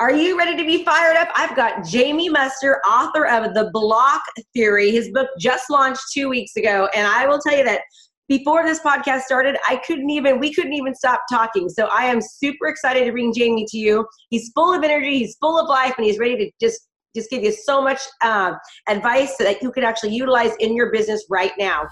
Are 0.00 0.12
you 0.12 0.38
ready 0.38 0.56
to 0.56 0.64
be 0.64 0.84
fired 0.84 1.16
up? 1.16 1.28
I've 1.34 1.56
got 1.56 1.84
Jamie 1.84 2.28
Mustard, 2.28 2.76
author 2.88 3.26
of 3.26 3.52
The 3.52 3.68
Block 3.72 4.22
Theory. 4.54 4.92
His 4.92 5.10
book 5.10 5.26
just 5.40 5.68
launched 5.70 6.02
two 6.14 6.28
weeks 6.28 6.54
ago. 6.54 6.88
And 6.94 7.04
I 7.04 7.26
will 7.26 7.40
tell 7.40 7.56
you 7.56 7.64
that 7.64 7.80
before 8.28 8.64
this 8.64 8.78
podcast 8.78 9.22
started, 9.22 9.56
I 9.68 9.82
couldn't 9.84 10.08
even, 10.08 10.38
we 10.38 10.54
couldn't 10.54 10.74
even 10.74 10.94
stop 10.94 11.22
talking. 11.28 11.68
So 11.68 11.86
I 11.86 12.04
am 12.04 12.20
super 12.20 12.68
excited 12.68 13.06
to 13.06 13.10
bring 13.10 13.34
Jamie 13.34 13.66
to 13.70 13.76
you. 13.76 14.06
He's 14.30 14.52
full 14.54 14.72
of 14.72 14.84
energy, 14.84 15.18
he's 15.18 15.36
full 15.40 15.58
of 15.58 15.68
life, 15.68 15.94
and 15.98 16.06
he's 16.06 16.20
ready 16.20 16.36
to 16.36 16.50
just 16.60 16.86
just 17.16 17.30
give 17.30 17.42
you 17.42 17.50
so 17.50 17.82
much 17.82 17.98
uh, 18.22 18.52
advice 18.86 19.36
that 19.38 19.60
you 19.62 19.72
can 19.72 19.82
actually 19.82 20.14
utilize 20.14 20.52
in 20.60 20.76
your 20.76 20.92
business 20.92 21.24
right 21.28 21.52
now. 21.58 21.88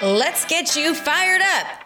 Let's 0.00 0.46
get 0.46 0.76
you 0.76 0.94
fired 0.94 1.42
up. 1.42 1.85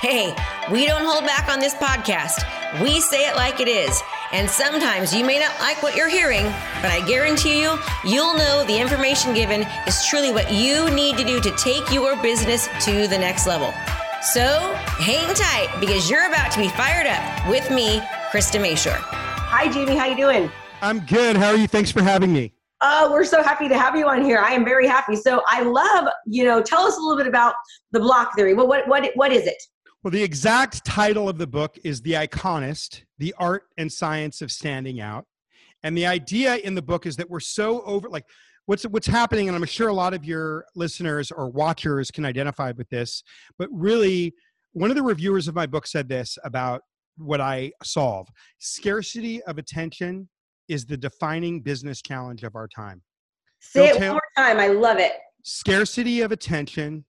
Hey, 0.00 0.34
we 0.72 0.86
don't 0.86 1.04
hold 1.04 1.26
back 1.26 1.50
on 1.50 1.60
this 1.60 1.74
podcast. 1.74 2.40
We 2.82 3.02
say 3.02 3.28
it 3.28 3.36
like 3.36 3.60
it 3.60 3.68
is. 3.68 4.00
And 4.32 4.48
sometimes 4.48 5.14
you 5.14 5.26
may 5.26 5.38
not 5.38 5.52
like 5.60 5.82
what 5.82 5.94
you're 5.94 6.08
hearing, 6.08 6.44
but 6.80 6.86
I 6.86 7.04
guarantee 7.06 7.60
you, 7.60 7.76
you'll 8.02 8.32
know 8.32 8.64
the 8.64 8.78
information 8.78 9.34
given 9.34 9.66
is 9.86 10.02
truly 10.06 10.32
what 10.32 10.50
you 10.50 10.88
need 10.88 11.18
to 11.18 11.24
do 11.24 11.38
to 11.42 11.54
take 11.58 11.92
your 11.92 12.16
business 12.22 12.66
to 12.86 13.08
the 13.08 13.18
next 13.18 13.46
level. 13.46 13.74
So 14.22 14.72
hang 14.96 15.34
tight 15.34 15.68
because 15.80 16.08
you're 16.08 16.26
about 16.28 16.50
to 16.52 16.60
be 16.60 16.70
fired 16.70 17.06
up 17.06 17.50
with 17.50 17.70
me, 17.70 18.00
Krista 18.32 18.58
Mashore. 18.58 18.96
Hi, 18.96 19.70
Jamie. 19.70 19.96
How 19.96 20.06
you 20.06 20.16
doing? 20.16 20.50
I'm 20.80 21.00
good. 21.00 21.36
How 21.36 21.50
are 21.50 21.56
you? 21.56 21.68
Thanks 21.68 21.92
for 21.92 22.02
having 22.02 22.32
me. 22.32 22.54
Oh, 22.80 23.12
we're 23.12 23.24
so 23.24 23.42
happy 23.42 23.68
to 23.68 23.76
have 23.76 23.94
you 23.94 24.08
on 24.08 24.24
here. 24.24 24.38
I 24.38 24.52
am 24.52 24.64
very 24.64 24.86
happy. 24.86 25.14
So 25.14 25.42
I 25.46 25.60
love, 25.60 26.08
you 26.24 26.44
know, 26.44 26.62
tell 26.62 26.86
us 26.86 26.96
a 26.96 27.00
little 27.00 27.18
bit 27.18 27.26
about 27.26 27.54
the 27.92 28.00
block 28.00 28.34
theory. 28.34 28.54
Well, 28.54 28.66
what 28.66 28.88
what 28.88 29.10
what 29.14 29.30
is 29.30 29.46
it? 29.46 29.62
Well, 30.02 30.10
the 30.10 30.22
exact 30.22 30.82
title 30.86 31.28
of 31.28 31.36
the 31.36 31.46
book 31.46 31.76
is 31.84 32.00
The 32.00 32.12
Iconist 32.12 33.02
The 33.18 33.34
Art 33.38 33.64
and 33.76 33.92
Science 33.92 34.40
of 34.40 34.50
Standing 34.50 34.98
Out. 34.98 35.26
And 35.82 35.94
the 35.94 36.06
idea 36.06 36.56
in 36.56 36.74
the 36.74 36.80
book 36.80 37.04
is 37.04 37.16
that 37.16 37.28
we're 37.28 37.40
so 37.40 37.82
over, 37.82 38.08
like, 38.08 38.24
what's, 38.64 38.84
what's 38.84 39.06
happening, 39.06 39.48
and 39.48 39.56
I'm 39.56 39.64
sure 39.66 39.88
a 39.88 39.92
lot 39.92 40.14
of 40.14 40.24
your 40.24 40.64
listeners 40.74 41.30
or 41.30 41.50
watchers 41.50 42.10
can 42.10 42.24
identify 42.24 42.72
with 42.74 42.88
this, 42.88 43.22
but 43.58 43.68
really, 43.70 44.32
one 44.72 44.88
of 44.88 44.96
the 44.96 45.02
reviewers 45.02 45.48
of 45.48 45.54
my 45.54 45.66
book 45.66 45.86
said 45.86 46.08
this 46.08 46.38
about 46.44 46.80
what 47.18 47.42
I 47.42 47.72
solve 47.82 48.28
scarcity 48.58 49.42
of 49.42 49.58
attention 49.58 50.28
is 50.68 50.86
the 50.86 50.96
defining 50.96 51.60
business 51.60 52.00
challenge 52.00 52.42
of 52.42 52.54
our 52.54 52.68
time. 52.68 53.02
Say 53.60 53.86
Bill 53.86 53.96
it 53.96 53.98
Taylor, 53.98 54.12
one 54.12 54.20
more 54.36 54.46
time. 54.46 54.60
I 54.60 54.68
love 54.68 54.98
it. 54.98 55.12
Scarcity 55.42 56.22
of 56.22 56.32
attention 56.32 57.04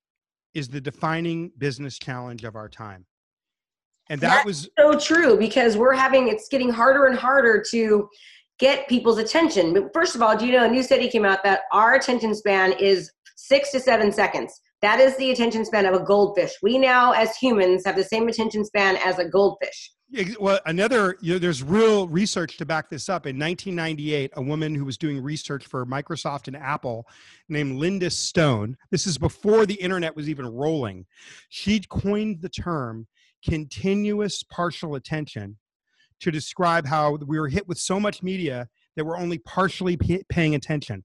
is 0.53 0.67
the 0.67 0.81
defining 0.81 1.51
business 1.57 1.97
challenge 1.97 2.43
of 2.43 2.55
our 2.55 2.69
time. 2.69 3.05
And 4.09 4.19
that 4.21 4.29
That's 4.29 4.45
was 4.45 4.69
so 4.77 4.99
true 4.99 5.37
because 5.37 5.77
we're 5.77 5.93
having 5.93 6.27
it's 6.27 6.49
getting 6.49 6.69
harder 6.69 7.05
and 7.05 7.17
harder 7.17 7.63
to 7.71 8.09
get 8.59 8.87
people's 8.87 9.17
attention. 9.17 9.73
But 9.73 9.93
first 9.93 10.15
of 10.15 10.21
all, 10.21 10.35
do 10.35 10.45
you 10.45 10.51
know 10.51 10.65
a 10.65 10.67
new 10.67 10.83
study 10.83 11.07
came 11.09 11.25
out 11.25 11.43
that 11.43 11.61
our 11.71 11.95
attention 11.95 12.35
span 12.35 12.73
is 12.73 13.11
six 13.37 13.71
to 13.71 13.79
seven 13.79 14.11
seconds. 14.11 14.59
That 14.81 14.99
is 14.99 15.15
the 15.17 15.29
attention 15.29 15.63
span 15.63 15.85
of 15.85 15.93
a 15.93 16.03
goldfish. 16.03 16.53
We 16.63 16.79
now, 16.79 17.11
as 17.11 17.35
humans, 17.37 17.83
have 17.85 17.95
the 17.95 18.03
same 18.03 18.27
attention 18.27 18.65
span 18.65 18.97
as 18.97 19.19
a 19.19 19.25
goldfish. 19.25 19.91
Well, 20.39 20.59
another, 20.65 21.17
you 21.21 21.33
know, 21.33 21.39
there's 21.39 21.63
real 21.63 22.07
research 22.07 22.57
to 22.57 22.65
back 22.65 22.89
this 22.89 23.07
up. 23.07 23.25
In 23.25 23.39
1998, 23.39 24.31
a 24.35 24.41
woman 24.41 24.75
who 24.75 24.83
was 24.83 24.97
doing 24.97 25.21
research 25.21 25.65
for 25.65 25.85
Microsoft 25.85 26.47
and 26.47 26.57
Apple 26.57 27.05
named 27.47 27.77
Linda 27.77 28.09
Stone, 28.09 28.75
this 28.89 29.07
is 29.07 29.17
before 29.17 29.65
the 29.65 29.75
internet 29.75 30.15
was 30.15 30.27
even 30.27 30.47
rolling, 30.47 31.05
she 31.49 31.79
coined 31.89 32.41
the 32.41 32.49
term 32.49 33.07
continuous 33.45 34.43
partial 34.43 34.95
attention 34.95 35.57
to 36.19 36.31
describe 36.31 36.85
how 36.85 37.17
we 37.25 37.39
were 37.39 37.47
hit 37.47 37.67
with 37.67 37.77
so 37.77 37.99
much 37.99 38.21
media 38.21 38.67
that 38.95 39.05
we're 39.05 39.17
only 39.17 39.37
partially 39.37 39.97
paying 40.29 40.55
attention. 40.55 41.03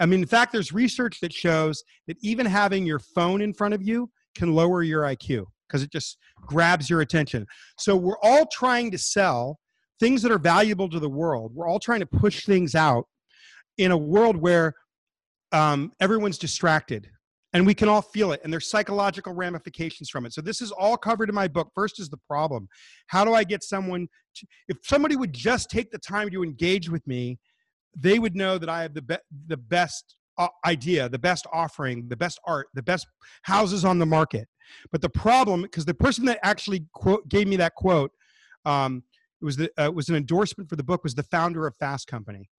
I 0.00 0.06
mean, 0.06 0.20
in 0.20 0.26
fact, 0.26 0.52
there's 0.52 0.72
research 0.72 1.20
that 1.20 1.32
shows 1.32 1.82
that 2.06 2.16
even 2.22 2.46
having 2.46 2.86
your 2.86 2.98
phone 2.98 3.40
in 3.42 3.52
front 3.52 3.74
of 3.74 3.82
you 3.82 4.10
can 4.34 4.54
lower 4.54 4.82
your 4.82 5.02
IQ 5.02 5.46
because 5.68 5.82
it 5.82 5.92
just 5.92 6.18
grabs 6.46 6.88
your 6.88 7.00
attention. 7.00 7.46
So 7.78 7.96
we're 7.96 8.18
all 8.22 8.46
trying 8.46 8.90
to 8.92 8.98
sell 8.98 9.58
things 10.00 10.22
that 10.22 10.32
are 10.32 10.38
valuable 10.38 10.88
to 10.88 11.00
the 11.00 11.08
world. 11.08 11.52
We're 11.54 11.68
all 11.68 11.80
trying 11.80 12.00
to 12.00 12.06
push 12.06 12.44
things 12.44 12.74
out 12.74 13.06
in 13.76 13.90
a 13.90 13.96
world 13.96 14.36
where 14.36 14.74
um, 15.52 15.92
everyone's 16.00 16.38
distracted 16.38 17.08
and 17.54 17.66
we 17.66 17.74
can 17.74 17.88
all 17.88 18.02
feel 18.02 18.32
it 18.32 18.40
and 18.44 18.52
there's 18.52 18.68
psychological 18.68 19.32
ramifications 19.32 20.10
from 20.10 20.26
it 20.26 20.32
so 20.32 20.40
this 20.40 20.60
is 20.60 20.70
all 20.70 20.96
covered 20.96 21.28
in 21.28 21.34
my 21.34 21.48
book 21.48 21.70
first 21.74 21.98
is 21.98 22.08
the 22.08 22.18
problem 22.28 22.68
how 23.06 23.24
do 23.24 23.32
i 23.34 23.42
get 23.42 23.62
someone 23.62 24.06
to, 24.34 24.46
if 24.68 24.76
somebody 24.82 25.16
would 25.16 25.32
just 25.32 25.70
take 25.70 25.90
the 25.90 25.98
time 25.98 26.28
to 26.30 26.42
engage 26.42 26.90
with 26.90 27.06
me 27.06 27.38
they 27.96 28.18
would 28.18 28.36
know 28.36 28.58
that 28.58 28.68
i 28.68 28.82
have 28.82 28.94
the, 28.94 29.02
be- 29.02 29.16
the 29.46 29.56
best 29.56 30.16
uh, 30.38 30.48
idea 30.64 31.08
the 31.08 31.18
best 31.18 31.46
offering 31.52 32.08
the 32.08 32.16
best 32.16 32.38
art 32.46 32.68
the 32.74 32.82
best 32.82 33.06
houses 33.42 33.84
on 33.84 33.98
the 33.98 34.06
market 34.06 34.48
but 34.90 35.00
the 35.00 35.08
problem, 35.08 35.62
because 35.62 35.84
the 35.84 35.94
person 35.94 36.24
that 36.26 36.38
actually 36.42 36.86
quote, 36.92 37.28
gave 37.28 37.48
me 37.48 37.56
that 37.56 37.74
quote, 37.74 38.12
um, 38.64 39.02
it 39.40 39.44
was 39.44 39.56
the 39.56 39.70
uh, 39.78 39.90
was 39.90 40.08
an 40.08 40.16
endorsement 40.16 40.68
for 40.68 40.76
the 40.76 40.82
book. 40.82 41.04
Was 41.04 41.14
the 41.14 41.22
founder 41.22 41.66
of 41.66 41.76
Fast 41.76 42.08
Company, 42.08 42.50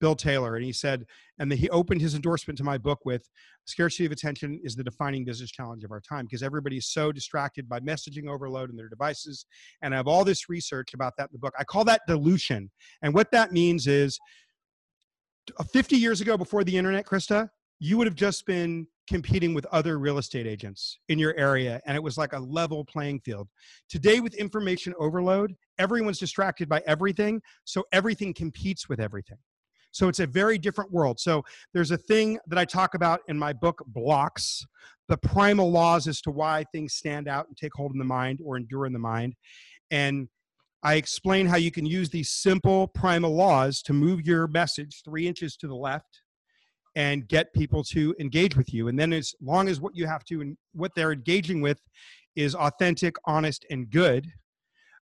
Bill 0.00 0.14
Taylor, 0.14 0.56
and 0.56 0.64
he 0.64 0.72
said, 0.72 1.04
and 1.38 1.52
the, 1.52 1.56
he 1.56 1.68
opened 1.68 2.00
his 2.00 2.14
endorsement 2.14 2.56
to 2.58 2.64
my 2.64 2.78
book 2.78 3.00
with, 3.04 3.28
"Scarcity 3.66 4.06
of 4.06 4.12
attention 4.12 4.58
is 4.64 4.74
the 4.74 4.82
defining 4.82 5.26
business 5.26 5.50
challenge 5.50 5.84
of 5.84 5.90
our 5.90 6.00
time 6.00 6.24
because 6.24 6.42
everybody's 6.42 6.86
so 6.86 7.12
distracted 7.12 7.68
by 7.68 7.78
messaging 7.80 8.26
overload 8.26 8.70
in 8.70 8.76
their 8.76 8.88
devices." 8.88 9.44
And 9.82 9.92
I 9.92 9.98
have 9.98 10.08
all 10.08 10.24
this 10.24 10.48
research 10.48 10.94
about 10.94 11.12
that 11.18 11.24
in 11.24 11.32
the 11.32 11.38
book. 11.38 11.52
I 11.58 11.64
call 11.64 11.84
that 11.84 12.00
dilution, 12.08 12.70
and 13.02 13.12
what 13.12 13.30
that 13.32 13.52
means 13.52 13.86
is, 13.86 14.18
Uh, 15.58 15.64
50 15.64 15.96
years 15.96 16.20
ago, 16.20 16.36
before 16.36 16.64
the 16.64 16.76
internet, 16.76 17.06
Krista, 17.06 17.48
you 17.78 17.98
would 17.98 18.06
have 18.06 18.16
just 18.16 18.46
been 18.46 18.86
competing 19.08 19.52
with 19.52 19.66
other 19.66 19.98
real 19.98 20.18
estate 20.18 20.46
agents 20.46 20.98
in 21.08 21.18
your 21.18 21.34
area 21.36 21.80
and 21.84 21.94
it 21.94 22.02
was 22.02 22.16
like 22.16 22.32
a 22.32 22.38
level 22.38 22.84
playing 22.84 23.20
field. 23.20 23.48
Today 23.88 24.20
with 24.20 24.34
information 24.34 24.94
overload, 24.98 25.54
everyone's 25.78 26.18
distracted 26.18 26.68
by 26.68 26.82
everything, 26.86 27.42
so 27.64 27.84
everything 27.92 28.32
competes 28.32 28.88
with 28.88 29.00
everything. 29.00 29.36
So 29.92 30.08
it's 30.08 30.20
a 30.20 30.26
very 30.26 30.58
different 30.58 30.90
world. 30.90 31.20
So 31.20 31.44
there's 31.72 31.90
a 31.90 31.96
thing 31.96 32.38
that 32.48 32.58
I 32.58 32.64
talk 32.64 32.94
about 32.94 33.20
in 33.28 33.38
my 33.38 33.52
book 33.52 33.84
Blocks, 33.86 34.64
the 35.08 35.18
primal 35.18 35.70
laws 35.70 36.08
as 36.08 36.20
to 36.22 36.30
why 36.30 36.64
things 36.72 36.94
stand 36.94 37.28
out 37.28 37.46
and 37.46 37.56
take 37.56 37.72
hold 37.74 37.92
in 37.92 37.98
the 37.98 38.04
mind 38.04 38.40
or 38.44 38.56
endure 38.56 38.86
in 38.86 38.92
the 38.92 38.98
mind. 38.98 39.34
And 39.90 40.28
I 40.84 40.96
explain 40.96 41.46
how 41.46 41.56
you 41.56 41.70
can 41.70 41.86
use 41.86 42.10
these 42.10 42.30
simple 42.30 42.88
primal 42.88 43.34
laws 43.34 43.80
to 43.82 43.94
move 43.94 44.26
your 44.26 44.46
message 44.46 45.00
3 45.02 45.26
inches 45.26 45.56
to 45.56 45.66
the 45.66 45.74
left 45.74 46.20
and 46.94 47.26
get 47.26 47.52
people 47.54 47.82
to 47.84 48.14
engage 48.20 48.54
with 48.54 48.72
you. 48.72 48.88
And 48.88 48.98
then 48.98 49.12
as 49.14 49.34
long 49.40 49.68
as 49.68 49.80
what 49.80 49.96
you 49.96 50.06
have 50.06 50.24
to 50.26 50.42
and 50.42 50.56
what 50.74 50.94
they're 50.94 51.12
engaging 51.12 51.62
with 51.62 51.80
is 52.36 52.54
authentic, 52.54 53.16
honest, 53.24 53.64
and 53.70 53.90
good, 53.90 54.30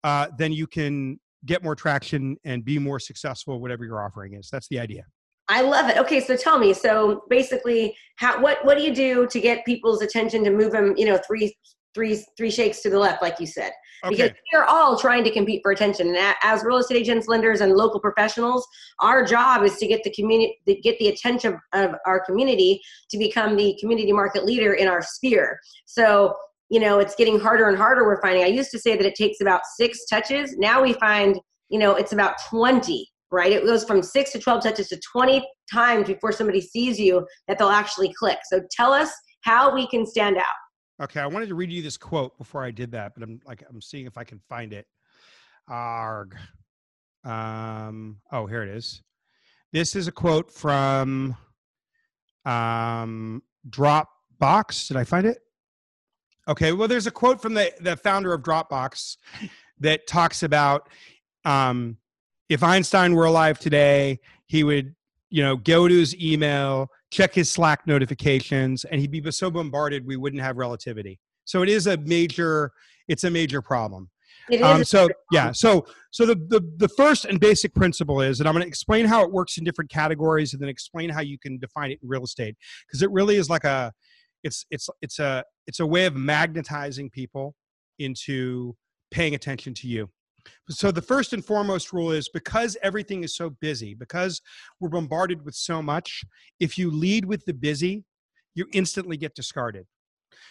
uh, 0.02 0.26
then 0.36 0.52
you 0.52 0.66
can 0.66 1.20
get 1.46 1.62
more 1.62 1.76
traction 1.76 2.36
and 2.44 2.64
be 2.64 2.78
more 2.78 2.98
successful, 2.98 3.60
whatever 3.60 3.84
your 3.84 4.04
offering 4.04 4.34
is. 4.34 4.48
That's 4.50 4.68
the 4.68 4.80
idea. 4.80 5.04
I 5.48 5.62
love 5.62 5.88
it. 5.88 5.96
Okay, 5.96 6.20
so 6.20 6.36
tell 6.36 6.58
me. 6.58 6.74
So 6.74 7.22
basically, 7.30 7.96
how 8.16 8.40
what 8.42 8.62
what 8.66 8.76
do 8.76 8.84
you 8.84 8.94
do 8.94 9.26
to 9.28 9.40
get 9.40 9.64
people's 9.64 10.02
attention 10.02 10.44
to 10.44 10.50
move 10.50 10.72
them? 10.72 10.94
You 10.96 11.06
know, 11.06 11.18
three 11.26 11.56
three 11.94 12.24
three 12.36 12.50
shakes 12.50 12.80
to 12.82 12.90
the 12.90 12.98
left, 12.98 13.22
like 13.22 13.40
you 13.40 13.46
said, 13.46 13.72
okay. 14.04 14.14
because 14.14 14.30
we 14.30 14.58
are 14.58 14.64
all 14.64 14.98
trying 14.98 15.24
to 15.24 15.30
compete 15.30 15.60
for 15.62 15.72
attention. 15.72 16.08
And 16.08 16.34
as 16.42 16.64
real 16.64 16.78
estate 16.78 16.98
agents, 16.98 17.28
lenders, 17.28 17.60
and 17.60 17.72
local 17.72 18.00
professionals, 18.00 18.66
our 19.00 19.24
job 19.24 19.62
is 19.62 19.76
to 19.78 19.86
get 19.86 20.02
the 20.04 20.10
community, 20.10 20.56
get 20.82 20.98
the 20.98 21.08
attention 21.08 21.58
of 21.72 21.90
our 22.06 22.24
community 22.24 22.80
to 23.10 23.18
become 23.18 23.56
the 23.56 23.76
community 23.80 24.12
market 24.12 24.44
leader 24.44 24.74
in 24.74 24.88
our 24.88 25.02
sphere. 25.02 25.58
So 25.86 26.34
you 26.70 26.80
know, 26.80 26.98
it's 26.98 27.14
getting 27.14 27.40
harder 27.40 27.68
and 27.68 27.78
harder. 27.78 28.04
We're 28.04 28.20
finding. 28.20 28.44
I 28.44 28.48
used 28.48 28.70
to 28.72 28.78
say 28.78 28.94
that 28.96 29.06
it 29.06 29.14
takes 29.14 29.40
about 29.40 29.62
six 29.76 30.04
touches. 30.04 30.56
Now 30.58 30.82
we 30.82 30.92
find, 30.92 31.40
you 31.70 31.78
know, 31.78 31.94
it's 31.94 32.12
about 32.12 32.34
twenty. 32.48 33.08
Right? 33.30 33.52
It 33.52 33.64
goes 33.64 33.84
from 33.84 34.02
six 34.02 34.32
to 34.32 34.38
twelve 34.38 34.62
touches 34.62 34.88
to 34.88 34.98
twenty 35.00 35.46
times 35.70 36.06
before 36.06 36.32
somebody 36.32 36.62
sees 36.62 36.98
you 36.98 37.26
that 37.46 37.58
they'll 37.58 37.68
actually 37.68 38.10
click. 38.18 38.38
So 38.50 38.62
tell 38.70 38.92
us 38.92 39.10
how 39.42 39.74
we 39.74 39.86
can 39.88 40.06
stand 40.06 40.38
out. 40.38 40.44
Okay, 41.00 41.20
I 41.20 41.26
wanted 41.26 41.48
to 41.48 41.54
read 41.54 41.70
you 41.70 41.80
this 41.80 41.96
quote 41.96 42.36
before 42.38 42.64
I 42.64 42.72
did 42.72 42.92
that, 42.92 43.14
but 43.14 43.22
I'm 43.22 43.40
like 43.46 43.62
I'm 43.68 43.80
seeing 43.80 44.06
if 44.06 44.18
I 44.18 44.24
can 44.24 44.40
find 44.48 44.72
it. 44.72 44.86
Arg. 45.68 46.36
Um, 47.24 48.20
oh, 48.32 48.46
here 48.46 48.62
it 48.62 48.68
is. 48.68 49.02
This 49.72 49.94
is 49.94 50.08
a 50.08 50.12
quote 50.12 50.50
from 50.50 51.36
um, 52.44 53.42
Dropbox. 53.68 54.88
Did 54.88 54.96
I 54.96 55.04
find 55.04 55.26
it? 55.26 55.38
Okay. 56.48 56.72
Well, 56.72 56.88
there's 56.88 57.06
a 57.06 57.12
quote 57.12 57.40
from 57.40 57.54
the 57.54 57.72
the 57.80 57.96
founder 57.96 58.32
of 58.32 58.42
Dropbox 58.42 59.18
that 59.80 60.06
talks 60.08 60.42
about 60.42 60.88
um, 61.44 61.96
if 62.48 62.62
Einstein 62.62 63.14
were 63.14 63.26
alive 63.26 63.60
today, 63.60 64.18
he 64.46 64.64
would 64.64 64.96
you 65.30 65.44
know 65.44 65.56
go 65.56 65.86
to 65.86 65.94
his 65.94 66.16
email, 66.20 66.90
check 67.10 67.34
his 67.34 67.50
Slack 67.50 67.86
notifications, 67.86 68.84
and 68.84 69.00
he'd 69.00 69.10
be 69.10 69.30
so 69.30 69.50
bombarded 69.50 70.06
we 70.06 70.16
wouldn't 70.16 70.42
have 70.42 70.56
relativity. 70.56 71.18
So 71.44 71.62
it 71.62 71.68
is 71.68 71.86
a 71.86 71.96
major 71.98 72.72
it's 73.08 73.24
a 73.24 73.30
major 73.30 73.62
problem. 73.62 74.10
Um, 74.62 74.82
so 74.84 75.08
yeah, 75.30 75.52
so 75.52 75.86
so 76.10 76.24
the, 76.24 76.34
the 76.34 76.60
the 76.76 76.88
first 76.88 77.24
and 77.26 77.38
basic 77.38 77.74
principle 77.74 78.20
is, 78.22 78.40
and 78.40 78.48
I'm 78.48 78.54
going 78.54 78.62
to 78.62 78.68
explain 78.68 79.04
how 79.04 79.22
it 79.22 79.30
works 79.30 79.58
in 79.58 79.64
different 79.64 79.90
categories, 79.90 80.52
and 80.52 80.62
then 80.62 80.68
explain 80.68 81.10
how 81.10 81.20
you 81.20 81.38
can 81.38 81.58
define 81.58 81.90
it 81.90 81.98
in 82.02 82.08
real 82.08 82.24
estate, 82.24 82.56
because 82.86 83.02
it 83.02 83.10
really 83.10 83.36
is 83.36 83.50
like 83.50 83.64
a, 83.64 83.92
it's 84.44 84.64
it's 84.70 84.88
it's 85.02 85.18
a 85.18 85.44
it's 85.66 85.80
a 85.80 85.86
way 85.86 86.06
of 86.06 86.14
magnetizing 86.14 87.10
people 87.10 87.54
into 87.98 88.74
paying 89.10 89.34
attention 89.34 89.74
to 89.74 89.86
you. 89.86 90.08
So 90.68 90.90
the 90.90 91.02
first 91.02 91.32
and 91.32 91.44
foremost 91.44 91.92
rule 91.92 92.12
is 92.12 92.28
because 92.28 92.76
everything 92.82 93.24
is 93.24 93.36
so 93.36 93.50
busy, 93.50 93.94
because 93.94 94.40
we're 94.80 94.88
bombarded 94.88 95.44
with 95.44 95.54
so 95.54 95.82
much, 95.82 96.24
if 96.60 96.76
you 96.76 96.90
lead 96.90 97.24
with 97.24 97.44
the 97.44 97.54
busy, 97.54 98.04
you 98.54 98.66
instantly 98.72 99.16
get 99.16 99.34
discarded. 99.34 99.86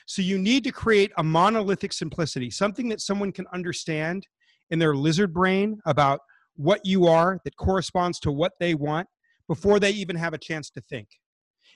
So 0.05 0.21
you 0.21 0.37
need 0.37 0.63
to 0.63 0.71
create 0.71 1.11
a 1.17 1.23
monolithic 1.23 1.93
simplicity, 1.93 2.49
something 2.49 2.89
that 2.89 3.01
someone 3.01 3.31
can 3.31 3.45
understand 3.53 4.25
in 4.69 4.79
their 4.79 4.95
lizard 4.95 5.33
brain 5.33 5.79
about 5.85 6.19
what 6.55 6.85
you 6.85 7.07
are 7.07 7.39
that 7.43 7.55
corresponds 7.57 8.19
to 8.21 8.31
what 8.31 8.53
they 8.59 8.73
want 8.73 9.07
before 9.47 9.79
they 9.79 9.91
even 9.91 10.15
have 10.15 10.33
a 10.33 10.37
chance 10.37 10.69
to 10.71 10.81
think. 10.81 11.07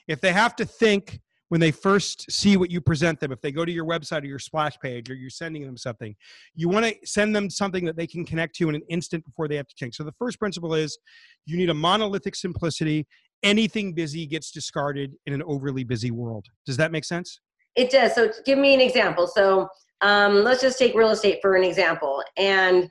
If 0.08 0.20
they 0.20 0.32
have 0.32 0.56
to 0.56 0.64
think 0.64 1.20
when 1.52 1.60
they 1.60 1.70
first 1.70 2.32
see 2.32 2.56
what 2.56 2.70
you 2.70 2.80
present 2.80 3.20
them, 3.20 3.30
if 3.30 3.38
they 3.42 3.52
go 3.52 3.62
to 3.62 3.70
your 3.70 3.84
website 3.84 4.22
or 4.22 4.24
your 4.24 4.38
splash 4.38 4.80
page 4.80 5.10
or 5.10 5.14
you're 5.14 5.28
sending 5.28 5.66
them 5.66 5.76
something, 5.76 6.16
you 6.54 6.66
want 6.66 6.86
to 6.86 6.94
send 7.04 7.36
them 7.36 7.50
something 7.50 7.84
that 7.84 7.94
they 7.94 8.06
can 8.06 8.24
connect 8.24 8.56
to 8.56 8.70
in 8.70 8.74
an 8.74 8.80
instant 8.88 9.22
before 9.22 9.48
they 9.48 9.56
have 9.56 9.66
to 9.66 9.74
change. 9.74 9.94
So 9.94 10.02
the 10.02 10.14
first 10.18 10.38
principle 10.38 10.72
is 10.72 10.96
you 11.44 11.58
need 11.58 11.68
a 11.68 11.74
monolithic 11.74 12.36
simplicity. 12.36 13.06
Anything 13.42 13.92
busy 13.92 14.24
gets 14.24 14.50
discarded 14.50 15.12
in 15.26 15.34
an 15.34 15.42
overly 15.42 15.84
busy 15.84 16.10
world. 16.10 16.46
Does 16.64 16.78
that 16.78 16.90
make 16.90 17.04
sense? 17.04 17.38
It 17.76 17.90
does. 17.90 18.14
So 18.14 18.30
give 18.46 18.58
me 18.58 18.72
an 18.72 18.80
example. 18.80 19.26
So 19.26 19.68
um, 20.00 20.44
let's 20.44 20.62
just 20.62 20.78
take 20.78 20.94
real 20.94 21.10
estate 21.10 21.40
for 21.42 21.54
an 21.54 21.64
example. 21.64 22.24
And 22.38 22.88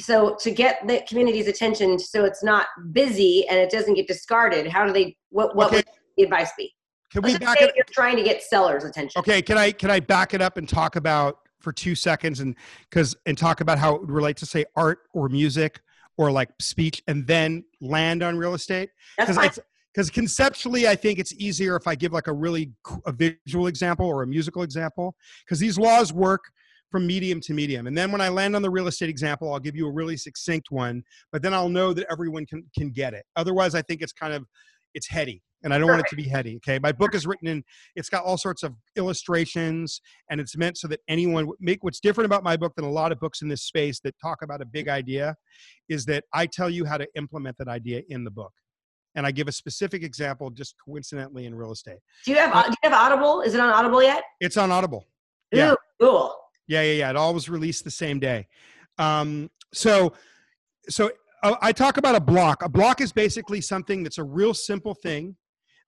so 0.00 0.34
to 0.40 0.50
get 0.50 0.84
the 0.88 1.04
community's 1.08 1.46
attention, 1.46 2.00
so 2.00 2.24
it's 2.24 2.42
not 2.42 2.66
busy 2.90 3.46
and 3.46 3.60
it 3.60 3.70
doesn't 3.70 3.94
get 3.94 4.08
discarded. 4.08 4.66
How 4.66 4.84
do 4.84 4.92
they? 4.92 5.16
What 5.30 5.54
what 5.54 5.68
okay. 5.68 5.76
would 5.76 5.86
the 6.16 6.24
advice 6.24 6.50
be? 6.58 6.74
Can 7.12 7.22
let's 7.22 7.38
we 7.38 7.44
back 7.44 7.60
it? 7.60 7.72
You're 7.76 7.84
trying 7.90 8.16
to 8.16 8.22
get 8.22 8.42
sellers' 8.42 8.84
attention. 8.84 9.18
Okay. 9.20 9.42
Can 9.42 9.58
I 9.58 9.70
can 9.70 9.90
I 9.90 10.00
back 10.00 10.34
it 10.34 10.40
up 10.40 10.56
and 10.56 10.68
talk 10.68 10.96
about 10.96 11.38
for 11.60 11.72
two 11.72 11.94
seconds 11.94 12.40
and 12.40 12.56
because 12.90 13.16
and 13.26 13.38
talk 13.38 13.60
about 13.60 13.78
how 13.78 13.94
it 13.94 14.00
would 14.00 14.10
relate 14.10 14.36
to 14.38 14.46
say 14.46 14.64
art 14.76 15.00
or 15.14 15.28
music 15.28 15.80
or 16.18 16.30
like 16.30 16.50
speech 16.60 17.02
and 17.08 17.26
then 17.26 17.64
land 17.80 18.22
on 18.22 18.36
real 18.36 18.54
estate 18.54 18.90
because 19.18 19.60
because 19.92 20.10
conceptually 20.10 20.88
i 20.88 20.94
think 20.94 21.18
it's 21.18 21.32
easier 21.34 21.76
if 21.76 21.86
i 21.86 21.94
give 21.94 22.12
like 22.12 22.26
a 22.26 22.32
really 22.32 22.72
a 23.06 23.12
visual 23.12 23.66
example 23.66 24.06
or 24.06 24.22
a 24.22 24.26
musical 24.26 24.62
example 24.62 25.14
because 25.44 25.58
these 25.58 25.78
laws 25.78 26.12
work 26.12 26.42
from 26.90 27.06
medium 27.06 27.40
to 27.40 27.54
medium 27.54 27.86
and 27.86 27.96
then 27.96 28.12
when 28.12 28.20
i 28.20 28.28
land 28.28 28.54
on 28.54 28.62
the 28.62 28.70
real 28.70 28.88
estate 28.88 29.08
example 29.08 29.52
i'll 29.52 29.60
give 29.60 29.76
you 29.76 29.86
a 29.86 29.90
really 29.90 30.16
succinct 30.16 30.70
one 30.70 31.02
but 31.30 31.40
then 31.40 31.54
i'll 31.54 31.70
know 31.70 31.92
that 31.92 32.06
everyone 32.10 32.44
can 32.44 32.62
can 32.76 32.90
get 32.90 33.14
it 33.14 33.24
otherwise 33.36 33.74
i 33.74 33.80
think 33.82 34.02
it's 34.02 34.12
kind 34.12 34.34
of 34.34 34.44
it's 34.94 35.08
heady 35.08 35.42
and 35.62 35.72
i 35.72 35.78
don't 35.78 35.88
want 35.88 36.00
it 36.00 36.06
to 36.08 36.16
be 36.16 36.24
heady 36.24 36.56
okay 36.56 36.78
my 36.78 36.92
book 36.92 37.14
is 37.14 37.26
written 37.26 37.48
in 37.48 37.62
it's 37.96 38.08
got 38.08 38.24
all 38.24 38.36
sorts 38.36 38.62
of 38.62 38.74
illustrations 38.96 40.00
and 40.30 40.40
it's 40.40 40.56
meant 40.56 40.76
so 40.76 40.88
that 40.88 41.00
anyone 41.08 41.48
make 41.60 41.82
what's 41.82 42.00
different 42.00 42.26
about 42.26 42.42
my 42.42 42.56
book 42.56 42.72
than 42.76 42.84
a 42.84 42.90
lot 42.90 43.12
of 43.12 43.20
books 43.20 43.42
in 43.42 43.48
this 43.48 43.62
space 43.62 44.00
that 44.00 44.14
talk 44.20 44.42
about 44.42 44.60
a 44.60 44.66
big 44.66 44.88
idea 44.88 45.34
is 45.88 46.04
that 46.04 46.24
i 46.34 46.46
tell 46.46 46.70
you 46.70 46.84
how 46.84 46.96
to 46.96 47.06
implement 47.16 47.56
that 47.58 47.68
idea 47.68 48.02
in 48.08 48.24
the 48.24 48.30
book 48.30 48.52
and 49.14 49.26
I 49.26 49.30
give 49.30 49.46
a 49.46 49.52
specific 49.52 50.02
example 50.02 50.48
just 50.50 50.74
coincidentally 50.82 51.44
in 51.44 51.54
real 51.54 51.72
estate. 51.72 51.98
Do 52.24 52.30
you 52.30 52.38
have 52.38 52.64
do 52.64 52.70
you 52.70 52.90
have 52.90 52.94
Audible? 52.94 53.42
Is 53.42 53.54
it 53.54 53.60
on 53.60 53.68
Audible 53.68 54.02
yet? 54.02 54.22
It's 54.40 54.56
on 54.56 54.72
Audible. 54.72 55.06
Ooh, 55.54 55.58
yeah. 55.58 55.74
Cool. 56.00 56.34
Yeah, 56.66 56.82
yeah, 56.82 56.92
yeah. 56.92 57.10
It 57.10 57.16
all 57.16 57.34
was 57.34 57.48
released 57.48 57.84
the 57.84 57.90
same 57.90 58.18
day. 58.18 58.48
Um, 58.98 59.50
so, 59.72 60.14
so 60.88 61.10
I 61.42 61.72
talk 61.72 61.96
about 61.96 62.14
a 62.14 62.20
block. 62.20 62.62
A 62.62 62.68
block 62.68 63.00
is 63.00 63.12
basically 63.12 63.60
something 63.60 64.02
that's 64.04 64.18
a 64.18 64.24
real 64.24 64.54
simple 64.54 64.94
thing 64.94 65.36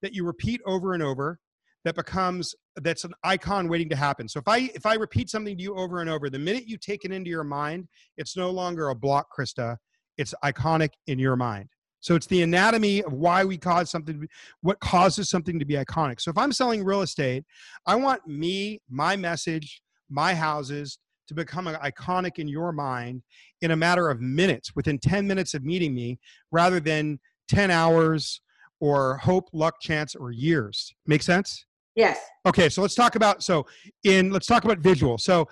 that 0.03 0.12
you 0.12 0.25
repeat 0.25 0.61
over 0.67 0.95
and 0.95 1.03
over 1.03 1.39
that 1.85 1.95
becomes 1.95 2.55
that's 2.77 3.05
an 3.05 3.12
icon 3.23 3.69
waiting 3.69 3.89
to 3.91 3.97
happen. 3.97 4.29
So 4.29 4.39
if 4.41 4.49
I 4.49 4.71
if 4.75 4.87
I 4.87 4.95
repeat 4.95 5.31
something 5.31 5.56
to 5.56 5.62
you 5.62 5.77
over 5.77 6.01
and 6.01 6.11
over, 6.11 6.29
the 6.29 6.39
minute 6.39 6.67
you 6.67 6.77
take 6.77 7.05
it 7.05 7.12
into 7.12 7.31
your 7.31 7.45
mind, 7.45 7.87
it's 8.17 8.37
no 8.37 8.51
longer 8.51 8.89
a 8.89 8.95
block, 8.95 9.29
Krista. 9.37 9.77
It's 10.19 10.35
iconic 10.45 10.91
in 11.06 11.19
your 11.19 11.37
mind. 11.37 11.69
So 12.01 12.15
it's 12.15 12.27
the 12.27 12.43
anatomy 12.43 13.03
of 13.03 13.12
why 13.12 13.45
we 13.45 13.56
cause 13.56 13.91
something, 13.91 14.29
what 14.61 14.79
causes 14.81 15.31
something 15.31 15.59
to 15.59 15.65
be 15.65 15.75
iconic. 15.75 16.21
So 16.21 16.31
if 16.31 16.37
I'm 16.37 16.53
selling 16.53 16.85
real 16.85 17.01
estate, 17.01 17.45
I 17.87 17.95
want 17.97 18.27
me, 18.27 18.81
my 18.91 19.17
message, 19.17 19.81
my 20.11 20.35
houses 20.35 20.99
to 21.29 21.35
become 21.35 21.67
iconic 21.67 22.38
in 22.38 22.49
your 22.49 22.73
mind 22.73 23.23
in 23.62 23.71
a 23.71 23.76
matter 23.76 24.11
of 24.11 24.21
minutes, 24.21 24.75
within 24.75 24.99
10 24.99 25.26
minutes 25.26 25.55
of 25.55 25.65
meeting 25.65 25.94
me, 25.94 26.19
rather 26.50 26.81
than 26.81 27.19
10 27.49 27.71
hours 27.71 28.41
or 28.81 29.17
hope, 29.19 29.49
luck, 29.53 29.75
chance, 29.81 30.15
or 30.15 30.31
years. 30.31 30.94
Make 31.06 31.23
sense? 31.23 31.65
Yes. 31.94 32.19
Okay, 32.47 32.69
so 32.69 32.82
let's 32.82 32.94
talk 32.94 33.15
about 33.15 33.43
so 33.43 33.67
in 34.03 34.31
let's 34.31 34.47
talk 34.47 34.65
about 34.65 34.79
visual. 34.79 35.17
So 35.17 35.49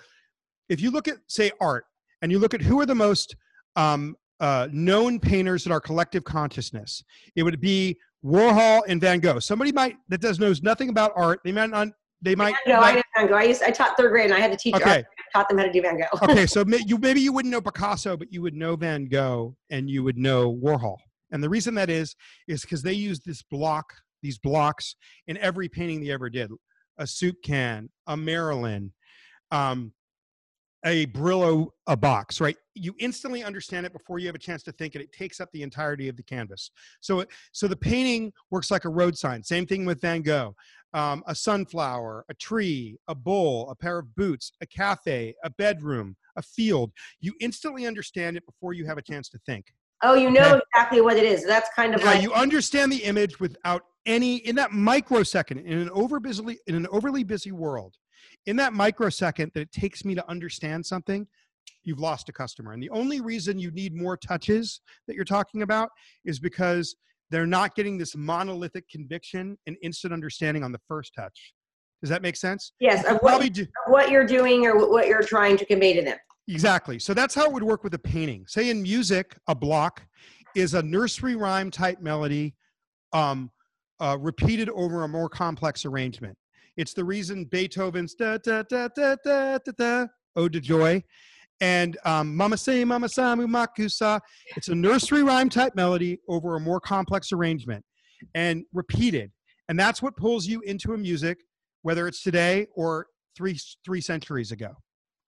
if 0.68 0.80
you 0.80 0.90
look 0.90 1.06
at 1.06 1.18
say 1.28 1.52
art 1.60 1.84
and 2.20 2.32
you 2.32 2.38
look 2.38 2.52
at 2.52 2.60
who 2.60 2.80
are 2.80 2.86
the 2.86 2.94
most 2.94 3.36
um, 3.76 4.16
uh, 4.42 4.68
known 4.72 5.20
painters 5.20 5.66
in 5.66 5.72
our 5.72 5.80
collective 5.80 6.24
consciousness. 6.24 7.04
It 7.36 7.44
would 7.44 7.60
be 7.60 7.96
Warhol 8.24 8.82
and 8.88 9.00
Van 9.00 9.20
Gogh. 9.20 9.38
Somebody 9.38 9.72
might 9.72 9.96
that 10.08 10.20
does 10.20 10.38
knows 10.38 10.62
nothing 10.62 10.88
about 10.88 11.12
art. 11.14 11.40
They 11.44 11.52
might 11.52 11.70
not. 11.70 11.88
They 12.22 12.36
might. 12.36 12.54
No, 12.66 12.78
I 12.78 12.94
did 12.94 13.04
Van 13.16 13.26
Gogh. 13.26 13.34
I 13.34 13.42
used 13.42 13.62
I 13.62 13.70
taught 13.70 13.96
third 13.96 14.10
grade 14.10 14.26
and 14.26 14.34
I 14.34 14.38
had 14.38 14.52
to 14.52 14.56
teach 14.56 14.74
okay. 14.74 14.90
art. 14.90 15.04
I 15.18 15.38
taught 15.38 15.48
them 15.48 15.58
how 15.58 15.64
to 15.64 15.72
do 15.72 15.82
Van 15.82 15.98
Gogh. 15.98 16.30
okay, 16.30 16.46
so 16.46 16.64
you 16.86 16.96
maybe 16.98 17.20
you 17.20 17.32
wouldn't 17.32 17.50
know 17.50 17.60
Picasso, 17.60 18.16
but 18.16 18.32
you 18.32 18.42
would 18.42 18.54
know 18.54 18.76
Van 18.76 19.06
Gogh 19.06 19.56
and 19.70 19.90
you 19.90 20.04
would 20.04 20.16
know 20.16 20.54
Warhol. 20.54 20.96
And 21.32 21.42
the 21.42 21.48
reason 21.48 21.74
that 21.74 21.90
is 21.90 22.14
is 22.46 22.62
because 22.62 22.82
they 22.82 22.92
used 22.92 23.24
this 23.26 23.42
block, 23.42 23.92
these 24.22 24.38
blocks 24.38 24.94
in 25.26 25.36
every 25.38 25.68
painting 25.68 26.02
they 26.02 26.12
ever 26.12 26.30
did. 26.30 26.50
A 26.98 27.06
soup 27.06 27.36
can, 27.42 27.88
a 28.06 28.16
Marilyn, 28.16 28.92
um, 29.50 29.92
a 30.84 31.06
Brillo 31.06 31.68
a 31.86 31.96
box, 31.96 32.40
right? 32.40 32.56
You 32.74 32.94
instantly 32.98 33.44
understand 33.44 33.86
it 33.86 33.92
before 33.92 34.18
you 34.18 34.26
have 34.26 34.34
a 34.34 34.40
chance 34.40 34.62
to 34.64 34.72
think, 34.72 34.94
and 34.94 35.02
it 35.02 35.12
takes 35.12 35.40
up 35.40 35.48
the 35.52 35.62
entirety 35.62 36.08
of 36.08 36.16
the 36.16 36.22
canvas. 36.22 36.70
So, 37.00 37.20
it, 37.20 37.28
so 37.52 37.68
the 37.68 37.76
painting 37.76 38.32
works 38.50 38.70
like 38.70 38.84
a 38.84 38.88
road 38.88 39.16
sign. 39.16 39.42
Same 39.42 39.66
thing 39.66 39.84
with 39.84 40.00
Van 40.00 40.22
Gogh. 40.22 40.54
Um, 40.94 41.22
a 41.26 41.34
sunflower, 41.34 42.26
a 42.28 42.34
tree, 42.34 42.98
a 43.08 43.14
bowl, 43.14 43.70
a 43.70 43.74
pair 43.74 43.98
of 43.98 44.14
boots, 44.14 44.52
a 44.60 44.66
cafe, 44.66 45.34
a 45.42 45.50
bedroom, 45.50 46.16
a 46.36 46.42
field. 46.42 46.92
You 47.20 47.32
instantly 47.40 47.86
understand 47.86 48.36
it 48.36 48.44
before 48.44 48.74
you 48.74 48.84
have 48.86 48.98
a 48.98 49.02
chance 49.02 49.28
to 49.30 49.38
think. 49.46 49.66
Oh, 50.02 50.14
you 50.14 50.30
know 50.30 50.56
okay? 50.56 50.60
exactly 50.74 51.00
what 51.00 51.16
it 51.16 51.24
is. 51.24 51.46
That's 51.46 51.70
kind 51.74 51.94
of 51.94 52.00
yeah, 52.00 52.06
like 52.06 52.22
you 52.22 52.32
understand 52.32 52.90
the 52.90 53.04
image 53.04 53.38
without 53.40 53.84
any 54.04 54.36
in 54.38 54.56
that 54.56 54.72
microsecond 54.72 55.60
in 55.60 55.78
an 55.78 55.90
over 55.90 56.18
busy 56.18 56.58
in 56.66 56.74
an 56.74 56.88
overly 56.90 57.22
busy 57.22 57.52
world 57.52 57.96
in 58.46 58.56
that 58.56 58.72
microsecond 58.72 59.52
that 59.54 59.60
it 59.60 59.72
takes 59.72 60.04
me 60.04 60.14
to 60.14 60.28
understand 60.28 60.84
something, 60.84 61.26
you've 61.84 62.00
lost 62.00 62.28
a 62.28 62.32
customer. 62.32 62.72
And 62.72 62.82
the 62.82 62.90
only 62.90 63.20
reason 63.20 63.58
you 63.58 63.70
need 63.70 63.94
more 63.94 64.16
touches 64.16 64.80
that 65.06 65.16
you're 65.16 65.24
talking 65.24 65.62
about 65.62 65.88
is 66.24 66.38
because 66.38 66.96
they're 67.30 67.46
not 67.46 67.74
getting 67.74 67.98
this 67.98 68.16
monolithic 68.16 68.88
conviction 68.88 69.56
and 69.66 69.76
instant 69.82 70.12
understanding 70.12 70.62
on 70.62 70.72
the 70.72 70.80
first 70.86 71.12
touch. 71.14 71.54
Does 72.02 72.10
that 72.10 72.20
make 72.20 72.36
sense? 72.36 72.72
Yes, 72.80 73.04
of 73.04 73.18
what, 73.18 73.52
do, 73.52 73.66
what 73.86 74.10
you're 74.10 74.26
doing 74.26 74.66
or 74.66 74.90
what 74.90 75.06
you're 75.06 75.22
trying 75.22 75.56
to 75.56 75.64
convey 75.64 75.94
to 75.94 76.02
them. 76.02 76.18
Exactly. 76.48 76.98
So 76.98 77.14
that's 77.14 77.34
how 77.34 77.46
it 77.46 77.52
would 77.52 77.62
work 77.62 77.84
with 77.84 77.94
a 77.94 77.98
painting. 77.98 78.44
Say 78.48 78.70
in 78.70 78.82
music, 78.82 79.36
a 79.46 79.54
block 79.54 80.02
is 80.56 80.74
a 80.74 80.82
nursery 80.82 81.36
rhyme 81.36 81.70
type 81.70 82.00
melody 82.00 82.54
um, 83.12 83.50
uh, 84.00 84.18
repeated 84.18 84.68
over 84.70 85.04
a 85.04 85.08
more 85.08 85.28
complex 85.28 85.84
arrangement. 85.84 86.36
It's 86.76 86.94
the 86.94 87.04
reason 87.04 87.44
Beethoven's 87.44 88.14
da 88.14 88.38
da 88.38 88.62
da 88.62 88.88
da 88.88 89.16
da 89.24 89.58
da 89.58 89.72
da 89.76 90.06
Ode 90.36 90.52
to 90.54 90.60
Joy 90.60 91.02
and 91.60 91.96
um, 92.04 92.34
Mama 92.36 92.56
Say 92.56 92.84
Mama 92.84 93.06
Samu 93.06 93.46
Makusa. 93.46 94.20
It's 94.56 94.68
a 94.68 94.74
nursery 94.74 95.22
rhyme 95.22 95.48
type 95.48 95.74
melody 95.76 96.18
over 96.28 96.56
a 96.56 96.60
more 96.60 96.80
complex 96.80 97.32
arrangement 97.32 97.84
and 98.34 98.64
repeated. 98.72 99.30
And 99.68 99.78
that's 99.78 100.02
what 100.02 100.16
pulls 100.16 100.46
you 100.46 100.60
into 100.62 100.92
a 100.92 100.98
music, 100.98 101.38
whether 101.82 102.08
it's 102.08 102.22
today 102.22 102.66
or 102.74 103.06
three 103.36 103.58
three 103.84 104.00
centuries 104.00 104.50
ago. 104.50 104.70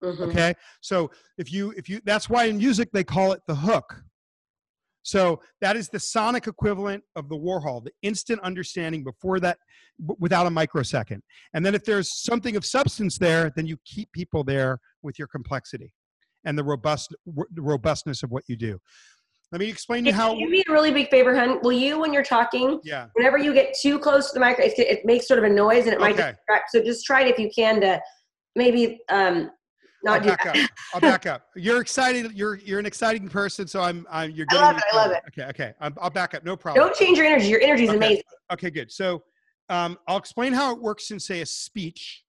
Mm-hmm. 0.03 0.23
Okay, 0.23 0.53
so 0.81 1.09
if 1.37 1.51
you 1.53 1.73
if 1.77 1.87
you 1.87 2.01
that's 2.05 2.29
why 2.29 2.45
in 2.45 2.57
music 2.57 2.89
they 2.91 3.03
call 3.03 3.31
it 3.31 3.41
the 3.47 3.55
hook. 3.55 4.01
So 5.05 5.39
that 5.61 5.77
is 5.77 5.87
the 5.87 5.99
sonic 5.99 6.47
equivalent 6.47 7.03
of 7.15 7.29
the 7.29 7.35
Warhol, 7.37 7.83
the 7.83 7.91
instant 8.01 8.41
understanding 8.41 9.03
before 9.03 9.39
that, 9.39 9.59
without 10.19 10.47
a 10.47 10.49
microsecond. 10.49 11.21
And 11.53 11.63
then 11.63 11.75
if 11.75 11.85
there's 11.85 12.11
something 12.11 12.55
of 12.55 12.65
substance 12.65 13.19
there, 13.19 13.51
then 13.55 13.67
you 13.67 13.77
keep 13.85 14.11
people 14.13 14.43
there 14.43 14.79
with 15.03 15.19
your 15.19 15.27
complexity 15.27 15.93
and 16.43 16.57
the 16.57 16.63
robust 16.63 17.15
the 17.27 17.61
robustness 17.61 18.23
of 18.23 18.31
what 18.31 18.43
you 18.47 18.55
do. 18.55 18.79
Let 19.51 19.59
me 19.59 19.69
explain 19.69 20.05
to 20.05 20.09
you 20.09 20.15
how. 20.15 20.33
Do 20.33 20.49
me 20.49 20.63
a 20.67 20.71
really 20.71 20.91
big 20.91 21.11
favor, 21.11 21.35
hun. 21.35 21.59
Will 21.61 21.71
you, 21.71 21.99
when 21.99 22.11
you're 22.11 22.23
talking, 22.23 22.79
Yeah. 22.83 23.07
whenever 23.13 23.37
you 23.37 23.53
get 23.53 23.75
too 23.79 23.99
close 23.99 24.31
to 24.31 24.39
the 24.39 24.43
mic, 24.43 24.57
it, 24.57 24.73
it 24.79 25.05
makes 25.05 25.27
sort 25.27 25.37
of 25.37 25.45
a 25.45 25.49
noise 25.49 25.85
and 25.85 25.93
it 25.93 25.99
might 25.99 26.15
Okay. 26.15 26.31
distract. 26.31 26.71
So 26.71 26.81
just 26.81 27.05
try 27.05 27.21
it 27.21 27.27
if 27.27 27.37
you 27.37 27.51
can 27.55 27.79
to 27.81 28.01
maybe 28.55 29.01
um, 29.09 29.51
I'll 30.13 30.19
do 30.21 30.29
back 30.29 30.43
that. 30.43 30.55
up. 30.55 30.69
I'll 30.93 31.01
back 31.01 31.25
up. 31.25 31.47
You're 31.55 31.81
excited. 31.81 32.31
You're 32.33 32.55
you're 32.55 32.79
an 32.79 32.85
exciting 32.85 33.27
person. 33.27 33.67
So 33.67 33.81
I'm. 33.81 34.05
I'm. 34.09 34.31
You're. 34.31 34.45
I 34.49 34.55
love 34.55 34.77
it, 34.77 34.83
I 34.91 34.95
love 34.95 35.11
excited. 35.11 35.39
Okay. 35.39 35.49
Okay. 35.49 35.73
I'm, 35.79 35.95
I'll 35.99 36.09
back 36.09 36.33
up. 36.33 36.43
No 36.45 36.55
problem. 36.55 36.85
Don't 36.85 36.95
change 36.95 37.17
your 37.17 37.27
energy. 37.27 37.47
Your 37.47 37.61
energy 37.61 37.83
is 37.83 37.89
Okay. 37.89 37.97
amazing. 37.97 38.23
Okay, 38.51 38.69
good. 38.69 38.91
So 38.91 39.23
um, 39.69 39.97
I'll 40.07 40.17
explain 40.17 40.53
how 40.53 40.73
it 40.73 40.81
works 40.81 41.11
in, 41.11 41.19
say, 41.19 41.41
a 41.41 41.45
speech. 41.45 42.23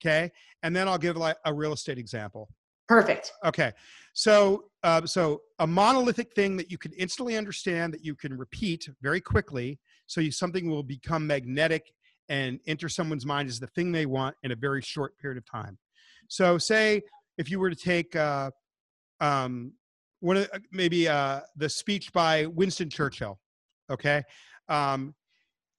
Okay, 0.00 0.30
and 0.62 0.74
then 0.74 0.88
I'll 0.88 0.98
give 0.98 1.16
like 1.16 1.36
a 1.44 1.52
real 1.52 1.72
estate 1.72 1.98
example. 1.98 2.48
Perfect. 2.88 3.32
Okay, 3.44 3.72
so 4.14 4.70
uh, 4.82 5.04
so 5.04 5.42
a 5.58 5.66
monolithic 5.66 6.32
thing 6.34 6.56
that 6.56 6.70
you 6.70 6.78
can 6.78 6.92
instantly 6.92 7.36
understand 7.36 7.92
that 7.92 8.04
you 8.04 8.14
can 8.14 8.36
repeat 8.36 8.88
very 9.02 9.20
quickly, 9.20 9.78
so 10.06 10.20
you 10.20 10.30
something 10.30 10.70
will 10.70 10.82
become 10.82 11.26
magnetic 11.26 11.92
and 12.28 12.60
enter 12.66 12.88
someone's 12.88 13.26
mind 13.26 13.48
is 13.48 13.58
the 13.58 13.66
thing 13.68 13.90
they 13.90 14.06
want 14.06 14.36
in 14.42 14.52
a 14.52 14.56
very 14.56 14.82
short 14.82 15.18
period 15.18 15.38
of 15.38 15.44
time. 15.50 15.78
So 16.28 16.58
say 16.58 17.02
if 17.38 17.50
you 17.50 17.58
were 17.58 17.70
to 17.70 17.76
take 17.76 18.14
uh, 18.14 18.50
um, 19.20 19.72
one 20.20 20.36
of 20.36 20.50
uh, 20.52 20.58
maybe 20.72 21.08
uh, 21.08 21.40
the 21.56 21.68
speech 21.68 22.12
by 22.12 22.46
Winston 22.46 22.90
Churchill. 22.90 23.38
Okay. 23.90 24.22
Um, 24.68 25.14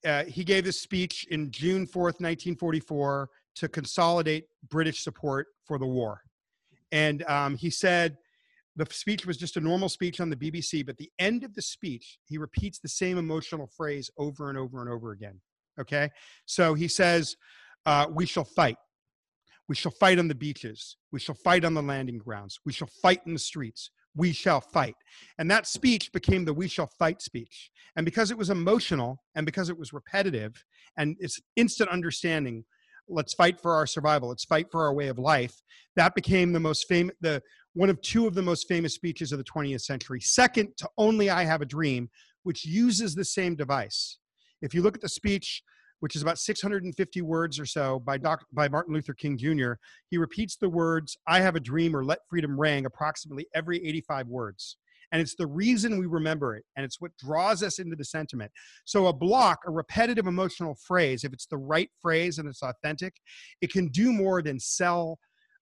uh, 0.04 0.24
he 0.24 0.42
gave 0.42 0.64
this 0.64 0.80
speech 0.80 1.26
in 1.30 1.50
June 1.50 1.86
4th, 1.86 2.18
1944, 2.20 3.28
to 3.56 3.68
consolidate 3.68 4.44
British 4.68 5.04
support 5.04 5.46
for 5.64 5.78
the 5.78 5.86
war. 5.86 6.22
And 6.90 7.22
um, 7.28 7.56
he 7.56 7.70
said 7.70 8.16
the 8.76 8.86
speech 8.90 9.26
was 9.26 9.36
just 9.36 9.56
a 9.56 9.60
normal 9.60 9.88
speech 9.88 10.20
on 10.20 10.30
the 10.30 10.36
BBC, 10.36 10.84
but 10.86 10.96
the 10.96 11.10
end 11.18 11.44
of 11.44 11.54
the 11.54 11.62
speech, 11.62 12.18
he 12.24 12.38
repeats 12.38 12.78
the 12.78 12.88
same 12.88 13.18
emotional 13.18 13.68
phrase 13.76 14.10
over 14.16 14.48
and 14.48 14.56
over 14.56 14.80
and 14.80 14.90
over 14.90 15.12
again. 15.12 15.40
Okay. 15.78 16.08
So 16.46 16.74
he 16.74 16.88
says, 16.88 17.36
uh, 17.84 18.06
We 18.10 18.26
shall 18.26 18.44
fight. 18.44 18.76
We 19.70 19.76
shall 19.76 19.92
fight 19.92 20.18
on 20.18 20.26
the 20.26 20.34
beaches. 20.34 20.96
We 21.12 21.20
shall 21.20 21.36
fight 21.36 21.64
on 21.64 21.74
the 21.74 21.82
landing 21.82 22.18
grounds. 22.18 22.58
We 22.66 22.72
shall 22.72 22.88
fight 23.00 23.20
in 23.24 23.34
the 23.34 23.38
streets. 23.38 23.92
We 24.16 24.32
shall 24.32 24.60
fight. 24.60 24.96
And 25.38 25.48
that 25.48 25.68
speech 25.68 26.12
became 26.12 26.44
the 26.44 26.52
We 26.52 26.66
Shall 26.66 26.90
Fight 26.98 27.22
speech. 27.22 27.70
And 27.94 28.04
because 28.04 28.32
it 28.32 28.36
was 28.36 28.50
emotional 28.50 29.22
and 29.36 29.46
because 29.46 29.70
it 29.70 29.78
was 29.78 29.92
repetitive 29.92 30.64
and 30.96 31.14
it's 31.20 31.38
instant 31.54 31.88
understanding, 31.88 32.64
let's 33.08 33.32
fight 33.34 33.60
for 33.60 33.76
our 33.76 33.86
survival, 33.86 34.30
let's 34.30 34.44
fight 34.44 34.66
for 34.72 34.82
our 34.82 34.92
way 34.92 35.06
of 35.06 35.20
life, 35.20 35.62
that 35.94 36.16
became 36.16 36.52
the 36.52 36.58
most 36.58 36.88
famous, 36.88 37.14
the 37.20 37.40
one 37.74 37.90
of 37.90 38.02
two 38.02 38.26
of 38.26 38.34
the 38.34 38.42
most 38.42 38.66
famous 38.66 38.94
speeches 38.94 39.30
of 39.30 39.38
the 39.38 39.44
20th 39.44 39.82
century. 39.82 40.20
Second 40.20 40.76
to 40.78 40.88
only 40.98 41.30
I 41.30 41.44
Have 41.44 41.62
a 41.62 41.64
Dream, 41.64 42.10
which 42.42 42.64
uses 42.64 43.14
the 43.14 43.24
same 43.24 43.54
device. 43.54 44.18
If 44.62 44.74
you 44.74 44.82
look 44.82 44.96
at 44.96 45.00
the 45.00 45.08
speech, 45.08 45.62
which 46.00 46.16
is 46.16 46.22
about 46.22 46.38
650 46.38 47.22
words 47.22 47.60
or 47.60 47.66
so 47.66 48.00
by, 48.00 48.18
Doc, 48.18 48.44
by 48.52 48.68
Martin 48.68 48.94
Luther 48.94 49.14
King 49.14 49.38
Jr., 49.38 49.74
he 50.08 50.18
repeats 50.18 50.56
the 50.56 50.68
words, 50.68 51.16
I 51.26 51.40
have 51.40 51.56
a 51.56 51.60
dream 51.60 51.94
or 51.94 52.04
let 52.04 52.20
freedom 52.28 52.58
ring 52.58 52.86
approximately 52.86 53.46
every 53.54 53.86
85 53.86 54.26
words. 54.26 54.76
And 55.12 55.20
it's 55.20 55.34
the 55.34 55.46
reason 55.46 55.98
we 55.98 56.06
remember 56.06 56.54
it, 56.54 56.64
and 56.76 56.84
it's 56.84 57.00
what 57.00 57.16
draws 57.16 57.62
us 57.64 57.80
into 57.80 57.96
the 57.96 58.04
sentiment. 58.04 58.52
So, 58.84 59.08
a 59.08 59.12
block, 59.12 59.58
a 59.66 59.70
repetitive 59.70 60.28
emotional 60.28 60.76
phrase, 60.76 61.24
if 61.24 61.32
it's 61.32 61.46
the 61.46 61.56
right 61.56 61.90
phrase 62.00 62.38
and 62.38 62.48
it's 62.48 62.62
authentic, 62.62 63.16
it 63.60 63.72
can 63.72 63.88
do 63.88 64.12
more 64.12 64.40
than 64.40 64.60
sell, 64.60 65.18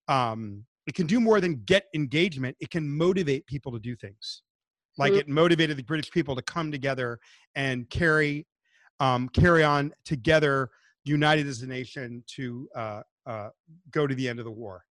um, 0.07 0.67
it 0.87 0.95
can 0.95 1.07
do 1.07 1.19
more 1.19 1.41
than 1.41 1.63
get 1.65 1.87
engagement. 1.95 2.57
It 2.61 2.71
can 2.71 2.89
motivate 2.89 3.47
people 3.47 3.73
to 3.73 3.79
do 3.79 3.97
things. 3.97 4.43
Like 4.99 5.15
Mhm. 5.15 5.19
it 5.19 5.29
motivated 5.29 5.79
the 5.79 5.83
British 5.83 6.11
people 6.11 6.37
to 6.37 6.43
come 6.43 6.71
together 6.71 7.19
and 7.55 7.89
carry 7.89 8.47
um, 9.01 9.29
carry 9.29 9.65
on 9.65 9.93
together, 10.05 10.71
united 11.05 11.47
as 11.47 11.63
a 11.63 11.67
nation, 11.67 12.23
to 12.27 12.69
uh, 12.75 13.03
uh, 13.27 13.49
go 13.91 14.07
to 14.07 14.15
the 14.15 14.29
end 14.29 14.39
of 14.39 14.45
the 14.45 14.51
war. 14.51 14.85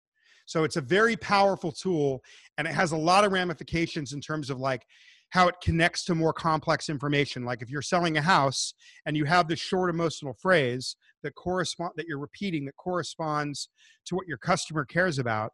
So 0.45 0.63
it's 0.63 0.77
a 0.77 0.81
very 0.81 1.17
powerful 1.17 1.71
tool, 1.71 2.23
and 2.57 2.67
it 2.67 2.73
has 2.73 2.93
a 2.93 2.97
lot 2.97 3.25
of 3.25 3.31
ramifications 3.31 4.13
in 4.13 4.21
terms 4.21 4.49
of 4.49 4.59
like 4.59 4.85
how 5.29 5.47
it 5.49 5.55
connects 5.61 6.05
to 6.05 6.15
more 6.15 6.31
complex 6.31 6.89
information. 6.89 7.43
Like 7.43 7.61
if 7.61 7.69
you're 7.69 7.81
selling 7.81 8.17
a 8.17 8.21
house 8.21 8.73
and 9.05 9.17
you 9.17 9.25
have 9.25 9.47
this 9.47 9.59
short 9.59 9.89
emotional 9.89 10.33
phrase 10.33 10.95
that 11.23 11.35
correspond 11.35 11.91
that 11.97 12.05
you're 12.07 12.19
repeating 12.19 12.65
that 12.65 12.77
corresponds 12.77 13.69
to 14.05 14.15
what 14.15 14.27
your 14.27 14.37
customer 14.37 14.85
cares 14.85 15.19
about. 15.19 15.51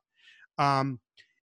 Um, 0.60 1.00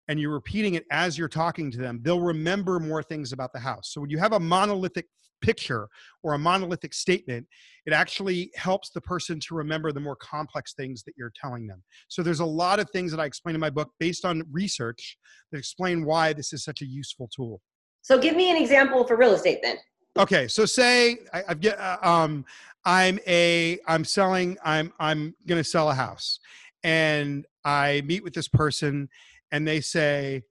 and 0.06 0.20
you're 0.20 0.32
repeating 0.32 0.74
it 0.74 0.84
as 0.90 1.16
you're 1.16 1.28
talking 1.28 1.70
to 1.70 1.78
them, 1.78 2.00
they'll 2.02 2.20
remember 2.20 2.80
more 2.80 3.02
things 3.02 3.32
about 3.32 3.52
the 3.52 3.58
house. 3.60 3.92
So 3.92 4.00
when 4.00 4.10
you 4.10 4.18
have 4.18 4.32
a 4.32 4.40
monolithic 4.40 5.06
picture 5.40 5.88
or 6.22 6.34
a 6.34 6.38
monolithic 6.38 6.94
statement, 6.94 7.46
it 7.86 7.92
actually 7.92 8.50
helps 8.54 8.90
the 8.90 9.00
person 9.00 9.40
to 9.40 9.54
remember 9.54 9.92
the 9.92 10.00
more 10.00 10.16
complex 10.16 10.74
things 10.74 11.02
that 11.04 11.14
you're 11.16 11.32
telling 11.40 11.66
them. 11.66 11.82
So 12.08 12.22
there's 12.22 12.40
a 12.40 12.44
lot 12.44 12.78
of 12.80 12.90
things 12.90 13.10
that 13.10 13.20
I 13.20 13.24
explain 13.24 13.54
in 13.54 13.60
my 13.60 13.70
book 13.70 13.90
based 13.98 14.24
on 14.24 14.42
research 14.50 15.16
that 15.50 15.58
explain 15.58 16.04
why 16.04 16.32
this 16.32 16.52
is 16.52 16.64
such 16.64 16.82
a 16.82 16.86
useful 16.86 17.28
tool. 17.34 17.60
So 18.02 18.18
give 18.18 18.36
me 18.36 18.50
an 18.50 18.56
example 18.56 19.06
for 19.06 19.16
real 19.16 19.34
estate 19.34 19.60
then. 19.62 19.76
Okay, 20.18 20.48
so 20.48 20.66
say 20.66 21.18
I, 21.32 21.42
I've 21.48 21.60
get 21.60 21.78
uh, 21.78 21.98
um, 22.02 22.44
I'm 22.84 23.20
a 23.26 23.78
I'm 23.86 24.04
selling 24.04 24.56
I'm 24.64 24.92
I'm 24.98 25.34
gonna 25.46 25.62
sell 25.62 25.88
a 25.90 25.94
house, 25.94 26.40
and 26.82 27.46
I 27.64 28.02
meet 28.04 28.24
with 28.24 28.32
this 28.32 28.48
person, 28.48 29.08
and 29.52 29.66
they 29.66 29.80
say, 29.80 30.42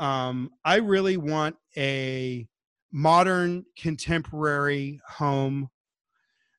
um, 0.00 0.50
I 0.64 0.76
really 0.76 1.18
want 1.18 1.56
a 1.76 2.48
modern 2.92 3.64
contemporary 3.76 5.00
home 5.08 5.68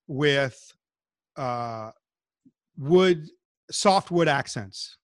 with 0.08 0.74
uh, 1.38 1.92
wood 2.78 3.30
soft 3.72 4.12
wood 4.12 4.28
accents. 4.28 4.98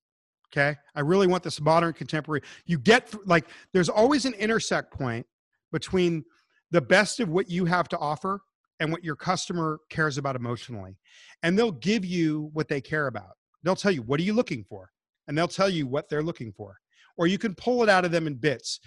Okay, 0.51 0.75
I 0.95 1.01
really 1.01 1.27
want 1.27 1.43
this 1.43 1.61
modern 1.61 1.93
contemporary. 1.93 2.41
You 2.65 2.79
get 2.79 3.13
like 3.27 3.45
there's 3.71 3.89
always 3.89 4.25
an 4.25 4.33
intersect 4.33 4.91
point 4.91 5.25
between 5.71 6.25
the 6.71 6.81
best 6.81 7.19
of 7.19 7.29
what 7.29 7.49
you 7.49 7.65
have 7.65 7.87
to 7.89 7.97
offer 7.97 8.41
and 8.79 8.91
what 8.91 9.03
your 9.03 9.15
customer 9.15 9.79
cares 9.89 10.17
about 10.17 10.35
emotionally. 10.35 10.97
And 11.43 11.57
they'll 11.57 11.71
give 11.71 12.05
you 12.05 12.49
what 12.53 12.67
they 12.67 12.81
care 12.81 13.07
about. 13.07 13.37
They'll 13.63 13.75
tell 13.75 13.91
you, 13.91 14.01
what 14.01 14.19
are 14.19 14.23
you 14.23 14.33
looking 14.33 14.63
for? 14.63 14.89
And 15.27 15.37
they'll 15.37 15.47
tell 15.47 15.69
you 15.69 15.85
what 15.85 16.09
they're 16.09 16.23
looking 16.23 16.53
for. 16.53 16.77
Or 17.17 17.27
you 17.27 17.37
can 17.37 17.53
pull 17.55 17.83
it 17.83 17.89
out 17.89 18.05
of 18.05 18.11
them 18.11 18.27
in 18.27 18.35
bits. 18.35 18.79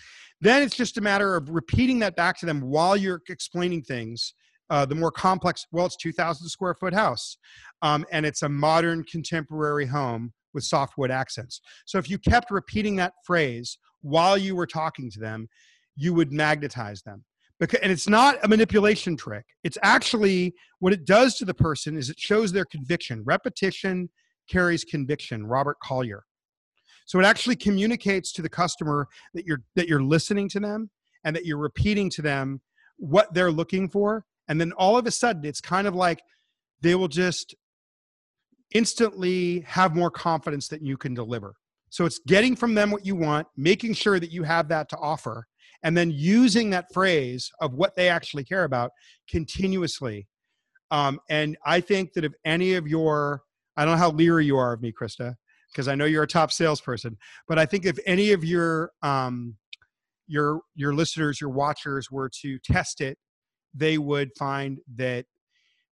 Then 0.43 0.65
it's 0.65 0.77
just 0.77 0.99
a 0.99 1.01
matter 1.01 1.37
of 1.37 1.49
repeating 1.49 2.01
that 2.01 2.17
back 2.17 2.37
to 2.41 2.47
them 2.47 2.61
while 2.61 2.97
you're 2.97 3.23
explaining 3.29 3.83
things. 3.83 4.35
Uh, 4.71 4.85
the 4.85 4.95
more 4.95 5.13
complex, 5.13 5.67
well, 5.71 5.87
it's 5.87 5.97
2,000 5.97 6.49
square 6.49 6.75
foot 6.75 6.93
house, 6.93 7.37
um, 7.83 8.05
and 8.11 8.27
it's 8.27 8.43
a 8.43 8.49
modern 8.49 9.05
contemporary 9.05 9.87
home 9.87 10.33
with 10.53 10.65
softwood 10.65 11.11
accents. 11.11 11.61
So 11.87 11.99
if 11.99 12.11
you 12.11 12.19
kept 12.19 12.51
repeating 12.51 12.97
that 12.97 13.13
phrase 13.25 13.79
while 14.01 14.37
you 14.37 14.57
were 14.57 14.67
talking 14.67 15.11
to 15.13 15.21
them, 15.21 15.49
you 15.97 16.13
would 16.15 16.33
magnetize 16.33 17.03
them 17.03 17.25
because 17.61 17.79
and 17.81 17.93
it's 17.93 18.09
not 18.09 18.39
a 18.45 18.49
manipulation 18.49 19.17
trick 19.17 19.45
it's 19.63 19.79
actually 19.83 20.55
what 20.81 20.93
it 20.93 21.05
does 21.05 21.37
to 21.37 21.45
the 21.45 21.55
person 21.55 21.97
is 21.97 22.11
it 22.11 22.19
shows 22.19 22.51
their 22.51 22.65
conviction 22.65 23.23
repetition 23.25 24.09
carries 24.49 24.85
conviction 24.85 25.47
robert 25.47 25.77
collier 25.83 26.25
so 27.07 27.19
it 27.19 27.25
actually 27.25 27.57
communicates 27.57 28.33
to 28.33 28.43
the 28.43 28.49
customer 28.49 29.09
that 29.35 29.47
you're 29.47 29.63
that 29.77 29.89
you're 29.89 30.03
listening 30.03 30.49
to 30.49 30.61
them 30.61 30.91
and 31.25 31.35
that 31.37 31.47
you're 31.47 31.59
repeating 31.59 32.11
to 32.11 32.23
them 32.23 32.61
what 32.97 33.33
they're 33.35 33.53
looking 33.53 33.89
for 33.89 34.25
and 34.49 34.61
then 34.61 34.73
all 34.73 34.97
of 34.97 35.07
a 35.07 35.11
sudden 35.11 35.45
it's 35.45 35.61
kind 35.61 35.87
of 35.87 35.95
like 35.95 36.21
they 36.81 36.95
will 36.95 37.09
just 37.09 37.55
instantly 38.75 39.61
have 39.61 39.95
more 39.95 40.11
confidence 40.11 40.69
that 40.69 40.83
you 40.83 40.97
can 40.97 41.15
deliver 41.15 41.55
so 41.91 42.07
it's 42.07 42.21
getting 42.27 42.57
from 42.57 42.75
them 42.75 42.91
what 42.91 43.05
you 43.05 43.15
want 43.15 43.47
making 43.57 43.93
sure 43.93 44.19
that 44.19 44.31
you 44.31 44.43
have 44.43 44.69
that 44.69 44.89
to 44.89 44.97
offer 44.97 45.47
and 45.83 45.97
then 45.97 46.11
using 46.11 46.71
that 46.71 46.93
phrase 46.93 47.51
of 47.61 47.75
what 47.75 47.95
they 47.97 48.09
actually 48.09 48.45
care 48.45 48.65
about 48.65 48.93
continuously. 49.29 50.29
Um, 50.91 51.21
and 51.29 51.57
I 51.65 51.81
think 51.81 52.13
that 52.15 52.25
if 52.25 52.33
any 52.45 52.75
of 52.75 52.87
your, 52.87 53.43
I 53.77 53.85
don't 53.85 53.95
know 53.95 53.99
how 53.99 54.11
leery 54.11 54.47
you 54.47 54.57
are 54.57 54.73
of 54.73 54.83
me, 54.83 54.93
Krista, 54.93 55.35
because 55.73 55.89
I 55.89 55.95
know 55.95 56.05
you're 56.05 56.23
a 56.23 56.29
top 56.29 56.53
salesperson, 56.53 57.17
but 57.49 57.59
I 57.59 57.67
think 57.67 57.87
if 57.87 57.99
any 58.07 58.33
of 58.33 58.45
your 58.45 58.93
um, 59.03 59.57
your 60.27 60.61
your 60.75 60.95
listeners, 60.95 61.41
your 61.41 61.51
watchers 61.51 62.11
were 62.11 62.31
to 62.43 62.59
test 62.61 63.01
it, 63.01 63.19
they 63.75 63.99
would 63.99 64.31
find 64.39 64.79
that 64.97 65.27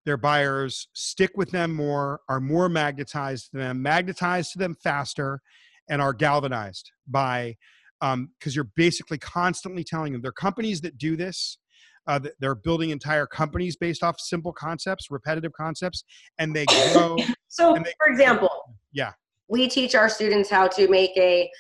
their 0.06 0.16
buyers 0.16 0.88
stick 0.94 1.32
with 1.37 1.50
them 1.50 1.75
more, 1.75 2.20
are 2.28 2.40
more 2.40 2.68
magnetized 2.68 3.50
to 3.50 3.58
them, 3.58 3.82
magnetized 3.82 4.52
to 4.52 4.58
them 4.58 4.75
faster, 4.82 5.40
and 5.88 6.00
are 6.00 6.12
galvanized 6.12 6.90
by 7.06 7.56
because 8.00 8.14
um, 8.14 8.30
you're 8.46 8.70
basically 8.76 9.18
constantly 9.18 9.84
telling 9.84 10.12
them. 10.12 10.22
There 10.22 10.30
are 10.30 10.32
companies 10.32 10.80
that 10.80 10.96
do 10.96 11.16
this. 11.16 11.58
Uh, 12.06 12.18
they're 12.40 12.54
building 12.54 12.90
entire 12.90 13.26
companies 13.26 13.76
based 13.76 14.02
off 14.02 14.18
simple 14.18 14.52
concepts, 14.52 15.10
repetitive 15.10 15.52
concepts, 15.52 16.02
and 16.38 16.56
they 16.56 16.64
grow. 16.92 17.18
so, 17.49 17.75
they, 17.75 17.92
for 17.99 18.10
example, 18.10 18.50
yeah, 18.92 19.12
we 19.50 19.69
teach 19.69 19.95
our 19.95 20.09
students 20.09 20.49
how 20.49 20.69
to 20.69 20.88
make 20.88 21.16
a 21.16 21.50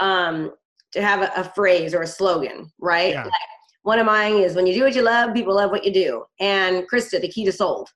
um, 0.00 0.52
to 0.92 1.02
have 1.02 1.22
a, 1.22 1.32
a 1.40 1.44
phrase 1.44 1.94
or 1.94 2.02
a 2.02 2.06
slogan, 2.06 2.70
right? 2.78 3.14
Yeah. 3.14 3.24
Like, 3.24 3.32
one 3.82 3.98
of 3.98 4.06
mine 4.06 4.36
is 4.36 4.54
when 4.54 4.66
you 4.66 4.74
do 4.74 4.84
what 4.84 4.94
you 4.94 5.02
love, 5.02 5.34
people 5.34 5.56
love 5.56 5.70
what 5.70 5.84
you 5.84 5.92
do. 5.92 6.24
And 6.38 6.88
Krista, 6.88 7.20
the 7.20 7.28
key 7.28 7.44
to 7.44 7.52
sold, 7.52 7.88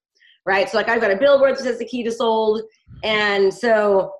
right? 0.45 0.69
So 0.69 0.77
like 0.77 0.89
I've 0.89 1.01
got 1.01 1.13
a 1.13 1.17
billboard 1.17 1.57
that 1.57 1.63
says 1.63 1.79
the 1.79 1.85
key 1.85 2.03
to 2.03 2.11
sold. 2.11 2.63
And 3.05 3.55
so 3.55 4.13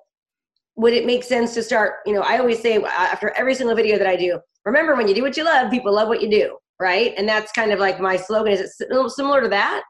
would 0.77 0.93
it 0.93 1.05
make 1.05 1.23
sense 1.23 1.53
to 1.55 1.63
start, 1.63 1.95
you 2.05 2.13
know, 2.13 2.21
I 2.21 2.37
always 2.37 2.61
say 2.61 2.81
after 2.81 3.31
every 3.31 3.53
single 3.53 3.75
video 3.75 3.97
that 3.97 4.07
I 4.07 4.15
do, 4.15 4.39
remember 4.63 4.95
when 4.95 5.09
you 5.09 5.15
do 5.15 5.23
what 5.23 5.35
you 5.35 5.43
love, 5.43 5.69
people 5.69 5.93
love 5.93 6.07
what 6.07 6.21
you 6.21 6.29
do, 6.29 6.57
right? 6.79 7.13
And 7.17 7.27
that's 7.27 7.51
kind 7.51 7.73
of 7.73 7.79
like 7.79 7.99
my 7.99 8.15
slogan. 8.15 8.53
Is 8.53 8.79
it 8.79 9.11
similar 9.11 9.41
to 9.41 9.49
that? 9.49 9.83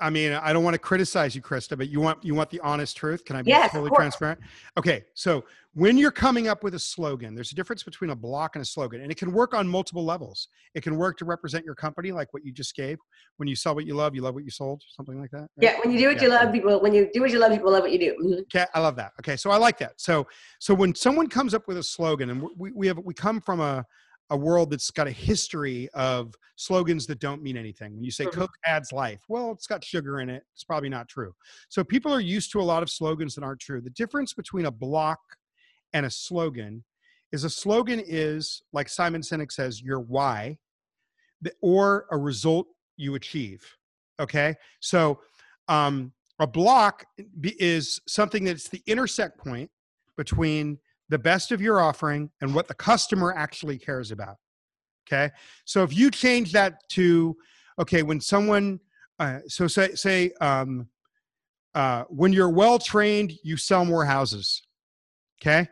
I 0.00 0.10
mean, 0.10 0.32
I 0.32 0.52
don't 0.52 0.64
want 0.64 0.74
to 0.74 0.78
criticize 0.78 1.34
you, 1.34 1.42
Krista, 1.42 1.76
but 1.76 1.88
you 1.88 2.00
want 2.00 2.24
you 2.24 2.34
want 2.34 2.50
the 2.50 2.60
honest 2.60 2.96
truth. 2.96 3.24
Can 3.24 3.36
I 3.36 3.42
be 3.42 3.50
yes, 3.50 3.72
fully 3.72 3.90
transparent? 3.90 4.40
Okay, 4.76 5.04
so 5.14 5.44
when 5.74 5.96
you're 5.96 6.10
coming 6.10 6.48
up 6.48 6.64
with 6.64 6.74
a 6.74 6.78
slogan, 6.78 7.34
there's 7.34 7.52
a 7.52 7.54
difference 7.54 7.82
between 7.82 8.10
a 8.10 8.16
block 8.16 8.56
and 8.56 8.62
a 8.62 8.64
slogan, 8.64 9.00
and 9.00 9.12
it 9.12 9.16
can 9.16 9.32
work 9.32 9.54
on 9.54 9.68
multiple 9.68 10.04
levels. 10.04 10.48
It 10.74 10.82
can 10.82 10.96
work 10.96 11.16
to 11.18 11.24
represent 11.24 11.64
your 11.64 11.74
company, 11.74 12.10
like 12.12 12.32
what 12.32 12.44
you 12.44 12.52
just 12.52 12.74
gave. 12.74 12.98
When 13.36 13.48
you 13.48 13.56
sell 13.56 13.74
what 13.74 13.86
you 13.86 13.94
love, 13.94 14.14
you 14.14 14.22
love 14.22 14.34
what 14.34 14.44
you 14.44 14.50
sold, 14.50 14.82
something 14.88 15.20
like 15.20 15.30
that. 15.30 15.40
Right? 15.40 15.48
Yeah, 15.60 15.78
when 15.82 15.92
you 15.92 15.98
do 15.98 16.08
what 16.08 16.16
yeah. 16.16 16.22
you 16.22 16.28
love, 16.30 16.52
people. 16.52 16.80
When 16.80 16.94
you 16.94 17.10
do 17.12 17.20
what 17.20 17.30
you 17.30 17.38
love, 17.38 17.52
people 17.52 17.72
love 17.72 17.82
what 17.82 17.92
you 17.92 17.98
do. 17.98 18.16
Mm-hmm. 18.22 18.40
Okay, 18.42 18.66
I 18.74 18.80
love 18.80 18.96
that. 18.96 19.12
Okay, 19.20 19.36
so 19.36 19.50
I 19.50 19.56
like 19.56 19.78
that. 19.78 20.00
So, 20.00 20.26
so 20.58 20.74
when 20.74 20.94
someone 20.94 21.28
comes 21.28 21.54
up 21.54 21.68
with 21.68 21.78
a 21.78 21.82
slogan, 21.82 22.30
and 22.30 22.48
we 22.56 22.72
we 22.72 22.86
have 22.86 22.98
we 22.98 23.14
come 23.14 23.40
from 23.40 23.60
a 23.60 23.84
a 24.30 24.36
world 24.36 24.70
that's 24.70 24.90
got 24.90 25.06
a 25.06 25.12
history 25.12 25.88
of 25.94 26.34
slogans 26.56 27.06
that 27.06 27.18
don't 27.18 27.42
mean 27.42 27.56
anything. 27.56 27.94
When 27.94 28.04
you 28.04 28.10
say 28.10 28.26
mm-hmm. 28.26 28.40
Coke 28.40 28.50
adds 28.64 28.92
life, 28.92 29.22
well, 29.28 29.52
it's 29.52 29.66
got 29.66 29.82
sugar 29.82 30.20
in 30.20 30.28
it. 30.28 30.42
It's 30.54 30.64
probably 30.64 30.88
not 30.88 31.08
true. 31.08 31.32
So 31.68 31.82
people 31.82 32.12
are 32.12 32.20
used 32.20 32.52
to 32.52 32.60
a 32.60 32.62
lot 32.62 32.82
of 32.82 32.90
slogans 32.90 33.34
that 33.34 33.44
aren't 33.44 33.60
true. 33.60 33.80
The 33.80 33.90
difference 33.90 34.34
between 34.34 34.66
a 34.66 34.70
block 34.70 35.20
and 35.92 36.04
a 36.04 36.10
slogan 36.10 36.84
is 37.32 37.44
a 37.44 37.50
slogan 37.50 38.02
is, 38.06 38.62
like 38.72 38.88
Simon 38.88 39.20
Sinek 39.20 39.52
says, 39.52 39.82
your 39.82 40.00
why 40.00 40.58
or 41.60 42.06
a 42.10 42.18
result 42.18 42.66
you 42.96 43.14
achieve. 43.14 43.64
Okay. 44.20 44.54
So 44.80 45.20
um, 45.68 46.12
a 46.40 46.46
block 46.46 47.04
is 47.42 48.00
something 48.08 48.44
that's 48.44 48.68
the 48.68 48.82
intersect 48.86 49.38
point 49.38 49.70
between 50.16 50.78
the 51.08 51.18
best 51.18 51.52
of 51.52 51.60
your 51.60 51.80
offering 51.80 52.30
and 52.40 52.54
what 52.54 52.68
the 52.68 52.74
customer 52.74 53.32
actually 53.36 53.78
cares 53.78 54.10
about. 54.10 54.36
Okay. 55.06 55.32
So 55.64 55.82
if 55.82 55.96
you 55.96 56.10
change 56.10 56.52
that 56.52 56.86
to, 56.90 57.36
okay, 57.78 58.02
when 58.02 58.20
someone, 58.20 58.80
uh, 59.18 59.38
so 59.46 59.66
say, 59.66 59.94
say, 59.94 60.32
um, 60.40 60.88
uh, 61.74 62.04
when 62.08 62.32
you're 62.32 62.50
well 62.50 62.78
trained, 62.78 63.32
you 63.42 63.56
sell 63.56 63.84
more 63.84 64.04
houses. 64.04 64.62
Okay. 65.40 65.68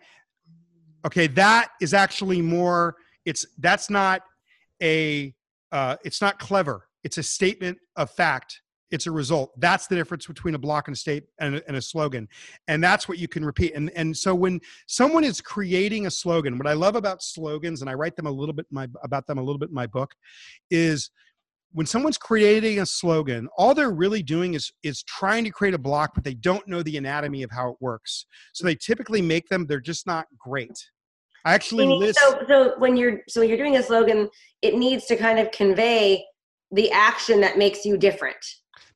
Okay. 1.04 1.26
That 1.26 1.68
is 1.80 1.92
actually 1.92 2.40
more, 2.40 2.96
it's, 3.24 3.44
that's 3.58 3.90
not 3.90 4.22
a, 4.82 5.34
uh, 5.72 5.96
it's 6.04 6.20
not 6.20 6.38
clever. 6.38 6.88
It's 7.04 7.18
a 7.18 7.22
statement 7.22 7.78
of 7.96 8.10
fact 8.10 8.62
it's 8.90 9.06
a 9.06 9.10
result. 9.10 9.52
That's 9.58 9.86
the 9.86 9.96
difference 9.96 10.26
between 10.26 10.54
a 10.54 10.58
block 10.58 10.88
and 10.88 10.94
a 10.94 10.98
state 10.98 11.24
and 11.40 11.56
a, 11.56 11.66
and 11.66 11.76
a, 11.76 11.82
slogan 11.82 12.28
and 12.68 12.82
that's 12.82 13.08
what 13.08 13.18
you 13.18 13.28
can 13.28 13.44
repeat 13.44 13.72
and 13.74 13.90
and 13.94 14.16
so 14.16 14.34
when 14.34 14.60
someone 14.86 15.22
is 15.22 15.40
creating 15.40 16.06
a 16.06 16.10
slogan 16.10 16.58
what 16.58 16.66
i 16.66 16.72
love 16.72 16.96
about 16.96 17.22
slogans 17.22 17.80
and 17.80 17.88
i 17.88 17.94
write 17.94 18.16
them 18.16 18.26
a 18.26 18.30
little 18.30 18.52
bit 18.52 18.66
my 18.70 18.88
about 19.04 19.26
them 19.26 19.38
a 19.38 19.42
little 19.42 19.58
bit 19.58 19.68
in 19.68 19.74
my 19.74 19.86
book 19.86 20.14
is 20.70 21.10
when 21.76 21.84
someone's 21.84 22.16
creating 22.16 22.80
a 22.80 22.86
slogan 22.86 23.46
all 23.58 23.74
they're 23.74 23.90
really 23.90 24.22
doing 24.22 24.54
is 24.54 24.72
is 24.82 25.02
trying 25.02 25.44
to 25.44 25.50
create 25.50 25.74
a 25.74 25.78
block 25.78 26.12
but 26.14 26.24
they 26.24 26.32
don't 26.32 26.66
know 26.66 26.82
the 26.82 26.96
anatomy 26.96 27.42
of 27.42 27.50
how 27.50 27.70
it 27.70 27.76
works. 27.80 28.24
So 28.54 28.64
they 28.64 28.74
typically 28.74 29.20
make 29.20 29.48
them 29.48 29.66
they're 29.66 29.78
just 29.78 30.06
not 30.06 30.26
great. 30.38 30.72
I 31.44 31.52
actually 31.52 31.86
list 31.86 32.18
so, 32.18 32.40
so 32.48 32.74
when 32.78 32.96
you're 32.96 33.20
so 33.28 33.40
when 33.40 33.50
you're 33.50 33.58
doing 33.58 33.76
a 33.76 33.82
slogan 33.82 34.30
it 34.62 34.76
needs 34.76 35.04
to 35.06 35.16
kind 35.16 35.38
of 35.38 35.50
convey 35.50 36.24
the 36.72 36.90
action 36.92 37.42
that 37.42 37.58
makes 37.58 37.84
you 37.84 37.98
different 37.98 38.44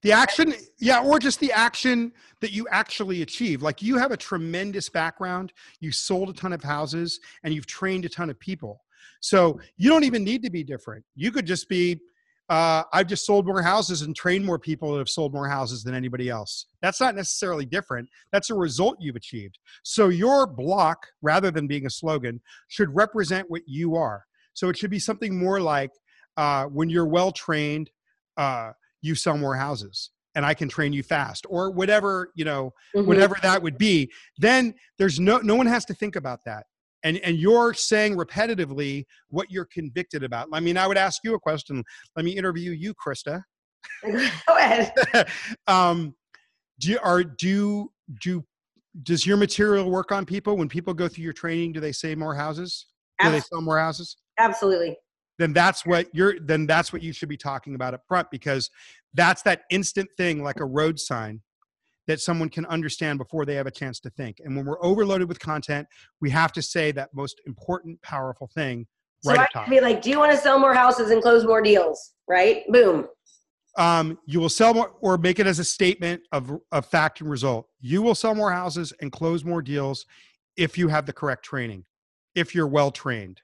the 0.02 0.12
action 0.12 0.54
yeah 0.78 1.02
or 1.02 1.18
just 1.18 1.40
the 1.40 1.52
action 1.52 2.12
that 2.40 2.52
you 2.52 2.66
actually 2.70 3.22
achieve. 3.22 3.62
Like 3.62 3.82
you 3.82 3.98
have 3.98 4.12
a 4.12 4.16
tremendous 4.16 4.88
background. 4.88 5.52
You 5.80 5.92
sold 5.92 6.30
a 6.30 6.32
ton 6.32 6.52
of 6.52 6.62
houses 6.62 7.20
and 7.44 7.52
you've 7.52 7.66
trained 7.66 8.04
a 8.04 8.08
ton 8.08 8.30
of 8.30 8.38
people. 8.40 8.80
So 9.20 9.60
you 9.76 9.90
don't 9.90 10.04
even 10.04 10.24
need 10.24 10.42
to 10.44 10.50
be 10.50 10.64
different. 10.64 11.04
You 11.14 11.30
could 11.30 11.46
just 11.46 11.68
be 11.68 12.00
uh, 12.48 12.82
i've 12.92 13.06
just 13.06 13.24
sold 13.24 13.46
more 13.46 13.62
houses 13.62 14.02
and 14.02 14.16
trained 14.16 14.44
more 14.44 14.58
people 14.58 14.90
that 14.90 14.98
have 14.98 15.08
sold 15.08 15.32
more 15.32 15.48
houses 15.48 15.84
than 15.84 15.94
anybody 15.94 16.28
else. 16.28 16.66
That's 16.82 17.00
not 17.00 17.14
necessarily 17.14 17.64
different. 17.64 18.08
That's 18.32 18.50
a 18.50 18.54
result 18.54 18.96
you've 18.98 19.14
achieved. 19.14 19.58
So 19.84 20.08
your 20.08 20.48
block 20.48 21.06
rather 21.22 21.52
than 21.52 21.68
being 21.68 21.86
a 21.86 21.90
slogan 21.90 22.40
should 22.66 22.92
represent 22.92 23.48
what 23.48 23.62
you 23.66 23.94
are. 23.94 24.24
So 24.54 24.68
it 24.68 24.76
should 24.76 24.90
be 24.90 24.98
something 24.98 25.38
more 25.38 25.60
like 25.60 25.92
uh, 26.36 26.64
when 26.64 26.90
you're 26.90 27.06
well 27.06 27.30
trained 27.30 27.88
uh, 28.36 28.72
you 29.02 29.14
sell 29.14 29.36
more 29.36 29.56
houses 29.56 30.10
and 30.34 30.46
I 30.46 30.54
can 30.54 30.68
train 30.68 30.92
you 30.92 31.02
fast 31.02 31.46
or 31.48 31.70
whatever, 31.70 32.30
you 32.34 32.44
know, 32.44 32.72
mm-hmm. 32.94 33.06
whatever 33.06 33.36
that 33.42 33.62
would 33.62 33.78
be, 33.78 34.10
then 34.38 34.74
there's 34.98 35.18
no 35.18 35.38
no 35.38 35.54
one 35.54 35.66
has 35.66 35.84
to 35.86 35.94
think 35.94 36.16
about 36.16 36.40
that. 36.46 36.66
And 37.02 37.18
and 37.18 37.36
you're 37.36 37.74
saying 37.74 38.16
repetitively 38.16 39.04
what 39.28 39.50
you're 39.50 39.68
convicted 39.72 40.22
about. 40.22 40.48
I 40.52 40.60
mean, 40.60 40.76
I 40.76 40.86
would 40.86 40.98
ask 40.98 41.22
you 41.24 41.34
a 41.34 41.40
question. 41.40 41.82
Let 42.16 42.24
me 42.24 42.32
interview 42.32 42.72
you, 42.72 42.94
Krista. 42.94 43.42
Go 44.04 44.56
ahead. 44.56 44.92
um 45.66 46.14
do 46.80 46.90
you 46.90 46.98
are 47.02 47.22
do 47.22 47.92
do 48.20 48.44
does 49.04 49.24
your 49.24 49.36
material 49.36 49.88
work 49.88 50.10
on 50.10 50.26
people 50.26 50.56
when 50.56 50.68
people 50.68 50.92
go 50.92 51.06
through 51.06 51.22
your 51.22 51.32
training 51.32 51.72
do 51.72 51.78
they 51.78 51.92
say 51.92 52.14
more 52.14 52.34
houses 52.34 52.86
do 53.22 53.30
they 53.30 53.40
sell 53.40 53.60
more 53.60 53.78
houses 53.78 54.16
absolutely 54.38 54.96
then 55.40 55.54
that's 55.54 55.86
what 55.86 56.06
you're 56.12 56.38
then 56.38 56.66
that's 56.66 56.92
what 56.92 57.02
you 57.02 57.12
should 57.12 57.28
be 57.28 57.36
talking 57.36 57.74
about 57.74 57.94
up 57.94 58.02
front 58.06 58.30
because 58.30 58.70
that's 59.14 59.40
that 59.42 59.62
instant 59.70 60.08
thing 60.16 60.42
like 60.42 60.60
a 60.60 60.64
road 60.64 61.00
sign 61.00 61.40
that 62.06 62.20
someone 62.20 62.48
can 62.48 62.66
understand 62.66 63.18
before 63.18 63.46
they 63.46 63.54
have 63.54 63.66
a 63.66 63.70
chance 63.70 64.00
to 64.00 64.10
think. 64.10 64.38
And 64.44 64.56
when 64.56 64.66
we're 64.66 64.82
overloaded 64.84 65.28
with 65.28 65.40
content 65.40 65.88
we 66.20 66.28
have 66.30 66.52
to 66.52 66.62
say 66.62 66.92
that 66.92 67.10
most 67.14 67.40
important 67.46 68.00
powerful 68.02 68.48
thing 68.54 68.86
right 69.24 69.36
so 69.36 69.60
I 69.60 69.64
can 69.64 69.70
be 69.70 69.80
like 69.80 70.02
do 70.02 70.10
you 70.10 70.18
want 70.18 70.32
to 70.32 70.38
sell 70.38 70.58
more 70.58 70.74
houses 70.74 71.10
and 71.10 71.22
close 71.22 71.44
more 71.44 71.62
deals? 71.62 72.12
Right? 72.28 72.64
Boom. 72.68 73.08
Um, 73.78 74.18
you 74.26 74.40
will 74.40 74.48
sell 74.48 74.74
more 74.74 74.92
or 75.00 75.16
make 75.16 75.38
it 75.38 75.46
as 75.46 75.58
a 75.58 75.64
statement 75.64 76.22
of, 76.32 76.58
of 76.72 76.84
fact 76.86 77.20
and 77.20 77.30
result. 77.30 77.68
You 77.80 78.02
will 78.02 78.16
sell 78.16 78.34
more 78.34 78.52
houses 78.52 78.92
and 79.00 79.10
close 79.10 79.44
more 79.44 79.62
deals 79.62 80.04
if 80.56 80.76
you 80.76 80.88
have 80.88 81.06
the 81.06 81.12
correct 81.12 81.44
training 81.44 81.84
if 82.34 82.54
you're 82.54 82.66
well 82.66 82.90
trained 82.90 83.40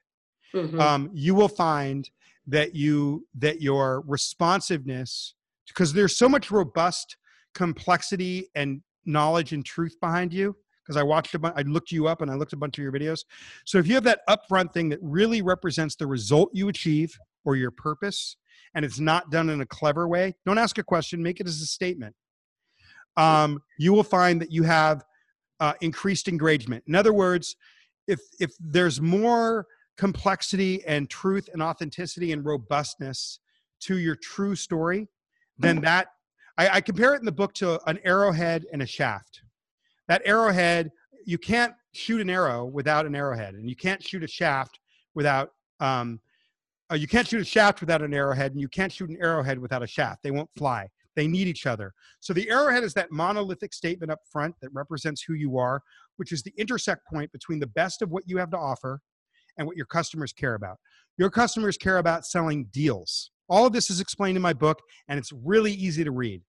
mm-hmm. 0.55 0.81
um, 0.81 1.11
you 1.13 1.35
will 1.35 1.49
find 1.49 2.09
that 2.47 2.75
you 2.75 3.27
that 3.35 3.61
your 3.61 4.03
responsiveness 4.07 5.35
because 5.67 5.93
there's 5.93 6.17
so 6.17 6.29
much 6.29 6.51
robust 6.51 7.17
complexity 7.55 8.49
and 8.55 8.81
knowledge 9.05 9.53
and 9.53 9.65
truth 9.65 9.97
behind 10.01 10.33
you 10.33 10.55
because 10.87 10.97
I 10.97 11.03
watched 11.03 11.35
a 11.35 11.39
bunch, 11.39 11.55
I 11.57 11.63
looked 11.63 11.91
you 11.91 12.07
up 12.07 12.23
and 12.23 12.31
I 12.31 12.35
looked 12.35 12.53
a 12.53 12.57
bunch 12.57 12.79
of 12.79 12.83
your 12.83 12.93
videos. 12.93 13.25
So 13.65 13.79
if 13.79 13.87
you 13.87 13.95
have 13.95 14.05
that 14.05 14.21
upfront 14.29 14.73
thing 14.73 14.89
that 14.91 15.01
really 15.03 15.43
represents 15.43 15.97
the 15.97 16.07
result 16.07 16.51
you 16.53 16.69
achieve 16.69 17.17
or 17.45 17.57
your 17.57 17.73
purpose, 17.73 18.37
and 18.75 18.85
it's 18.85 19.01
not 19.01 19.31
done 19.31 19.49
in 19.49 19.61
a 19.61 19.67
clever 19.67 20.07
way, 20.07 20.35
don't 20.45 20.59
ask 20.59 20.79
a 20.79 20.83
question, 20.83 21.23
make 21.23 21.41
it 21.41 21.49
as 21.49 21.61
a 21.61 21.67
statement. 21.67 22.15
Um, 23.17 23.61
you 23.79 23.93
will 23.93 24.05
find 24.05 24.41
that 24.41 24.53
you 24.53 24.63
have 24.63 25.05
uh, 25.61 25.73
increased 25.81 26.29
engagement. 26.29 26.85
In 26.87 26.95
other 26.95 27.13
words, 27.13 27.57
if 28.07 28.21
if 28.39 28.53
there's 28.61 29.01
more 29.01 29.67
complexity 29.97 30.85
and 30.87 31.09
truth 31.09 31.49
and 31.53 31.63
authenticity 31.63 32.33
and 32.33 32.45
robustness 32.45 33.41
to 33.81 33.99
your 33.99 34.17
true 34.17 34.55
story, 34.55 35.09
then 35.59 35.81
that 35.81 36.09
I, 36.59 36.69
I, 36.69 36.81
compare 36.81 37.15
it 37.15 37.19
in 37.19 37.25
the 37.25 37.33
book 37.33 37.53
to 37.55 37.81
an 37.89 37.99
arrowhead 38.05 38.65
and 38.73 38.83
a 38.83 38.87
shaft. 38.87 39.43
That 40.09 40.23
arrowhead, 40.25 40.91
you 41.25 41.39
can't 41.39 41.75
shoot 41.93 42.21
an 42.21 42.31
arrow 42.31 42.65
without 42.65 43.07
an 43.07 43.15
arrowhead, 43.15 43.55
and 43.55 43.69
you 43.69 43.77
can't 43.77 44.03
shoot 44.03 44.23
a 44.23 44.29
shaft 44.29 44.81
without 45.15 45.53
um, 45.81 46.21
uh, 46.91 46.95
you 46.95 47.09
can't 47.09 47.27
shoot 47.27 47.41
a 47.41 47.45
shaft 47.45 47.81
without 47.81 48.01
an 48.03 48.15
arrowhead, 48.15 48.53
and 48.53 48.61
you 48.61 48.69
can't 48.69 48.93
shoot 48.93 49.11
an 49.11 49.19
arrowhead 49.21 49.59
without 49.59 49.83
a 49.83 49.87
shaft. 49.87 50.23
They 50.23 50.31
won't 50.31 50.51
fly. 50.57 50.89
They 51.17 51.27
need 51.27 51.49
each 51.49 51.67
other. 51.67 51.93
So 52.21 52.33
the 52.33 52.49
arrowhead 52.49 52.85
is 52.85 52.95
that 52.95 53.11
monolithic 53.11 53.73
statement 53.73 54.13
up 54.13 54.21
front 54.31 54.55
that 54.61 54.69
represents 54.73 55.23
who 55.23 55.35
you 55.35 55.59
are, 55.59 55.83
which 56.17 56.31
is 56.31 56.43
the 56.43 56.53
intersect 56.57 57.07
point 57.07 57.33
between 57.33 57.59
the 57.59 57.67
best 57.67 58.03
of 58.03 58.11
what 58.11 58.23
you 58.27 58.37
have 58.37 58.51
to 58.51 58.59
offer 58.59 59.01
and 59.59 59.67
what 59.67 59.77
your 59.77 59.87
customers 59.87 60.33
care 60.33 60.55
about. 60.55 60.79
Your 61.19 61.31
customers 61.31 61.77
care 61.77 61.99
about 61.99 62.27
selling 62.27 62.67
deals. 62.67 63.31
All 63.49 63.67
of 63.67 63.73
this 63.73 63.91
is 63.91 64.01
explained 64.01 64.37
in 64.37 64.43
my 64.43 64.53
book, 64.53 64.81
and 65.09 65.19
it's 65.19 65.33
really 65.33 65.73
easy 65.73 66.05
to 66.05 66.11
read. 66.11 66.43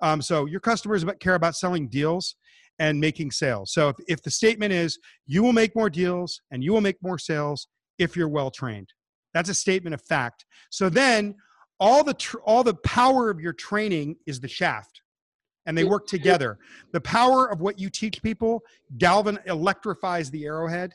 Um, 0.00 0.20
so 0.20 0.46
your 0.46 0.60
customers 0.60 1.04
care 1.20 1.34
about 1.34 1.56
selling 1.56 1.88
deals 1.88 2.36
and 2.78 2.98
making 2.98 3.30
sales. 3.30 3.72
So 3.72 3.88
if, 3.90 3.96
if 4.08 4.22
the 4.22 4.30
statement 4.30 4.72
is 4.72 4.98
you 5.26 5.42
will 5.42 5.52
make 5.52 5.76
more 5.76 5.90
deals 5.90 6.40
and 6.50 6.62
you 6.64 6.72
will 6.72 6.80
make 6.80 6.96
more 7.02 7.18
sales 7.18 7.68
if 7.98 8.16
you're 8.16 8.28
well 8.28 8.50
trained. 8.50 8.88
That's 9.34 9.48
a 9.48 9.54
statement 9.54 9.94
of 9.94 10.02
fact. 10.02 10.44
So 10.70 10.88
then 10.88 11.36
all 11.78 12.04
the 12.04 12.14
tr- 12.14 12.40
all 12.44 12.64
the 12.64 12.74
power 12.74 13.30
of 13.30 13.40
your 13.40 13.52
training 13.52 14.16
is 14.26 14.40
the 14.40 14.48
shaft 14.48 15.02
and 15.66 15.78
they 15.78 15.84
work 15.84 16.06
together. 16.06 16.58
The 16.92 17.00
power 17.00 17.50
of 17.50 17.60
what 17.60 17.78
you 17.78 17.88
teach 17.88 18.22
people 18.22 18.62
galvan 18.98 19.38
electrifies 19.46 20.30
the 20.30 20.44
arrowhead 20.44 20.92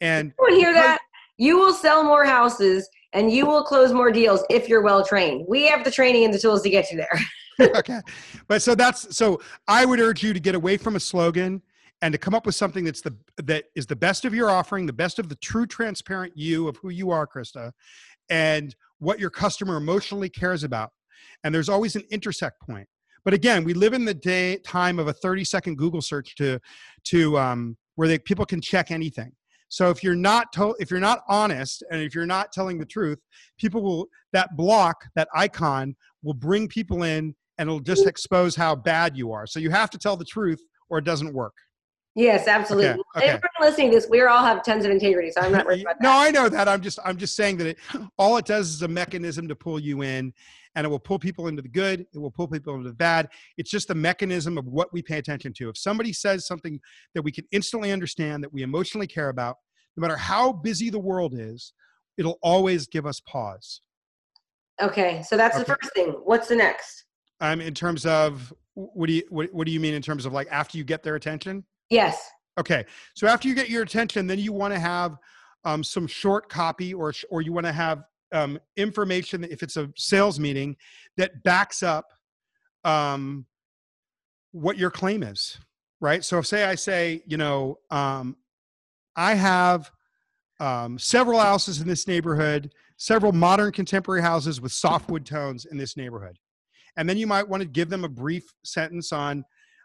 and 0.00 0.32
Everyone 0.40 0.60
hear 0.60 0.72
that? 0.74 0.98
You 1.38 1.58
will 1.58 1.72
sell 1.72 2.02
more 2.02 2.24
houses 2.24 2.88
and 3.12 3.30
you 3.30 3.46
will 3.46 3.62
close 3.62 3.92
more 3.92 4.10
deals 4.10 4.44
if 4.50 4.68
you're 4.68 4.82
well 4.82 5.04
trained. 5.04 5.44
We 5.48 5.66
have 5.68 5.84
the 5.84 5.90
training 5.90 6.24
and 6.24 6.32
the 6.32 6.38
tools 6.38 6.62
to 6.62 6.70
get 6.70 6.90
you 6.90 6.96
there. 6.96 7.20
okay. 7.76 8.00
But 8.48 8.62
so 8.62 8.74
that's 8.74 9.16
so 9.16 9.40
I 9.68 9.84
would 9.84 10.00
urge 10.00 10.22
you 10.22 10.32
to 10.32 10.40
get 10.40 10.54
away 10.54 10.76
from 10.76 10.96
a 10.96 11.00
slogan 11.00 11.62
and 12.02 12.12
to 12.12 12.18
come 12.18 12.34
up 12.34 12.44
with 12.44 12.54
something 12.54 12.84
that's 12.84 13.00
the 13.00 13.16
that 13.38 13.64
is 13.74 13.86
the 13.86 13.96
best 13.96 14.24
of 14.24 14.34
your 14.34 14.50
offering, 14.50 14.86
the 14.86 14.92
best 14.92 15.18
of 15.18 15.28
the 15.28 15.36
true 15.36 15.66
transparent 15.66 16.36
you 16.36 16.68
of 16.68 16.76
who 16.76 16.90
you 16.90 17.10
are, 17.10 17.26
Krista, 17.26 17.72
and 18.28 18.74
what 18.98 19.18
your 19.18 19.30
customer 19.30 19.76
emotionally 19.76 20.28
cares 20.28 20.64
about. 20.64 20.90
And 21.44 21.54
there's 21.54 21.68
always 21.68 21.96
an 21.96 22.04
intersect 22.10 22.60
point. 22.60 22.88
But 23.24 23.34
again, 23.34 23.64
we 23.64 23.74
live 23.74 23.92
in 23.92 24.04
the 24.04 24.14
day 24.14 24.58
time 24.58 24.98
of 24.98 25.08
a 25.08 25.12
30 25.12 25.44
second 25.44 25.76
Google 25.78 26.02
search 26.02 26.34
to 26.36 26.60
to 27.04 27.38
um, 27.38 27.76
where 27.94 28.08
they, 28.08 28.18
people 28.18 28.44
can 28.44 28.60
check 28.60 28.90
anything. 28.90 29.32
So 29.68 29.90
if 29.90 30.02
you're 30.02 30.14
not 30.14 30.52
to, 30.54 30.74
if 30.78 30.90
you're 30.90 31.00
not 31.00 31.20
honest 31.28 31.82
and 31.90 32.00
if 32.00 32.14
you're 32.14 32.26
not 32.26 32.52
telling 32.52 32.78
the 32.78 32.86
truth, 32.86 33.18
people 33.58 33.82
will 33.82 34.06
that 34.32 34.56
block 34.56 34.96
that 35.14 35.28
icon 35.34 35.96
will 36.22 36.34
bring 36.34 36.68
people 36.68 37.02
in 37.02 37.34
and 37.58 37.68
it'll 37.68 37.80
just 37.80 38.06
expose 38.06 38.54
how 38.54 38.76
bad 38.76 39.16
you 39.16 39.32
are. 39.32 39.46
So 39.46 39.58
you 39.60 39.70
have 39.70 39.90
to 39.90 39.98
tell 39.98 40.16
the 40.16 40.24
truth 40.24 40.62
or 40.88 40.98
it 40.98 41.04
doesn't 41.04 41.32
work. 41.32 41.54
Yes, 42.16 42.48
absolutely. 42.48 42.88
Okay, 42.88 43.00
okay. 43.16 43.26
Everyone 43.26 43.40
listening 43.60 43.90
to 43.90 43.96
this, 43.96 44.08
we 44.08 44.22
all 44.22 44.42
have 44.42 44.64
tons 44.64 44.86
of 44.86 44.90
integrity, 44.90 45.30
so 45.30 45.42
I'm 45.42 45.52
not 45.52 45.66
worried 45.66 45.82
about 45.82 46.00
that. 46.00 46.02
no, 46.02 46.12
I 46.12 46.30
know 46.30 46.48
that. 46.48 46.66
I'm 46.66 46.80
just 46.80 46.98
I'm 47.04 47.18
just 47.18 47.36
saying 47.36 47.58
that 47.58 47.66
it 47.66 47.78
all 48.18 48.38
it 48.38 48.46
does 48.46 48.70
is 48.70 48.82
a 48.82 48.88
mechanism 48.88 49.46
to 49.48 49.54
pull 49.54 49.78
you 49.78 50.02
in 50.02 50.32
and 50.74 50.86
it 50.86 50.88
will 50.88 50.98
pull 50.98 51.18
people 51.18 51.48
into 51.48 51.60
the 51.60 51.68
good, 51.68 52.00
it 52.00 52.18
will 52.18 52.30
pull 52.30 52.48
people 52.48 52.74
into 52.74 52.88
the 52.88 52.94
bad. 52.94 53.28
It's 53.58 53.70
just 53.70 53.88
the 53.88 53.94
mechanism 53.94 54.56
of 54.56 54.66
what 54.66 54.92
we 54.94 55.02
pay 55.02 55.18
attention 55.18 55.52
to. 55.54 55.68
If 55.68 55.76
somebody 55.76 56.12
says 56.12 56.46
something 56.46 56.80
that 57.14 57.22
we 57.22 57.32
can 57.32 57.44
instantly 57.52 57.92
understand 57.92 58.42
that 58.42 58.52
we 58.52 58.62
emotionally 58.62 59.06
care 59.06 59.28
about, 59.28 59.56
no 59.96 60.00
matter 60.00 60.16
how 60.16 60.52
busy 60.52 60.88
the 60.88 60.98
world 60.98 61.34
is, 61.34 61.74
it'll 62.16 62.38
always 62.42 62.86
give 62.86 63.04
us 63.04 63.20
pause. 63.20 63.82
Okay, 64.80 65.22
so 65.26 65.36
that's 65.36 65.58
the 65.58 65.64
first 65.64 65.92
thing. 65.94 66.08
What's 66.24 66.48
the 66.48 66.56
next? 66.56 67.04
Um 67.42 67.60
in 67.60 67.74
terms 67.74 68.06
of 68.06 68.54
what 68.72 69.06
do 69.06 69.12
you 69.12 69.22
what, 69.28 69.52
what 69.52 69.66
do 69.66 69.72
you 69.72 69.80
mean 69.80 69.92
in 69.92 70.00
terms 70.00 70.24
of 70.24 70.32
like 70.32 70.48
after 70.50 70.78
you 70.78 70.84
get 70.84 71.02
their 71.02 71.16
attention? 71.16 71.64
Yes. 71.90 72.30
Okay, 72.58 72.84
so 73.14 73.26
after 73.26 73.48
you 73.48 73.54
get 73.54 73.68
your 73.68 73.82
attention, 73.82 74.26
then 74.26 74.38
you 74.38 74.52
want 74.52 74.72
to 74.72 74.80
have 74.80 75.18
um, 75.64 75.84
some 75.84 76.06
short 76.06 76.48
copy, 76.48 76.94
or 76.94 77.12
or 77.30 77.42
you 77.42 77.52
want 77.52 77.66
to 77.66 77.72
have 77.72 78.04
um, 78.32 78.58
information 78.76 79.44
if 79.44 79.62
it's 79.62 79.76
a 79.76 79.90
sales 79.96 80.40
meeting 80.40 80.76
that 81.16 81.42
backs 81.42 81.82
up 81.82 82.06
um, 82.84 83.44
what 84.52 84.78
your 84.78 84.90
claim 84.90 85.22
is, 85.22 85.58
right? 86.00 86.24
So 86.24 86.38
if 86.38 86.46
say 86.46 86.64
I 86.64 86.76
say, 86.76 87.22
you 87.26 87.36
know, 87.36 87.78
um, 87.90 88.36
I 89.16 89.34
have 89.34 89.90
um, 90.58 90.98
several 90.98 91.38
houses 91.38 91.80
in 91.82 91.88
this 91.88 92.08
neighborhood, 92.08 92.72
several 92.96 93.32
modern 93.32 93.70
contemporary 93.70 94.22
houses 94.22 94.62
with 94.62 94.72
softwood 94.72 95.26
tones 95.26 95.66
in 95.66 95.76
this 95.76 95.96
neighborhood, 95.96 96.38
and 96.96 97.06
then 97.06 97.18
you 97.18 97.26
might 97.26 97.46
want 97.46 97.62
to 97.62 97.68
give 97.68 97.90
them 97.90 98.04
a 98.04 98.08
brief 98.08 98.44
sentence 98.64 99.12
on 99.12 99.44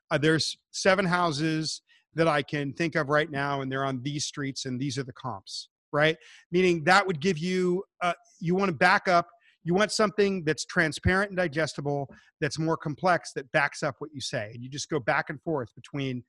uh, 0.09 0.17
there's 0.17 0.57
seven 0.71 1.05
houses 1.05 1.81
that 2.15 2.27
I 2.27 2.41
can 2.41 2.73
think 2.73 2.95
of 2.95 3.09
right 3.09 3.29
now, 3.29 3.61
and 3.61 3.71
they're 3.71 3.85
on 3.85 4.01
these 4.03 4.25
streets, 4.25 4.65
and 4.65 4.79
these 4.79 4.97
are 4.97 5.03
the 5.03 5.13
comps, 5.13 5.69
right? 5.91 6.17
Meaning 6.51 6.83
that 6.85 7.05
would 7.05 7.19
give 7.19 7.37
you, 7.37 7.83
uh, 8.01 8.13
you 8.39 8.55
want 8.55 8.69
to 8.69 8.75
back 8.75 9.07
up, 9.07 9.27
you 9.63 9.73
want 9.73 9.91
something 9.91 10.43
that's 10.43 10.65
transparent 10.65 11.29
and 11.29 11.37
digestible, 11.37 12.09
that's 12.39 12.57
more 12.57 12.75
complex, 12.75 13.31
that 13.33 13.51
backs 13.51 13.83
up 13.83 13.95
what 13.99 14.09
you 14.13 14.19
say. 14.19 14.51
And 14.53 14.63
you 14.63 14.69
just 14.69 14.89
go 14.89 14.99
back 14.99 15.29
and 15.29 15.41
forth 15.41 15.69
between 15.75 16.23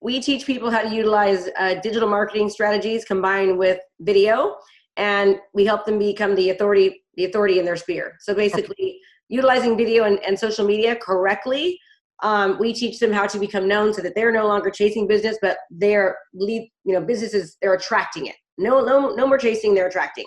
We 0.01 0.19
teach 0.19 0.45
people 0.45 0.71
how 0.71 0.81
to 0.81 0.93
utilize 0.93 1.47
uh, 1.57 1.75
digital 1.75 2.09
marketing 2.09 2.49
strategies 2.49 3.05
combined 3.05 3.57
with 3.57 3.79
video, 3.99 4.55
and 4.97 5.37
we 5.53 5.63
help 5.63 5.85
them 5.85 5.99
become 5.99 6.35
the 6.35 6.49
authority, 6.49 7.03
the 7.15 7.25
authority 7.25 7.59
in 7.59 7.65
their 7.65 7.77
sphere. 7.77 8.15
So 8.19 8.33
basically, 8.33 8.99
utilizing 9.29 9.77
video 9.77 10.05
and, 10.05 10.19
and 10.25 10.37
social 10.37 10.65
media 10.65 10.95
correctly, 10.95 11.79
um, 12.23 12.57
we 12.59 12.73
teach 12.73 12.99
them 12.99 13.11
how 13.11 13.27
to 13.27 13.39
become 13.39 13.67
known 13.67 13.93
so 13.93 14.01
that 14.01 14.15
they're 14.15 14.31
no 14.31 14.47
longer 14.47 14.71
chasing 14.71 15.07
business, 15.07 15.37
but 15.41 15.57
they're 15.69 16.17
lead, 16.33 16.69
you 16.83 16.93
know, 16.93 17.01
businesses 17.01 17.57
they're 17.61 17.73
attracting 17.73 18.25
it. 18.27 18.35
No, 18.57 18.83
no, 18.83 19.13
no 19.13 19.27
more 19.27 19.37
chasing; 19.37 19.73
they're 19.73 19.87
attracting. 19.87 20.25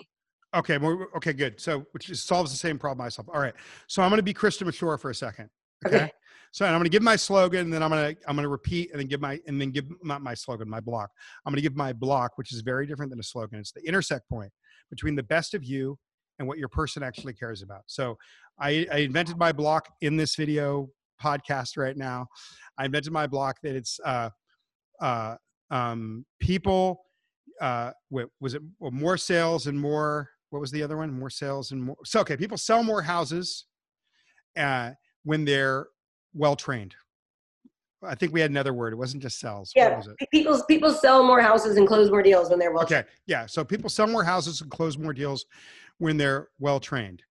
Okay. 0.54 0.78
Okay. 1.16 1.32
Good. 1.32 1.60
So, 1.60 1.84
which 1.92 2.14
solves 2.14 2.52
the 2.52 2.56
same 2.56 2.78
problem 2.78 3.04
myself. 3.04 3.28
All 3.32 3.40
right. 3.40 3.54
So 3.88 4.02
I'm 4.02 4.10
going 4.10 4.18
to 4.18 4.22
be 4.22 4.34
Krista 4.34 4.62
Mashore 4.62 5.00
for 5.00 5.10
a 5.10 5.14
second. 5.14 5.50
Okay. 5.86 5.96
Okay. 5.96 6.12
So 6.54 6.64
I'm 6.64 6.70
going 6.70 6.84
to 6.84 6.88
give 6.88 7.02
my 7.02 7.16
slogan, 7.16 7.62
and 7.62 7.72
then 7.72 7.82
I'm 7.82 7.90
going 7.90 8.14
to 8.14 8.20
I'm 8.28 8.36
going 8.36 8.44
to 8.44 8.48
repeat, 8.48 8.92
and 8.92 9.00
then 9.00 9.08
give 9.08 9.20
my 9.20 9.40
and 9.48 9.60
then 9.60 9.72
give 9.72 9.86
not 10.04 10.22
my 10.22 10.34
slogan, 10.34 10.70
my 10.70 10.78
block. 10.78 11.10
I'm 11.44 11.50
going 11.50 11.56
to 11.56 11.68
give 11.68 11.74
my 11.74 11.92
block, 11.92 12.38
which 12.38 12.52
is 12.52 12.60
very 12.60 12.86
different 12.86 13.10
than 13.10 13.18
a 13.18 13.24
slogan. 13.24 13.58
It's 13.58 13.72
the 13.72 13.84
intersect 13.84 14.28
point 14.28 14.52
between 14.88 15.16
the 15.16 15.24
best 15.24 15.54
of 15.54 15.64
you 15.64 15.98
and 16.38 16.46
what 16.46 16.58
your 16.58 16.68
person 16.68 17.02
actually 17.02 17.32
cares 17.32 17.60
about. 17.62 17.80
So 17.86 18.16
I, 18.60 18.86
I 18.92 18.98
invented 18.98 19.36
my 19.36 19.50
block 19.50 19.88
in 20.00 20.16
this 20.16 20.36
video 20.36 20.90
podcast 21.20 21.76
right 21.76 21.96
now. 21.96 22.28
I 22.78 22.84
invented 22.84 23.12
my 23.12 23.26
block 23.26 23.56
that 23.64 23.74
it's 23.74 23.98
uh, 24.04 24.30
uh, 25.00 25.34
um, 25.72 26.24
people. 26.38 27.00
Uh, 27.60 27.90
what 28.10 28.28
was 28.40 28.54
it? 28.54 28.62
Well, 28.78 28.92
more 28.92 29.16
sales 29.16 29.66
and 29.66 29.76
more. 29.76 30.30
What 30.50 30.60
was 30.60 30.70
the 30.70 30.84
other 30.84 30.98
one? 30.98 31.18
More 31.18 31.30
sales 31.30 31.72
and 31.72 31.82
more. 31.82 31.96
So 32.04 32.20
okay, 32.20 32.36
people 32.36 32.58
sell 32.58 32.84
more 32.84 33.02
houses 33.02 33.66
uh, 34.56 34.92
when 35.24 35.44
they're 35.44 35.88
well 36.34 36.56
trained. 36.56 36.94
I 38.02 38.14
think 38.14 38.32
we 38.34 38.40
had 38.40 38.50
another 38.50 38.74
word. 38.74 38.92
It 38.92 38.96
wasn't 38.96 39.22
just 39.22 39.38
sells. 39.38 39.70
What 39.74 39.82
Yeah, 39.82 39.96
was 39.96 40.08
it? 40.08 40.16
people 40.30 40.62
people 40.68 40.92
sell 40.92 41.22
more 41.24 41.40
houses 41.40 41.78
and 41.78 41.86
close 41.88 42.10
more 42.10 42.22
deals 42.22 42.50
when 42.50 42.58
they're 42.58 42.70
well. 42.72 42.86
Trained. 42.86 43.04
Okay. 43.04 43.12
Yeah. 43.26 43.46
So 43.46 43.64
people 43.64 43.88
sell 43.88 44.06
more 44.06 44.24
houses 44.24 44.60
and 44.60 44.70
close 44.70 44.98
more 44.98 45.14
deals 45.14 45.46
when 45.98 46.16
they're 46.16 46.48
well 46.58 46.80
trained. 46.80 47.22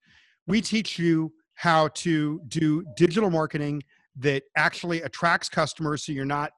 We 0.48 0.62
teach 0.62 0.98
you 0.98 1.32
how 1.56 1.90
to 1.90 2.42
do 2.48 2.84
digital 2.98 3.30
marketing 3.30 3.84
that 4.18 4.44
actually 4.58 5.02
attracts 5.04 5.48
customers 5.48 6.06
so 6.06 6.12
you're 6.12 6.26
not 6.26 6.52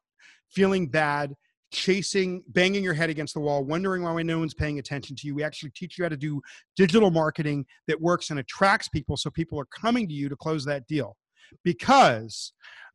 feeling 0.50 0.88
bad, 0.88 1.34
chasing, 1.72 2.42
banging 2.48 2.84
your 2.84 2.94
head 2.94 3.10
against 3.10 3.34
the 3.34 3.40
wall, 3.42 3.66
wondering 3.66 4.04
why 4.04 4.22
no 4.24 4.40
one's 4.40 4.54
paying 4.54 4.80
attention 4.80 5.16
to 5.18 5.28
you. 5.28 5.36
We 5.36 5.44
actually 5.44 5.72
teach 5.76 5.98
you 5.98 6.06
how 6.06 6.10
to 6.10 6.18
do 6.18 6.42
digital 6.78 7.12
marketing 7.12 7.66
that 7.88 8.00
works 8.00 8.30
and 8.30 8.40
attracts 8.40 8.88
people 8.88 9.18
so 9.18 9.30
people 9.30 9.60
are 9.60 9.66
coming 9.66 10.08
to 10.08 10.14
you 10.14 10.30
to 10.30 10.36
close 10.38 10.64
that 10.66 10.88
deal. 10.88 11.18
Because 11.64 12.54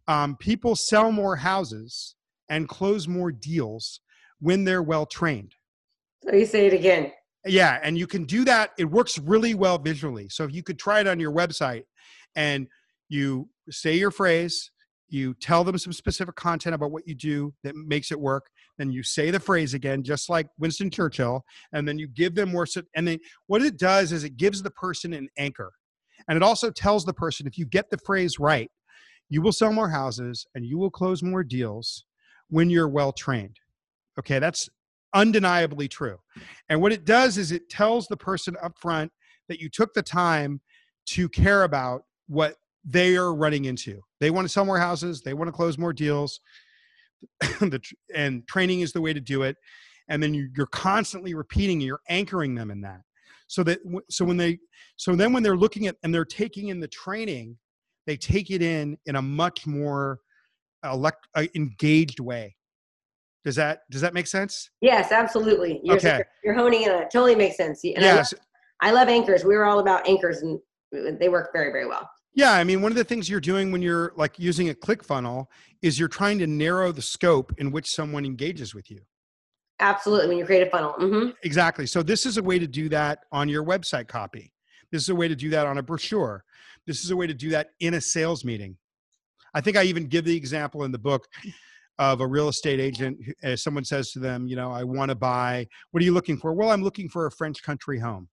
um, 0.08 0.36
people 0.36 0.76
sell 0.76 1.12
more 1.12 1.36
houses 1.36 2.16
and 2.48 2.68
close 2.68 3.06
more 3.06 3.30
deals 3.30 4.00
when 4.40 4.64
they're 4.64 4.82
well 4.82 5.06
trained. 5.06 5.54
So 6.24 6.34
you 6.34 6.46
say 6.46 6.66
it 6.66 6.72
again. 6.72 7.12
Yeah, 7.46 7.78
and 7.82 7.96
you 7.96 8.06
can 8.06 8.24
do 8.24 8.44
that. 8.44 8.72
It 8.78 8.84
works 8.84 9.18
really 9.18 9.54
well 9.54 9.78
visually. 9.78 10.28
So 10.28 10.44
if 10.44 10.52
you 10.52 10.62
could 10.62 10.78
try 10.78 11.00
it 11.00 11.06
on 11.06 11.18
your 11.18 11.32
website 11.32 11.84
and 12.36 12.66
you 13.08 13.48
say 13.70 13.96
your 13.96 14.10
phrase, 14.10 14.70
you 15.08 15.34
tell 15.34 15.64
them 15.64 15.78
some 15.78 15.92
specific 15.92 16.36
content 16.36 16.74
about 16.74 16.90
what 16.90 17.06
you 17.06 17.14
do 17.14 17.52
that 17.64 17.74
makes 17.74 18.12
it 18.12 18.20
work, 18.20 18.46
then 18.78 18.90
you 18.92 19.02
say 19.02 19.30
the 19.30 19.40
phrase 19.40 19.74
again, 19.74 20.02
just 20.02 20.28
like 20.28 20.46
Winston 20.58 20.90
Churchill, 20.90 21.44
and 21.72 21.88
then 21.88 21.98
you 21.98 22.06
give 22.08 22.34
them 22.34 22.52
more. 22.52 22.66
And 22.94 23.08
then 23.08 23.18
what 23.46 23.62
it 23.62 23.78
does 23.78 24.12
is 24.12 24.22
it 24.22 24.36
gives 24.36 24.62
the 24.62 24.70
person 24.70 25.12
an 25.12 25.28
anchor. 25.38 25.72
And 26.30 26.36
it 26.36 26.44
also 26.44 26.70
tells 26.70 27.04
the 27.04 27.12
person 27.12 27.48
if 27.48 27.58
you 27.58 27.66
get 27.66 27.90
the 27.90 27.98
phrase 27.98 28.38
right, 28.38 28.70
you 29.30 29.42
will 29.42 29.50
sell 29.50 29.72
more 29.72 29.90
houses 29.90 30.46
and 30.54 30.64
you 30.64 30.78
will 30.78 30.90
close 30.90 31.24
more 31.24 31.42
deals 31.42 32.04
when 32.50 32.70
you're 32.70 32.88
well 32.88 33.10
trained. 33.10 33.58
Okay, 34.16 34.38
that's 34.38 34.68
undeniably 35.12 35.88
true. 35.88 36.18
And 36.68 36.80
what 36.80 36.92
it 36.92 37.04
does 37.04 37.36
is 37.36 37.50
it 37.50 37.68
tells 37.68 38.06
the 38.06 38.16
person 38.16 38.54
up 38.62 38.78
front 38.78 39.10
that 39.48 39.58
you 39.58 39.68
took 39.68 39.92
the 39.92 40.04
time 40.04 40.60
to 41.06 41.28
care 41.28 41.64
about 41.64 42.02
what 42.28 42.54
they 42.84 43.16
are 43.16 43.34
running 43.34 43.64
into. 43.64 44.00
They 44.20 44.30
want 44.30 44.44
to 44.44 44.48
sell 44.48 44.64
more 44.64 44.78
houses, 44.78 45.22
they 45.22 45.34
want 45.34 45.48
to 45.48 45.52
close 45.52 45.78
more 45.78 45.92
deals, 45.92 46.38
and 48.14 48.46
training 48.46 48.82
is 48.82 48.92
the 48.92 49.00
way 49.00 49.12
to 49.12 49.20
do 49.20 49.42
it. 49.42 49.56
And 50.08 50.22
then 50.22 50.32
you're 50.34 50.66
constantly 50.66 51.34
repeating, 51.34 51.80
you're 51.80 52.02
anchoring 52.08 52.54
them 52.54 52.70
in 52.70 52.82
that. 52.82 53.00
So 53.50 53.64
that 53.64 53.80
so 54.08 54.24
when 54.24 54.36
they 54.36 54.60
so 54.94 55.16
then 55.16 55.32
when 55.32 55.42
they're 55.42 55.56
looking 55.56 55.88
at 55.88 55.96
and 56.04 56.14
they're 56.14 56.24
taking 56.24 56.68
in 56.68 56.78
the 56.78 56.86
training, 56.86 57.58
they 58.06 58.16
take 58.16 58.52
it 58.52 58.62
in 58.62 58.96
in 59.06 59.16
a 59.16 59.22
much 59.22 59.66
more 59.66 60.20
elect, 60.84 61.26
uh, 61.34 61.46
engaged 61.56 62.20
way. 62.20 62.54
Does 63.44 63.56
that 63.56 63.80
does 63.90 64.02
that 64.02 64.14
make 64.14 64.28
sense? 64.28 64.70
Yes, 64.80 65.10
absolutely. 65.10 65.80
You're, 65.82 65.96
okay. 65.96 66.22
you're 66.44 66.54
honing 66.54 66.82
it. 66.82 66.90
It 66.90 67.10
totally 67.12 67.34
makes 67.34 67.56
sense. 67.56 67.82
And 67.82 67.96
yes. 67.96 68.32
I 68.82 68.92
love, 68.92 68.98
I 68.98 69.00
love 69.00 69.08
anchors. 69.08 69.44
We 69.44 69.56
were 69.56 69.64
all 69.64 69.80
about 69.80 70.06
anchors, 70.06 70.42
and 70.42 70.60
they 70.92 71.28
work 71.28 71.50
very 71.52 71.72
very 71.72 71.88
well. 71.88 72.08
Yeah, 72.32 72.52
I 72.52 72.62
mean, 72.62 72.82
one 72.82 72.92
of 72.92 72.96
the 72.96 73.02
things 73.02 73.28
you're 73.28 73.40
doing 73.40 73.72
when 73.72 73.82
you're 73.82 74.12
like 74.16 74.38
using 74.38 74.68
a 74.68 74.74
click 74.76 75.02
funnel 75.02 75.50
is 75.82 75.98
you're 75.98 76.06
trying 76.06 76.38
to 76.38 76.46
narrow 76.46 76.92
the 76.92 77.02
scope 77.02 77.52
in 77.58 77.72
which 77.72 77.90
someone 77.90 78.24
engages 78.24 78.76
with 78.76 78.92
you. 78.92 79.00
Absolutely, 79.80 80.28
when 80.28 80.38
you 80.38 80.44
create 80.44 80.66
a 80.66 80.70
funnel. 80.70 80.94
Mm-hmm. 80.98 81.30
Exactly. 81.42 81.86
So 81.86 82.02
this 82.02 82.26
is 82.26 82.36
a 82.36 82.42
way 82.42 82.58
to 82.58 82.66
do 82.66 82.88
that 82.90 83.20
on 83.32 83.48
your 83.48 83.64
website 83.64 84.08
copy. 84.08 84.52
This 84.92 85.02
is 85.02 85.08
a 85.08 85.14
way 85.14 85.28
to 85.28 85.36
do 85.36 85.50
that 85.50 85.66
on 85.66 85.78
a 85.78 85.82
brochure. 85.82 86.44
This 86.86 87.04
is 87.04 87.10
a 87.10 87.16
way 87.16 87.26
to 87.26 87.34
do 87.34 87.50
that 87.50 87.70
in 87.80 87.94
a 87.94 88.00
sales 88.00 88.44
meeting. 88.44 88.76
I 89.54 89.60
think 89.60 89.76
I 89.76 89.84
even 89.84 90.06
give 90.06 90.24
the 90.24 90.36
example 90.36 90.84
in 90.84 90.92
the 90.92 90.98
book 90.98 91.26
of 92.00 92.22
a 92.22 92.26
real 92.26 92.48
estate 92.48 92.80
agent 92.80 93.18
as 93.42 93.62
someone 93.62 93.84
says 93.84 94.10
to 94.10 94.18
them 94.18 94.46
you 94.46 94.56
know 94.56 94.72
i 94.72 94.82
want 94.82 95.10
to 95.10 95.14
buy 95.14 95.66
what 95.90 96.00
are 96.00 96.04
you 96.04 96.14
looking 96.14 96.36
for 96.36 96.54
well 96.54 96.70
i'm 96.70 96.82
looking 96.82 97.10
for 97.10 97.26
a 97.26 97.30
french 97.30 97.62
country 97.62 97.98
home 97.98 98.26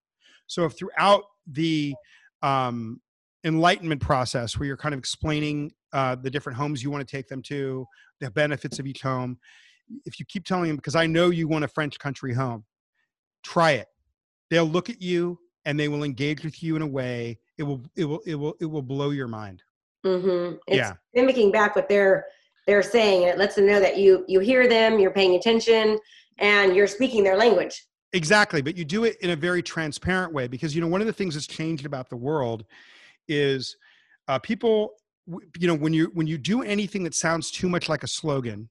so 0.48 0.64
if 0.64 0.78
throughout 0.78 1.24
the 1.48 1.94
um, 2.42 3.02
enlightenment 3.44 4.00
process 4.00 4.58
where 4.58 4.68
you're 4.68 4.78
kind 4.78 4.94
of 4.94 5.00
explaining 5.00 5.70
uh, 5.92 6.16
the 6.16 6.30
different 6.30 6.58
homes 6.58 6.82
you 6.82 6.90
want 6.90 7.06
to 7.06 7.16
take 7.16 7.28
them 7.28 7.42
to 7.42 7.86
the 8.22 8.32
benefits 8.32 8.80
of 8.80 8.88
each 8.88 9.02
home 9.02 9.38
if 10.06 10.19
you 10.19 10.26
keep 10.26 10.45
telling 10.45 10.67
them 10.67 10.76
because 10.76 10.95
i 10.95 11.06
know 11.06 11.30
you 11.30 11.47
want 11.47 11.63
a 11.63 11.67
french 11.67 11.97
country 12.00 12.34
home 12.34 12.63
try 13.47 13.71
it. 13.71 13.88
They'll 14.50 14.65
look 14.65 14.89
at 14.89 15.02
you 15.02 15.39
and 15.65 15.80
they 15.80 15.88
will 15.88 16.04
engage 16.04 16.43
with 16.43 16.62
you 16.62 16.76
in 16.76 16.82
a 16.82 16.88
way 16.88 17.39
it 17.58 17.63
will 17.63 17.82
it 17.95 18.06
will 18.06 18.19
it 18.26 18.36
will 18.36 18.56
it 18.60 18.65
will 18.65 18.82
blow 18.82 19.12
your 19.12 19.28
mind. 19.28 19.63
Mm-hmm. 20.06 20.56
it's 20.67 20.78
yeah. 20.78 20.93
mimicking 21.15 21.52
back 21.52 21.76
what 21.76 21.89
they're 21.89 22.26
they're 22.65 22.84
saying 22.84 23.23
and 23.23 23.32
it 23.32 23.38
lets 23.38 23.56
them 23.56 23.65
know 23.65 23.80
that 23.80 23.97
you 23.97 24.23
you 24.28 24.39
hear 24.39 24.67
them 24.67 25.00
you're 25.00 25.12
paying 25.12 25.36
attention 25.36 25.97
and 26.38 26.76
you're 26.76 26.88
speaking 26.88 27.23
their 27.23 27.38
language. 27.38 27.86
Exactly 28.13 28.62
but 28.62 28.78
you 28.78 28.86
do 28.86 29.06
it 29.06 29.17
in 29.21 29.32
a 29.32 29.36
very 29.36 29.62
transparent 29.62 30.34
way 30.34 30.47
because 30.47 30.76
you 30.76 30.82
know 30.82 30.88
one 30.88 31.02
of 31.02 31.08
the 31.08 31.13
things 31.13 31.34
that's 31.34 31.47
changed 31.47 31.86
about 31.86 32.10
the 32.10 32.15
world 32.15 32.65
is 33.28 33.76
uh, 34.28 34.39
people 34.39 34.93
you 35.60 35.67
know 35.67 35.76
when 35.76 35.93
you 35.93 36.12
when 36.13 36.28
you 36.28 36.38
do 36.38 36.62
anything 36.62 37.04
that 37.04 37.15
sounds 37.15 37.52
too 37.52 37.67
much 37.67 37.89
like 37.89 38.04
a 38.04 38.08
slogan 38.08 38.69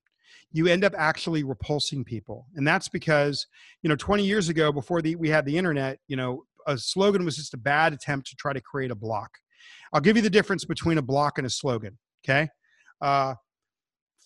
you 0.52 0.66
end 0.66 0.84
up 0.84 0.94
actually 0.96 1.42
repulsing 1.42 2.04
people. 2.04 2.46
And 2.54 2.66
that's 2.66 2.88
because 2.88 3.46
you 3.82 3.88
know 3.88 3.96
20 3.96 4.24
years 4.24 4.48
ago 4.48 4.72
before 4.72 5.02
the, 5.02 5.16
we 5.16 5.28
had 5.28 5.44
the 5.44 5.56
internet 5.56 5.98
you 6.08 6.16
know 6.16 6.44
a 6.66 6.76
slogan 6.76 7.24
was 7.24 7.36
just 7.36 7.54
a 7.54 7.58
bad 7.58 7.92
attempt 7.92 8.28
to 8.28 8.36
try 8.36 8.52
to 8.52 8.60
create 8.60 8.90
a 8.90 8.96
block. 8.96 9.30
I'll 9.92 10.00
give 10.00 10.16
you 10.16 10.22
the 10.22 10.30
difference 10.30 10.64
between 10.64 10.98
a 10.98 11.02
block 11.02 11.38
and 11.38 11.46
a 11.46 11.50
slogan 11.50 11.98
okay? 12.24 12.48
Uh, 13.00 13.34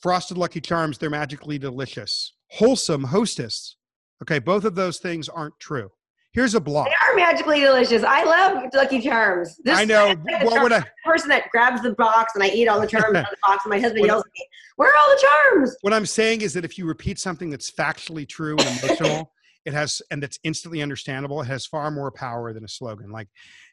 frosted 0.00 0.38
lucky 0.38 0.60
charms 0.60 0.98
they're 0.98 1.10
magically 1.10 1.58
delicious. 1.58 2.34
Wholesome 2.50 3.04
hostess 3.04 3.76
okay 4.22 4.38
both 4.38 4.64
of 4.64 4.74
those 4.74 4.98
things 4.98 5.28
aren't 5.28 5.58
true 5.60 5.90
here's 6.32 6.54
a 6.54 6.60
block. 6.60 6.86
They 6.86 7.10
are 7.10 7.16
magically 7.16 7.60
delicious. 7.60 8.02
I 8.02 8.24
love 8.24 8.70
lucky 8.74 9.00
charms. 9.00 9.56
This 9.64 9.78
i 9.78 9.84
know. 9.84 10.14
what 10.42 10.62
would 10.62 10.72
i 10.72 10.84
person 11.04 11.28
that 11.30 11.50
grabs 11.50 11.82
the 11.82 11.92
box 11.94 12.34
and 12.34 12.44
i 12.44 12.48
eat 12.48 12.68
all 12.68 12.80
the 12.80 12.86
charms 12.86 13.16
out 13.16 13.24
of 13.24 13.30
the 13.30 13.36
box 13.42 13.64
and 13.64 13.70
my 13.70 13.80
husband 13.80 14.06
yells 14.06 14.22
at 14.22 14.32
me 14.32 14.46
where 14.76 14.90
are 14.90 14.94
all 14.96 15.14
the 15.14 15.28
charms? 15.28 15.76
What 15.82 15.92
i'm 15.92 16.06
saying 16.06 16.42
is 16.42 16.54
that 16.54 16.64
if 16.64 16.78
you 16.78 16.86
repeat 16.86 17.18
something 17.18 17.50
that's 17.50 17.70
factually 17.70 18.28
true 18.28 18.56
and 18.58 18.84
emotional 18.84 19.32
it 19.64 19.74
has 19.74 20.00
and 20.10 20.22
that's 20.22 20.38
instantly 20.44 20.82
understandable 20.82 21.40
it 21.40 21.46
has 21.46 21.66
far 21.66 21.90
more 21.90 22.10
power 22.10 22.52
than 22.52 22.64
a 22.64 22.68
slogan. 22.68 23.10
Like 23.10 23.28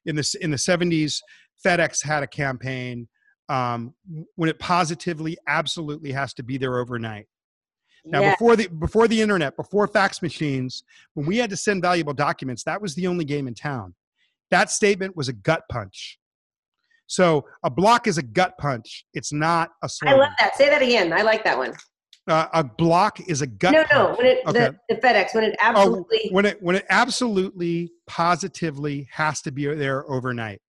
in 0.05 0.15
this 0.15 0.35
in 0.35 0.51
the 0.51 0.57
70s 0.57 1.21
fedex 1.65 2.03
had 2.03 2.23
a 2.23 2.27
campaign 2.27 3.07
um, 3.49 3.93
when 4.35 4.49
it 4.49 4.59
positively 4.59 5.37
absolutely 5.47 6.11
has 6.11 6.33
to 6.35 6.43
be 6.43 6.57
there 6.57 6.77
overnight 6.77 7.27
now 8.09 8.21
yeah. 8.21 8.31
before 8.31 8.55
the 8.55 8.67
before 8.67 9.07
the 9.07 9.21
internet 9.21 9.55
before 9.55 9.87
fax 9.87 10.21
machines 10.21 10.83
when 11.13 11.25
we 11.25 11.37
had 11.37 11.49
to 11.49 11.57
send 11.57 11.81
valuable 11.81 12.13
documents 12.13 12.63
that 12.63 12.81
was 12.81 12.95
the 12.95 13.07
only 13.07 13.25
game 13.25 13.47
in 13.47 13.53
town 13.53 13.93
that 14.51 14.69
statement 14.69 15.15
was 15.15 15.27
a 15.27 15.33
gut 15.33 15.63
punch 15.69 16.19
so 17.07 17.45
a 17.63 17.69
block 17.69 18.07
is 18.07 18.17
a 18.17 18.23
gut 18.23 18.57
punch 18.57 19.05
it's 19.13 19.31
not 19.31 19.71
a 19.83 19.89
slogan. 19.89 20.19
i 20.19 20.23
love 20.23 20.33
that 20.39 20.55
say 20.55 20.69
that 20.69 20.81
again 20.81 21.13
i 21.13 21.21
like 21.21 21.43
that 21.43 21.57
one 21.57 21.73
uh, 22.27 22.47
a 22.53 22.63
block 22.63 23.21
is 23.29 23.41
a 23.41 23.47
gut 23.47 23.71
no 23.71 23.83
punch. 23.85 23.91
no 23.93 24.15
when 24.15 24.25
it 24.25 24.39
okay. 24.47 24.69
the, 24.89 24.95
the 24.95 25.01
fedex 25.01 25.33
when 25.33 25.43
it 25.43 25.55
oh, 25.61 25.65
absolutely 25.65 26.21
oh, 26.25 26.33
when 26.33 26.45
it 26.45 26.61
when 26.61 26.75
it 26.75 26.85
absolutely 26.89 27.91
positively 28.07 29.07
has 29.11 29.41
to 29.41 29.51
be 29.51 29.65
there 29.73 30.09
overnight 30.11 30.61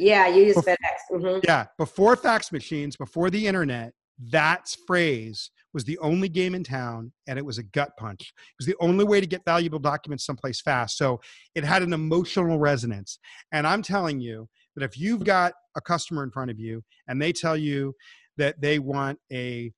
yeah, 0.00 0.28
you 0.28 0.44
use 0.44 0.56
FedEx. 0.56 0.76
Mm-hmm. 1.12 1.40
Yeah, 1.44 1.66
before 1.76 2.16
fax 2.16 2.50
machines, 2.50 2.96
before 2.96 3.28
the 3.28 3.46
internet, 3.46 3.92
that 4.30 4.74
phrase 4.86 5.50
was 5.72 5.84
the 5.84 5.98
only 5.98 6.28
game 6.28 6.54
in 6.54 6.64
town 6.64 7.12
and 7.26 7.38
it 7.38 7.44
was 7.44 7.58
a 7.58 7.62
gut 7.62 7.90
punch. 7.98 8.20
It 8.20 8.54
was 8.58 8.66
the 8.66 8.76
only 8.80 9.04
way 9.04 9.20
to 9.20 9.26
get 9.26 9.42
valuable 9.44 9.78
documents 9.78 10.24
someplace 10.24 10.60
fast. 10.60 10.96
So 10.96 11.20
it 11.54 11.64
had 11.64 11.82
an 11.82 11.92
emotional 11.92 12.58
resonance. 12.58 13.18
And 13.52 13.66
I'm 13.66 13.82
telling 13.82 14.20
you 14.20 14.48
that 14.74 14.84
if 14.84 14.98
you've 14.98 15.24
got 15.24 15.52
a 15.76 15.80
customer 15.80 16.24
in 16.24 16.30
front 16.30 16.50
of 16.50 16.58
you 16.58 16.82
and 17.08 17.20
they 17.20 17.32
tell 17.32 17.56
you 17.56 17.94
that 18.36 18.60
they 18.60 18.78
want 18.78 19.18
a 19.32 19.72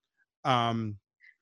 um 0.44 0.96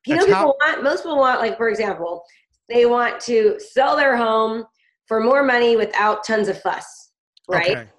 you 0.07 0.17
know 0.17 0.27
people 0.27 0.57
want 0.61 0.83
most 0.83 1.03
people 1.03 1.17
want 1.17 1.41
like 1.41 1.57
for 1.57 1.69
example 1.69 2.23
they 2.69 2.87
want 2.87 3.21
to 3.21 3.59
sell 3.59 3.97
their 3.97 4.17
home 4.17 4.65
for 5.07 5.21
more 5.21 5.43
money 5.43 5.77
without 5.77 6.25
tons 6.25 6.49
of 6.49 6.61
fuss 6.61 7.13
right 7.49 7.77
okay. 7.77 7.91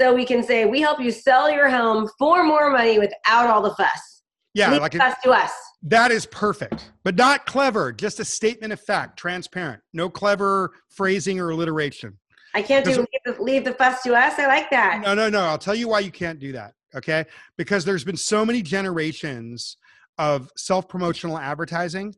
So 0.00 0.14
we 0.14 0.24
can 0.24 0.42
say, 0.42 0.64
we 0.64 0.80
help 0.80 0.98
you 0.98 1.10
sell 1.10 1.50
your 1.50 1.68
home 1.68 2.08
for 2.18 2.42
more 2.42 2.70
money 2.70 2.98
without 2.98 3.48
all 3.48 3.60
the 3.60 3.74
fuss. 3.74 4.22
Yeah, 4.54 4.72
Leave 4.72 4.80
like 4.80 4.94
fuss 4.94 5.14
to 5.24 5.30
us. 5.30 5.52
That 5.82 6.10
is 6.10 6.26
perfect, 6.26 6.92
but 7.04 7.16
not 7.16 7.46
clever. 7.46 7.92
Just 7.92 8.20
a 8.20 8.24
statement 8.24 8.72
of 8.72 8.80
fact, 8.80 9.18
transparent. 9.18 9.82
No 9.94 10.10
clever 10.10 10.72
phrasing 10.90 11.40
or 11.40 11.50
alliteration. 11.50 12.18
I 12.54 12.62
can't 12.62 12.84
do 12.84 12.90
leave 12.90 13.06
the, 13.24 13.42
leave 13.42 13.64
the 13.64 13.72
fuss 13.72 14.02
to 14.02 14.14
us. 14.14 14.38
I 14.38 14.46
like 14.46 14.70
that. 14.70 15.00
No, 15.02 15.14
no, 15.14 15.28
no. 15.30 15.40
I'll 15.40 15.58
tell 15.58 15.74
you 15.74 15.88
why 15.88 16.00
you 16.00 16.10
can't 16.10 16.38
do 16.38 16.52
that. 16.52 16.74
Okay, 16.94 17.24
because 17.56 17.84
there's 17.84 18.04
been 18.04 18.16
so 18.16 18.44
many 18.44 18.62
generations 18.62 19.76
of 20.18 20.50
self 20.56 20.88
promotional 20.88 21.38
advertising 21.38 22.14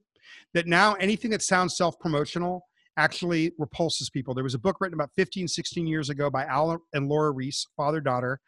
that 0.55 0.66
now 0.66 0.94
anything 0.94 1.31
that 1.31 1.42
sounds 1.42 1.77
self 1.77 1.98
promotional 2.01 2.66
actually 2.96 3.53
repulses 3.59 4.11
people. 4.11 4.35
There 4.35 4.44
was 4.44 4.55
a 4.55 4.59
book 4.59 4.79
written 4.81 4.94
about 4.94 5.11
15, 5.14 5.48
16 5.48 5.87
years 5.87 6.11
ago 6.11 6.31
by 6.31 6.44
Al 6.44 6.83
and 6.92 7.09
Laura 7.09 7.31
Ries, 7.31 7.66
father 7.77 8.01
daughter, 8.01 8.40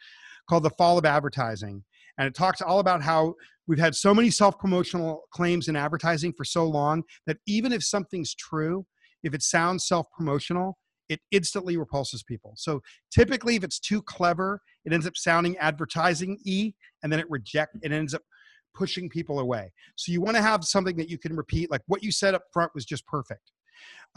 called 0.48 0.64
The 0.64 0.70
Fall 0.70 0.98
of 0.98 1.04
Advertising. 1.04 1.84
And 2.18 2.26
it 2.26 2.34
talks 2.34 2.60
all 2.60 2.78
about 2.78 3.02
how 3.02 3.34
we've 3.66 3.78
had 3.78 3.94
so 3.94 4.14
many 4.14 4.30
self 4.30 4.58
promotional 4.58 5.22
claims 5.32 5.68
in 5.68 5.76
advertising 5.76 6.32
for 6.32 6.44
so 6.44 6.64
long 6.64 7.02
that 7.26 7.38
even 7.46 7.72
if 7.72 7.84
something's 7.84 8.34
true, 8.34 8.86
if 9.22 9.34
it 9.34 9.42
sounds 9.42 9.86
self 9.86 10.06
promotional, 10.16 10.78
it 11.08 11.20
instantly 11.30 11.76
repulses 11.76 12.22
people. 12.22 12.54
So 12.56 12.80
typically, 13.12 13.56
if 13.56 13.64
it's 13.64 13.78
too 13.78 14.02
clever, 14.02 14.60
it 14.84 14.92
ends 14.92 15.06
up 15.06 15.16
sounding 15.16 15.56
advertising 15.58 16.38
e, 16.44 16.72
and 17.02 17.12
then 17.12 17.20
it 17.20 17.26
reject 17.28 17.76
it 17.82 17.92
ends 17.92 18.14
up 18.14 18.22
pushing 18.74 19.08
people 19.08 19.38
away. 19.38 19.72
So 19.96 20.12
you 20.12 20.20
want 20.20 20.36
to 20.36 20.42
have 20.42 20.64
something 20.64 20.96
that 20.96 21.08
you 21.08 21.18
can 21.18 21.36
repeat, 21.36 21.70
like 21.70 21.82
what 21.86 22.02
you 22.02 22.10
said 22.10 22.34
up 22.34 22.42
front 22.52 22.72
was 22.74 22.84
just 22.84 23.06
perfect. 23.06 23.52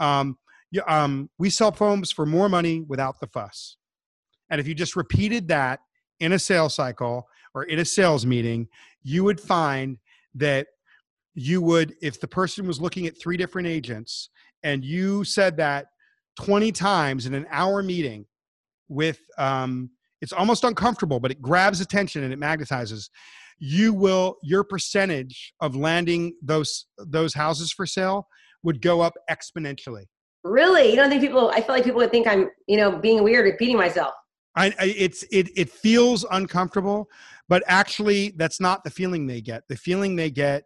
Um, 0.00 0.36
you, 0.70 0.82
um, 0.86 1.30
we 1.38 1.48
sell 1.48 1.72
foams 1.72 2.12
for 2.12 2.26
more 2.26 2.48
money 2.48 2.82
without 2.86 3.20
the 3.20 3.28
fuss. 3.28 3.76
And 4.50 4.60
if 4.60 4.66
you 4.66 4.74
just 4.74 4.96
repeated 4.96 5.48
that 5.48 5.80
in 6.20 6.32
a 6.32 6.38
sales 6.38 6.74
cycle 6.74 7.26
or 7.58 7.64
in 7.64 7.80
a 7.80 7.84
sales 7.84 8.24
meeting, 8.24 8.68
you 9.02 9.24
would 9.24 9.40
find 9.40 9.98
that 10.34 10.68
you 11.34 11.60
would, 11.60 11.94
if 12.00 12.20
the 12.20 12.28
person 12.28 12.66
was 12.66 12.80
looking 12.80 13.06
at 13.06 13.20
three 13.20 13.36
different 13.36 13.66
agents 13.66 14.30
and 14.62 14.84
you 14.84 15.24
said 15.24 15.56
that 15.56 15.86
20 16.40 16.70
times 16.70 17.26
in 17.26 17.34
an 17.34 17.46
hour 17.50 17.82
meeting 17.82 18.26
with, 18.88 19.18
um, 19.38 19.90
it's 20.20 20.32
almost 20.32 20.62
uncomfortable, 20.62 21.18
but 21.18 21.32
it 21.32 21.42
grabs 21.42 21.80
attention 21.80 22.22
and 22.22 22.32
it 22.32 22.38
magnetizes. 22.38 23.08
you 23.58 23.92
will 23.92 24.36
your 24.42 24.62
percentage 24.62 25.52
of 25.60 25.74
landing 25.74 26.32
those 26.40 26.86
those 26.98 27.34
houses 27.34 27.72
for 27.72 27.86
sale 27.86 28.28
would 28.62 28.80
go 28.80 29.00
up 29.00 29.14
exponentially. 29.28 30.04
Really? 30.44 30.90
You 30.90 30.96
don't 30.96 31.10
think 31.10 31.22
people? 31.22 31.50
I 31.50 31.60
feel 31.60 31.74
like 31.74 31.84
people 31.84 31.98
would 31.98 32.12
think 32.12 32.28
I'm, 32.28 32.50
you 32.68 32.76
know, 32.76 32.98
being 32.98 33.24
weird, 33.24 33.44
repeating 33.44 33.76
myself. 33.76 34.14
I, 34.56 34.66
I, 34.78 34.94
it's 34.96 35.24
it 35.30 35.48
it 35.56 35.70
feels 35.70 36.24
uncomfortable, 36.30 37.08
but 37.48 37.62
actually 37.66 38.34
that's 38.36 38.60
not 38.60 38.84
the 38.84 38.90
feeling 38.90 39.26
they 39.26 39.40
get. 39.40 39.62
The 39.68 39.76
feeling 39.76 40.16
they 40.16 40.30
get 40.30 40.64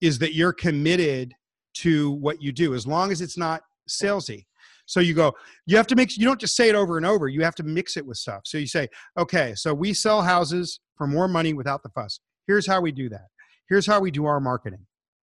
is 0.00 0.18
that 0.18 0.34
you're 0.34 0.52
committed 0.52 1.34
to 1.74 2.12
what 2.12 2.42
you 2.42 2.52
do, 2.52 2.74
as 2.74 2.86
long 2.86 3.10
as 3.12 3.20
it's 3.20 3.36
not 3.36 3.62
salesy. 3.88 4.44
So 4.86 5.00
you 5.00 5.14
go, 5.14 5.32
you 5.66 5.76
have 5.76 5.86
to 5.88 5.96
mix, 5.96 6.18
you 6.18 6.26
don't 6.26 6.40
just 6.40 6.56
say 6.56 6.68
it 6.68 6.74
over 6.74 6.96
and 6.96 7.06
over, 7.06 7.26
you 7.28 7.42
have 7.42 7.54
to 7.56 7.62
mix 7.62 7.96
it 7.96 8.06
with 8.06 8.18
stuff. 8.18 8.42
So 8.44 8.58
you 8.58 8.66
say, 8.66 8.88
okay, 9.18 9.54
so 9.56 9.72
we 9.72 9.94
sell 9.94 10.22
houses 10.22 10.80
for 10.96 11.06
more 11.06 11.26
money 11.26 11.54
without 11.54 11.82
the 11.82 11.88
fuss. 11.88 12.20
Here's 12.46 12.66
how 12.66 12.80
we 12.80 12.92
do 12.92 13.08
that. 13.08 13.26
Here's 13.68 13.86
how 13.86 14.00
we 14.00 14.10
do 14.10 14.26
our 14.26 14.40
marketing. 14.40 14.86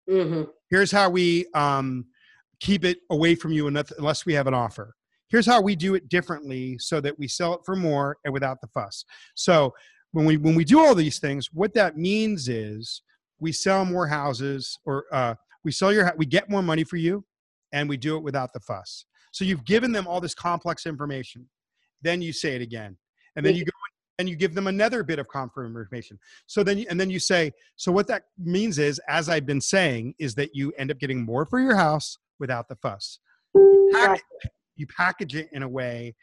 Mm-hmm. 0.09 0.42
Here's 0.69 0.92
how 0.92 1.09
we 1.09 1.47
um, 1.55 2.05
keep 2.61 2.85
it 2.85 2.99
away 3.11 3.35
from 3.35 3.53
you 3.53 3.66
unless 3.66 4.27
we 4.27 4.35
have 4.35 4.47
an 4.47 4.55
offer. 4.55 4.95
Here's 5.29 5.47
how 5.47 5.61
we 5.61 5.75
do 5.75 5.95
it 5.95 6.09
differently 6.09 6.79
so 6.79 7.01
that 7.01 7.19
we 7.19 7.27
sell 7.27 7.55
it 7.55 7.61
for 7.64 7.75
more 7.75 8.19
and 8.25 8.33
without 8.33 8.61
the 8.61 8.69
fuss. 8.69 9.05
So 9.35 9.73
when 10.16 10.24
we 10.24 10.38
when 10.38 10.55
we 10.55 10.64
do 10.64 10.81
all 10.81 10.94
these 10.94 11.18
things, 11.18 11.50
what 11.52 11.74
that 11.74 11.98
means 11.98 12.48
is 12.48 13.02
we 13.38 13.52
sell 13.52 13.85
more 13.85 14.07
houses 14.07 14.79
or 14.87 15.05
uh, 15.12 15.35
we 15.62 15.70
sell 15.70 15.92
your 15.92 16.11
we 16.16 16.24
get 16.24 16.48
more 16.48 16.62
money 16.62 16.85
for 16.85 16.96
you, 16.96 17.22
and 17.72 17.87
we 17.87 17.98
do 17.98 18.16
it 18.16 18.22
without 18.22 18.55
the 18.55 18.61
fuss. 18.61 19.05
So 19.31 19.44
you've 19.44 19.66
given 19.66 19.92
them 19.92 20.07
all 20.07 20.22
this 20.22 20.35
complex 20.35 20.87
information. 20.87 21.46
Then 22.00 22.22
you 22.22 22.33
say 22.33 22.57
it 22.57 22.62
again, 22.62 22.96
and 23.37 23.44
then 23.44 23.55
you 23.55 23.66
go 23.66 23.72
and 24.18 24.26
you 24.26 24.37
give 24.37 24.55
them 24.55 24.68
another 24.68 25.02
bit 25.02 25.18
of 25.18 25.29
confirmation. 25.29 26.18
So 26.46 26.62
then, 26.62 26.79
you, 26.79 26.87
and 26.88 26.98
then 26.98 27.11
you 27.11 27.18
say, 27.18 27.52
so 27.76 27.92
what 27.92 28.07
that 28.07 28.22
means 28.38 28.79
is, 28.79 28.98
as 29.09 29.29
I've 29.29 29.44
been 29.44 29.61
saying, 29.61 30.14
is 30.18 30.35
that 30.37 30.55
you 30.55 30.72
end 30.79 30.90
up 30.90 30.98
getting 30.98 31.22
more 31.22 31.44
for 31.44 31.61
your 31.61 31.76
house 31.76 32.16
without 32.38 32.70
the 32.70 32.76
fuss. 32.76 33.18
Package, 33.92 34.22
you 34.76 34.87
package 34.87 35.37
it 35.37 35.50
in 35.52 35.62
a 35.62 35.68
way 35.68 36.14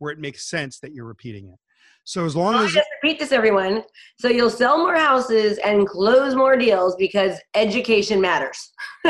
where 0.00 0.12
it 0.12 0.18
makes 0.18 0.50
sense 0.50 0.78
that 0.80 0.92
you're 0.92 1.06
repeating 1.06 1.48
it. 1.48 1.58
So 2.04 2.24
as 2.24 2.34
long 2.34 2.54
as 2.54 2.70
I 2.70 2.74
just 2.74 2.88
repeat 3.02 3.18
this, 3.18 3.32
everyone. 3.32 3.84
So 4.18 4.28
you'll 4.28 4.48
sell 4.48 4.78
more 4.78 4.96
houses 4.96 5.58
and 5.58 5.86
close 5.86 6.34
more 6.34 6.56
deals 6.56 6.96
because 6.96 7.38
education 7.54 8.18
matters. 8.18 8.72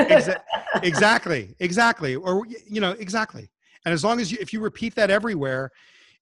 exactly, 0.82 1.54
exactly, 1.60 2.16
or 2.16 2.44
you 2.66 2.80
know, 2.80 2.92
exactly. 2.92 3.50
And 3.84 3.94
as 3.94 4.02
long 4.02 4.20
as 4.20 4.32
you, 4.32 4.38
if 4.40 4.52
you 4.52 4.60
repeat 4.60 4.96
that 4.96 5.10
everywhere, 5.10 5.70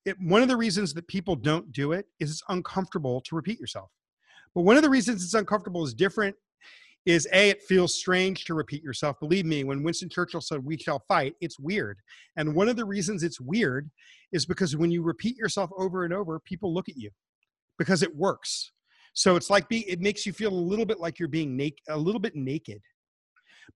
it, 0.05 0.21
one 0.21 0.43
of 0.43 0.49
the 0.49 0.57
reasons 0.57 0.93
that 0.95 1.09
people 1.09 1.35
don't 1.35 1.73
do 1.73 1.93
it 1.93 2.07
is 2.21 2.31
it's 2.31 2.43
uncomfortable 2.51 3.23
to 3.23 3.35
repeat 3.35 3.59
yourself. 3.59 3.91
But 4.55 4.63
one 4.63 4.77
of 4.77 4.83
the 4.83 4.91
reasons 4.91 5.25
it's 5.25 5.35
uncomfortable 5.35 5.83
is 5.85 5.95
different 5.95 6.37
is 7.07 7.29
a 7.33 7.51
it 7.51 7.63
feels 7.63 7.95
strange 7.95 8.45
to 8.45 8.55
repeat 8.55 8.83
yourself. 8.83 9.19
Believe 9.21 9.47
me 9.47 9.65
when 9.65 9.83
winston 9.83 10.09
churchill 10.09 10.41
said 10.41 10.65
we 10.65 10.77
shall 10.77 11.03
fight 11.09 11.35
it's 11.41 11.59
weird. 11.59 11.99
And 12.37 12.55
one 12.55 12.69
of 12.69 12.77
the 12.77 12.85
reasons 12.85 13.23
it's 13.23 13.41
weird 13.41 13.89
is 14.33 14.45
because 14.45 14.77
when 14.77 14.91
you 14.91 15.03
repeat 15.03 15.37
yourself 15.37 15.71
over 15.79 16.05
and 16.05 16.13
over 16.13 16.41
people 16.41 16.75
look 16.75 16.89
at 16.89 16.97
you 16.97 17.11
because 17.79 18.03
it 18.03 18.15
works. 18.15 18.73
So 19.15 19.37
it's 19.37 19.49
like 19.49 19.69
be 19.69 19.89
it 19.89 20.01
makes 20.01 20.27
you 20.27 20.33
feel 20.33 20.53
a 20.53 20.55
little 20.55 20.85
bit 20.85 21.01
like 21.01 21.19
you're 21.19 21.29
being 21.29 21.57
naked 21.57 21.81
a 21.89 21.97
little 21.97 22.21
bit 22.21 22.35
naked. 22.35 22.83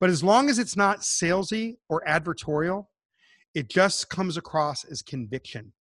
But 0.01 0.11
as 0.11 0.23
long 0.25 0.51
as 0.51 0.59
it's 0.59 0.77
not 0.77 1.01
salesy 1.01 1.77
or 1.89 2.03
advertorial 2.07 2.87
it 3.55 3.69
just 3.69 4.09
comes 4.11 4.37
across 4.37 4.85
as 4.85 5.03
conviction. 5.03 5.73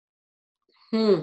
Hmm. 0.89 1.21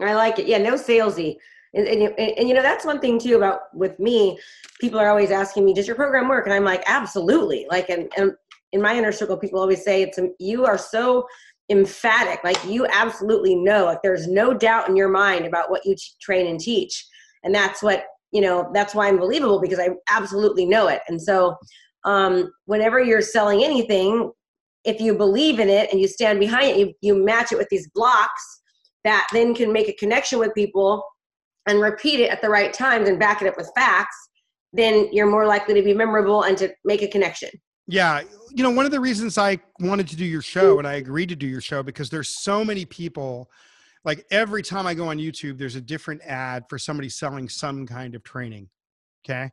I 0.00 0.14
like 0.14 0.38
it. 0.38 0.46
Yeah 0.46 0.58
no 0.58 0.74
salesy 0.74 1.36
and, 1.74 1.86
and, 1.86 2.02
and, 2.02 2.38
and, 2.38 2.48
you 2.48 2.54
know 2.54 2.62
that's 2.62 2.84
one 2.84 3.00
thing 3.00 3.18
too 3.18 3.36
about 3.36 3.74
with 3.74 3.98
me 3.98 4.38
people 4.80 4.98
are 4.98 5.08
always 5.08 5.30
asking 5.30 5.64
me 5.64 5.72
does 5.72 5.86
your 5.86 5.96
program 5.96 6.28
work? 6.28 6.46
And 6.46 6.54
i'm 6.54 6.64
like 6.64 6.82
absolutely. 6.86 7.66
Like 7.70 7.88
and, 7.88 8.10
and 8.16 8.32
in 8.72 8.82
my 8.82 8.96
inner 8.96 9.12
circle 9.12 9.36
people 9.36 9.60
always 9.60 9.84
say 9.84 10.02
it's 10.02 10.18
you 10.38 10.64
are 10.64 10.78
so 10.78 11.26
emphatic 11.70 12.42
like 12.44 12.62
you 12.66 12.86
absolutely 12.86 13.54
know 13.54 13.86
like 13.86 14.02
there's 14.02 14.26
no 14.26 14.52
doubt 14.52 14.88
in 14.88 14.96
your 14.96 15.08
mind 15.08 15.46
about 15.46 15.70
what 15.70 15.84
you 15.84 15.94
train 16.20 16.46
and 16.46 16.60
teach. 16.60 17.06
And 17.44 17.54
that's 17.54 17.82
what 17.82 18.04
you 18.32 18.40
know 18.40 18.70
that's 18.72 18.94
why 18.94 19.08
i'm 19.08 19.18
believable 19.18 19.60
because 19.60 19.78
i 19.78 19.90
absolutely 20.10 20.66
know 20.66 20.88
it. 20.88 21.00
And 21.08 21.20
so 21.20 21.56
um, 22.04 22.50
whenever 22.66 23.00
you're 23.00 23.22
selling 23.22 23.62
anything 23.62 24.30
if 24.84 25.00
you 25.00 25.14
believe 25.14 25.60
in 25.60 25.68
it 25.68 25.88
and 25.92 26.00
you 26.00 26.08
stand 26.08 26.40
behind 26.40 26.66
it 26.66 26.76
you, 26.76 26.92
you 27.00 27.24
match 27.24 27.52
it 27.52 27.58
with 27.58 27.68
these 27.70 27.88
blocks 27.94 28.62
that 29.04 29.26
then 29.32 29.54
can 29.54 29.72
make 29.72 29.88
a 29.88 29.92
connection 29.94 30.38
with 30.38 30.54
people 30.54 31.04
and 31.66 31.80
repeat 31.80 32.20
it 32.20 32.30
at 32.30 32.40
the 32.42 32.48
right 32.48 32.72
times 32.72 33.08
and 33.08 33.18
back 33.18 33.42
it 33.42 33.48
up 33.48 33.56
with 33.56 33.70
facts, 33.74 34.16
then 34.72 35.08
you're 35.12 35.30
more 35.30 35.46
likely 35.46 35.74
to 35.74 35.82
be 35.82 35.94
memorable 35.94 36.42
and 36.42 36.56
to 36.58 36.72
make 36.84 37.02
a 37.02 37.08
connection. 37.08 37.50
Yeah. 37.86 38.22
You 38.50 38.62
know, 38.62 38.70
one 38.70 38.84
of 38.84 38.90
the 38.90 39.00
reasons 39.00 39.38
I 39.38 39.58
wanted 39.80 40.08
to 40.08 40.16
do 40.16 40.24
your 40.24 40.42
show 40.42 40.78
and 40.78 40.86
I 40.86 40.94
agreed 40.94 41.28
to 41.30 41.36
do 41.36 41.46
your 41.46 41.60
show 41.60 41.82
because 41.82 42.10
there's 42.10 42.42
so 42.42 42.64
many 42.64 42.84
people 42.84 43.50
like 44.04 44.24
every 44.30 44.62
time 44.62 44.86
I 44.86 44.94
go 44.94 45.08
on 45.08 45.18
YouTube, 45.18 45.58
there's 45.58 45.76
a 45.76 45.80
different 45.80 46.22
ad 46.24 46.64
for 46.68 46.78
somebody 46.78 47.08
selling 47.08 47.48
some 47.48 47.86
kind 47.86 48.14
of 48.14 48.22
training. 48.24 48.68
Okay. 49.24 49.50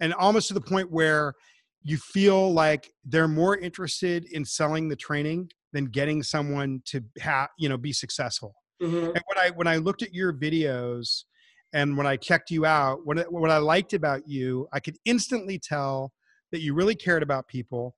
And 0.00 0.12
almost 0.14 0.48
to 0.48 0.54
the 0.54 0.60
point 0.60 0.90
where 0.90 1.34
you 1.82 1.96
feel 1.96 2.52
like 2.52 2.92
they're 3.04 3.28
more 3.28 3.56
interested 3.56 4.24
in 4.32 4.44
selling 4.44 4.88
the 4.88 4.96
training 4.96 5.50
than 5.72 5.86
getting 5.86 6.22
someone 6.22 6.82
to 6.86 7.02
have, 7.20 7.48
you 7.58 7.68
know, 7.68 7.76
be 7.76 7.92
successful. 7.92 8.54
Mm-hmm. 8.82 9.06
And 9.14 9.22
when 9.26 9.38
I 9.38 9.50
when 9.50 9.66
I 9.66 9.76
looked 9.76 10.02
at 10.02 10.12
your 10.12 10.32
videos, 10.32 11.24
and 11.72 11.96
when 11.96 12.06
I 12.06 12.16
checked 12.16 12.50
you 12.50 12.66
out, 12.66 13.06
what, 13.06 13.32
what 13.32 13.50
I 13.50 13.58
liked 13.58 13.94
about 13.94 14.28
you, 14.28 14.68
I 14.72 14.80
could 14.80 14.96
instantly 15.04 15.58
tell 15.58 16.12
that 16.50 16.60
you 16.60 16.74
really 16.74 16.94
cared 16.94 17.22
about 17.22 17.48
people 17.48 17.96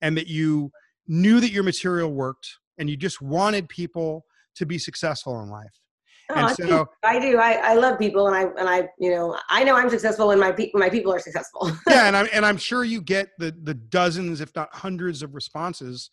and 0.00 0.16
that 0.16 0.28
you 0.28 0.70
knew 1.08 1.40
that 1.40 1.50
your 1.50 1.64
material 1.64 2.12
worked 2.12 2.48
and 2.78 2.88
you 2.88 2.96
just 2.96 3.20
wanted 3.20 3.68
people 3.68 4.24
to 4.54 4.66
be 4.66 4.78
successful 4.78 5.40
in 5.42 5.50
life. 5.50 5.80
Oh, 6.30 6.52
so, 6.52 6.86
I 7.02 7.18
do. 7.18 7.38
I, 7.38 7.52
I 7.54 7.74
love 7.74 7.98
people, 7.98 8.26
and 8.26 8.36
I 8.36 8.42
and 8.42 8.68
I 8.68 8.88
you 8.98 9.10
know 9.10 9.38
I 9.48 9.64
know 9.64 9.76
I'm 9.76 9.88
successful 9.88 10.28
when 10.28 10.38
my 10.38 10.52
people 10.52 10.78
my 10.78 10.90
people 10.90 11.10
are 11.10 11.18
successful. 11.18 11.72
yeah, 11.88 12.06
and 12.06 12.14
I'm 12.18 12.28
and 12.34 12.44
I'm 12.44 12.58
sure 12.58 12.84
you 12.84 13.00
get 13.00 13.30
the 13.38 13.54
the 13.62 13.72
dozens, 13.72 14.42
if 14.42 14.54
not 14.54 14.68
hundreds, 14.74 15.22
of 15.22 15.34
responses 15.34 16.10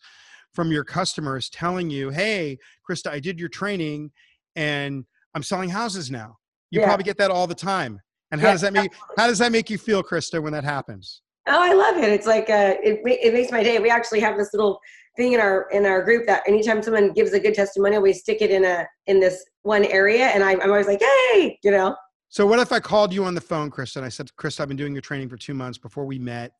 from 0.54 0.72
your 0.72 0.84
customers 0.84 1.50
telling 1.50 1.90
you, 1.90 2.08
"Hey, 2.08 2.56
Krista, 2.88 3.10
I 3.10 3.20
did 3.20 3.38
your 3.38 3.50
training, 3.50 4.10
and 4.54 5.04
I'm 5.34 5.42
selling 5.42 5.68
houses 5.68 6.10
now." 6.10 6.38
You 6.70 6.80
yeah. 6.80 6.86
probably 6.86 7.04
get 7.04 7.18
that 7.18 7.30
all 7.30 7.46
the 7.46 7.54
time. 7.54 8.00
And 8.30 8.40
how 8.40 8.48
yeah, 8.48 8.52
does 8.54 8.60
that 8.62 8.72
make 8.72 8.92
how 9.16 9.26
does 9.26 9.38
that 9.38 9.52
make 9.52 9.70
you 9.70 9.78
feel, 9.78 10.02
Krista, 10.02 10.42
when 10.42 10.52
that 10.52 10.64
happens? 10.64 11.22
Oh, 11.48 11.62
I 11.62 11.72
love 11.72 11.96
it. 11.96 12.10
It's 12.10 12.26
like 12.26 12.50
uh, 12.50 12.74
it 12.82 13.00
it 13.04 13.32
makes 13.32 13.52
my 13.52 13.62
day. 13.62 13.78
We 13.78 13.90
actually 13.90 14.20
have 14.20 14.36
this 14.36 14.50
little 14.52 14.80
thing 15.16 15.32
in 15.32 15.40
our 15.40 15.68
in 15.70 15.86
our 15.86 16.02
group 16.02 16.26
that 16.26 16.42
anytime 16.46 16.82
someone 16.82 17.12
gives 17.12 17.32
a 17.32 17.40
good 17.40 17.54
testimonial, 17.54 18.02
we 18.02 18.12
stick 18.12 18.42
it 18.42 18.50
in 18.50 18.64
a 18.64 18.86
in 19.06 19.20
this 19.20 19.44
one 19.62 19.84
area, 19.84 20.26
and 20.26 20.42
I, 20.42 20.52
I'm 20.52 20.70
always 20.70 20.88
like, 20.88 21.00
hey, 21.00 21.58
you 21.62 21.70
know. 21.70 21.94
So 22.28 22.46
what 22.46 22.58
if 22.58 22.72
I 22.72 22.80
called 22.80 23.12
you 23.12 23.24
on 23.24 23.34
the 23.34 23.40
phone, 23.40 23.70
Krista, 23.70 23.96
and 23.96 24.04
I 24.04 24.08
said, 24.08 24.28
Krista, 24.38 24.60
I've 24.60 24.68
been 24.68 24.76
doing 24.76 24.92
your 24.92 25.02
training 25.02 25.28
for 25.28 25.36
two 25.36 25.54
months. 25.54 25.78
Before 25.78 26.04
we 26.04 26.18
met, 26.18 26.52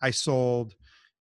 I 0.00 0.10
sold 0.10 0.74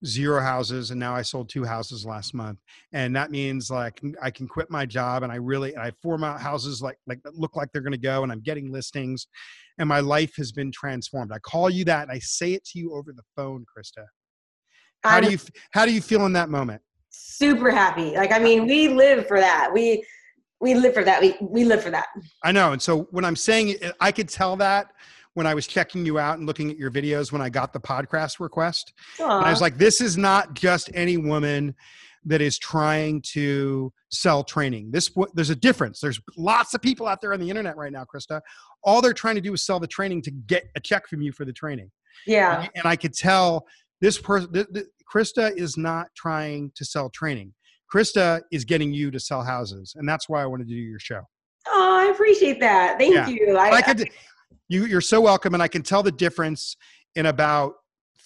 zero 0.05 0.41
houses 0.41 0.91
and 0.91 0.99
now 0.99 1.13
I 1.13 1.21
sold 1.21 1.49
two 1.49 1.63
houses 1.63 2.05
last 2.05 2.33
month. 2.33 2.59
And 2.93 3.15
that 3.15 3.31
means 3.31 3.69
like 3.69 4.01
I 4.21 4.31
can 4.31 4.47
quit 4.47 4.69
my 4.69 4.85
job 4.85 5.23
and 5.23 5.31
I 5.31 5.35
really 5.35 5.75
I 5.77 5.91
form 6.01 6.23
out 6.23 6.41
houses 6.41 6.81
like 6.81 6.97
like 7.07 7.21
that 7.23 7.35
look 7.35 7.55
like 7.55 7.69
they're 7.71 7.81
gonna 7.81 7.97
go 7.97 8.23
and 8.23 8.31
I'm 8.31 8.41
getting 8.41 8.71
listings 8.71 9.27
and 9.77 9.89
my 9.89 9.99
life 9.99 10.33
has 10.37 10.51
been 10.51 10.71
transformed. 10.71 11.31
I 11.33 11.39
call 11.39 11.69
you 11.69 11.85
that 11.85 12.03
and 12.03 12.11
I 12.11 12.19
say 12.19 12.53
it 12.53 12.63
to 12.65 12.79
you 12.79 12.93
over 12.93 13.11
the 13.11 13.23
phone, 13.35 13.65
Krista. 13.65 14.05
How 15.03 15.17
I'm 15.17 15.23
do 15.23 15.31
you 15.31 15.37
how 15.71 15.85
do 15.85 15.93
you 15.93 16.01
feel 16.01 16.25
in 16.25 16.33
that 16.33 16.49
moment? 16.49 16.81
Super 17.09 17.71
happy. 17.71 18.15
Like 18.15 18.31
I 18.31 18.39
mean, 18.39 18.67
we 18.67 18.87
live 18.87 19.27
for 19.27 19.39
that. 19.39 19.71
We 19.73 20.05
we 20.61 20.75
live 20.75 20.93
for 20.93 21.03
that. 21.03 21.21
We 21.21 21.35
we 21.41 21.63
live 21.63 21.83
for 21.83 21.91
that. 21.91 22.07
I 22.43 22.51
know. 22.51 22.71
And 22.71 22.81
so 22.81 23.07
when 23.11 23.25
I'm 23.25 23.35
saying 23.35 23.69
it, 23.69 23.95
I 23.99 24.11
could 24.11 24.29
tell 24.29 24.55
that 24.57 24.91
when 25.33 25.47
I 25.47 25.53
was 25.53 25.67
checking 25.67 26.05
you 26.05 26.19
out 26.19 26.37
and 26.37 26.47
looking 26.47 26.69
at 26.69 26.77
your 26.77 26.91
videos 26.91 27.31
when 27.31 27.41
I 27.41 27.49
got 27.49 27.73
the 27.73 27.79
podcast 27.79 28.39
request. 28.39 28.93
And 29.19 29.31
I 29.31 29.49
was 29.51 29.61
like, 29.61 29.77
this 29.77 30.01
is 30.01 30.17
not 30.17 30.53
just 30.53 30.89
any 30.93 31.17
woman 31.17 31.75
that 32.25 32.41
is 32.41 32.57
trying 32.57 33.21
to 33.21 33.93
sell 34.11 34.43
training. 34.43 34.91
This 34.91 35.09
there's 35.33 35.49
a 35.49 35.55
difference. 35.55 35.99
There's 36.01 36.19
lots 36.37 36.73
of 36.73 36.81
people 36.81 37.07
out 37.07 37.21
there 37.21 37.33
on 37.33 37.39
the 37.39 37.49
internet 37.49 37.77
right 37.77 37.91
now, 37.91 38.03
Krista. 38.03 38.41
All 38.83 39.01
they're 39.01 39.13
trying 39.13 39.35
to 39.35 39.41
do 39.41 39.53
is 39.53 39.65
sell 39.65 39.79
the 39.79 39.87
training 39.87 40.21
to 40.23 40.31
get 40.31 40.65
a 40.75 40.79
check 40.79 41.07
from 41.07 41.21
you 41.21 41.31
for 41.31 41.45
the 41.45 41.53
training. 41.53 41.91
Yeah. 42.27 42.61
And, 42.61 42.69
and 42.75 42.85
I 42.85 42.95
could 42.95 43.13
tell 43.13 43.65
this 44.01 44.17
person, 44.17 44.51
th- 44.51 44.67
th- 44.73 44.85
Krista 45.11 45.55
is 45.55 45.77
not 45.77 46.07
trying 46.15 46.71
to 46.75 46.85
sell 46.85 47.09
training. 47.09 47.53
Krista 47.93 48.41
is 48.51 48.65
getting 48.65 48.93
you 48.93 49.11
to 49.11 49.19
sell 49.19 49.43
houses, 49.43 49.93
and 49.95 50.07
that's 50.07 50.29
why 50.29 50.43
I 50.43 50.45
wanted 50.45 50.67
to 50.67 50.73
do 50.73 50.79
your 50.79 50.99
show. 50.99 51.21
Oh, 51.67 51.97
I 51.99 52.11
appreciate 52.11 52.59
that. 52.59 52.99
Thank 52.99 53.15
yeah. 53.15 53.27
you. 53.27 53.57
I, 53.57 53.71
I 53.71 53.81
could, 53.81 54.09
you, 54.69 54.85
you're 54.85 55.01
so 55.01 55.19
welcome, 55.19 55.53
and 55.53 55.61
I 55.61 55.67
can 55.67 55.81
tell 55.81 56.01
the 56.03 56.11
difference 56.11 56.77
in 57.15 57.25
about 57.25 57.73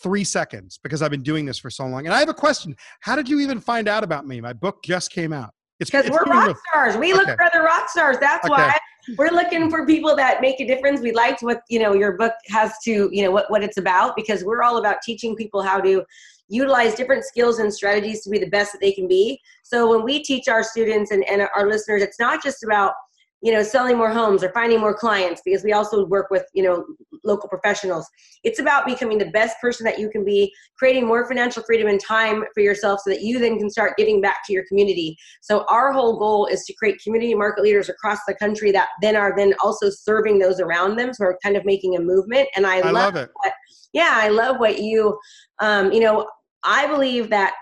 three 0.04 0.26
seconds 0.26 0.78
because 0.84 1.02
I've 1.02 1.12
been 1.12 1.24
doing 1.24 1.46
this 1.46 1.58
for 1.58 1.70
so 1.70 1.86
long. 1.88 2.06
And 2.06 2.14
I 2.14 2.20
have 2.20 2.30
a 2.30 2.34
question: 2.34 2.76
How 3.00 3.16
did 3.16 3.28
you 3.28 3.40
even 3.40 3.60
find 3.60 3.88
out 3.88 4.04
about 4.04 4.28
me? 4.28 4.42
My 4.42 4.54
book 4.54 4.84
just 4.84 5.12
came 5.12 5.34
out. 5.34 5.52
It's 5.80 5.90
because 5.90 6.10
we're 6.12 6.24
rock 6.26 6.46
real- 6.48 6.56
stars. 6.70 6.98
We 6.98 7.14
look 7.14 7.28
for 7.28 7.44
other 7.44 7.64
rock 7.64 7.90
stars. 7.90 8.18
That's 8.20 8.46
Okay. 8.46 8.52
why 8.54 8.78
we're 9.18 9.32
looking 9.32 9.70
for 9.70 9.86
people 9.86 10.16
that 10.18 10.40
make 10.42 10.60
a 10.60 10.68
difference. 10.68 11.02
We 11.02 11.14
liked 11.14 11.42
what 11.42 11.62
you 11.70 11.80
know 11.80 11.94
your 11.94 12.18
book 12.18 12.34
has 12.50 12.74
to 12.84 13.10
you 13.12 13.24
know 13.24 13.32
what 13.32 13.50
what 13.50 13.64
it's 13.64 13.78
about 13.78 14.16
because 14.16 14.44
we're 14.44 14.62
all 14.62 14.78
about 14.78 14.98
teaching 15.02 15.36
people 15.36 15.64
how 15.64 15.80
to 15.82 16.04
utilize 16.50 16.94
different 16.94 17.24
skills 17.24 17.60
and 17.60 17.74
strategies 17.74 18.22
to 18.24 18.30
be 18.30 18.38
the 18.38 18.50
best 18.50 18.74
that 18.74 18.82
they 18.82 18.92
can 18.92 19.08
be. 19.08 19.40
So 19.64 19.90
when 19.90 20.04
we 20.04 20.22
teach 20.22 20.48
our 20.50 20.62
students 20.62 21.10
and, 21.12 21.24
and 21.30 21.42
our 21.56 21.68
listeners, 21.68 22.02
it's 22.04 22.20
not 22.20 22.44
just 22.44 22.64
about 22.64 22.94
you 23.44 23.52
know 23.52 23.62
selling 23.62 23.98
more 23.98 24.10
homes 24.10 24.42
or 24.42 24.52
finding 24.54 24.80
more 24.80 24.94
clients 24.94 25.42
because 25.44 25.66
we 25.66 25.74
also 25.74 26.06
work 26.06 26.30
with 26.32 26.46
you 26.54 26.64
know 26.64 26.86
local 27.26 27.50
professionals. 27.50 28.10
It's 28.44 28.60
about 28.60 28.86
becoming 28.86 29.18
the 29.18 29.30
best 29.32 29.58
person 29.62 29.84
that 29.84 30.00
you 30.00 30.10
can 30.10 30.24
be 30.24 30.52
creating 30.78 31.06
more 31.06 31.28
financial 31.28 31.62
freedom 31.64 31.88
and 31.88 32.00
time 32.00 32.46
for 32.54 32.62
yourself 32.62 33.02
so 33.04 33.12
that 33.12 33.22
you 33.22 33.40
then 33.40 33.60
can 33.60 33.70
start 33.70 33.98
giving 33.98 34.22
back 34.22 34.38
to 34.46 34.54
your 34.54 34.64
community. 34.68 35.18
So 35.42 35.66
our 35.70 35.92
whole 35.92 36.18
goal 36.18 36.46
is 36.48 36.64
to 36.66 36.74
create 36.74 37.02
community 37.04 37.36
market 37.36 37.64
leaders 37.64 37.90
across 37.90 38.20
the 38.28 38.36
country 38.36 38.72
that 38.72 38.88
then 39.02 39.18
are 39.18 39.34
then 39.36 39.54
also 39.62 39.90
serving 39.90 40.40
those 40.40 40.62
around 40.62 40.96
them 40.96 41.14
so 41.14 41.26
we're 41.26 41.38
kind 41.44 41.58
of 41.58 41.66
making 41.66 41.98
a 41.98 42.00
movement. 42.00 42.48
And 42.56 42.66
i, 42.66 42.78
I 42.78 42.92
love, 42.92 43.14
love 43.14 43.16
it. 43.18 43.30
yeah 43.92 44.14
i 44.14 44.30
love 44.30 44.60
what 44.60 44.80
you 44.80 45.18
um 45.60 45.92
you 45.92 46.00
know 46.00 46.28
i 46.64 46.88
believe 46.88 47.30
that 47.30 47.54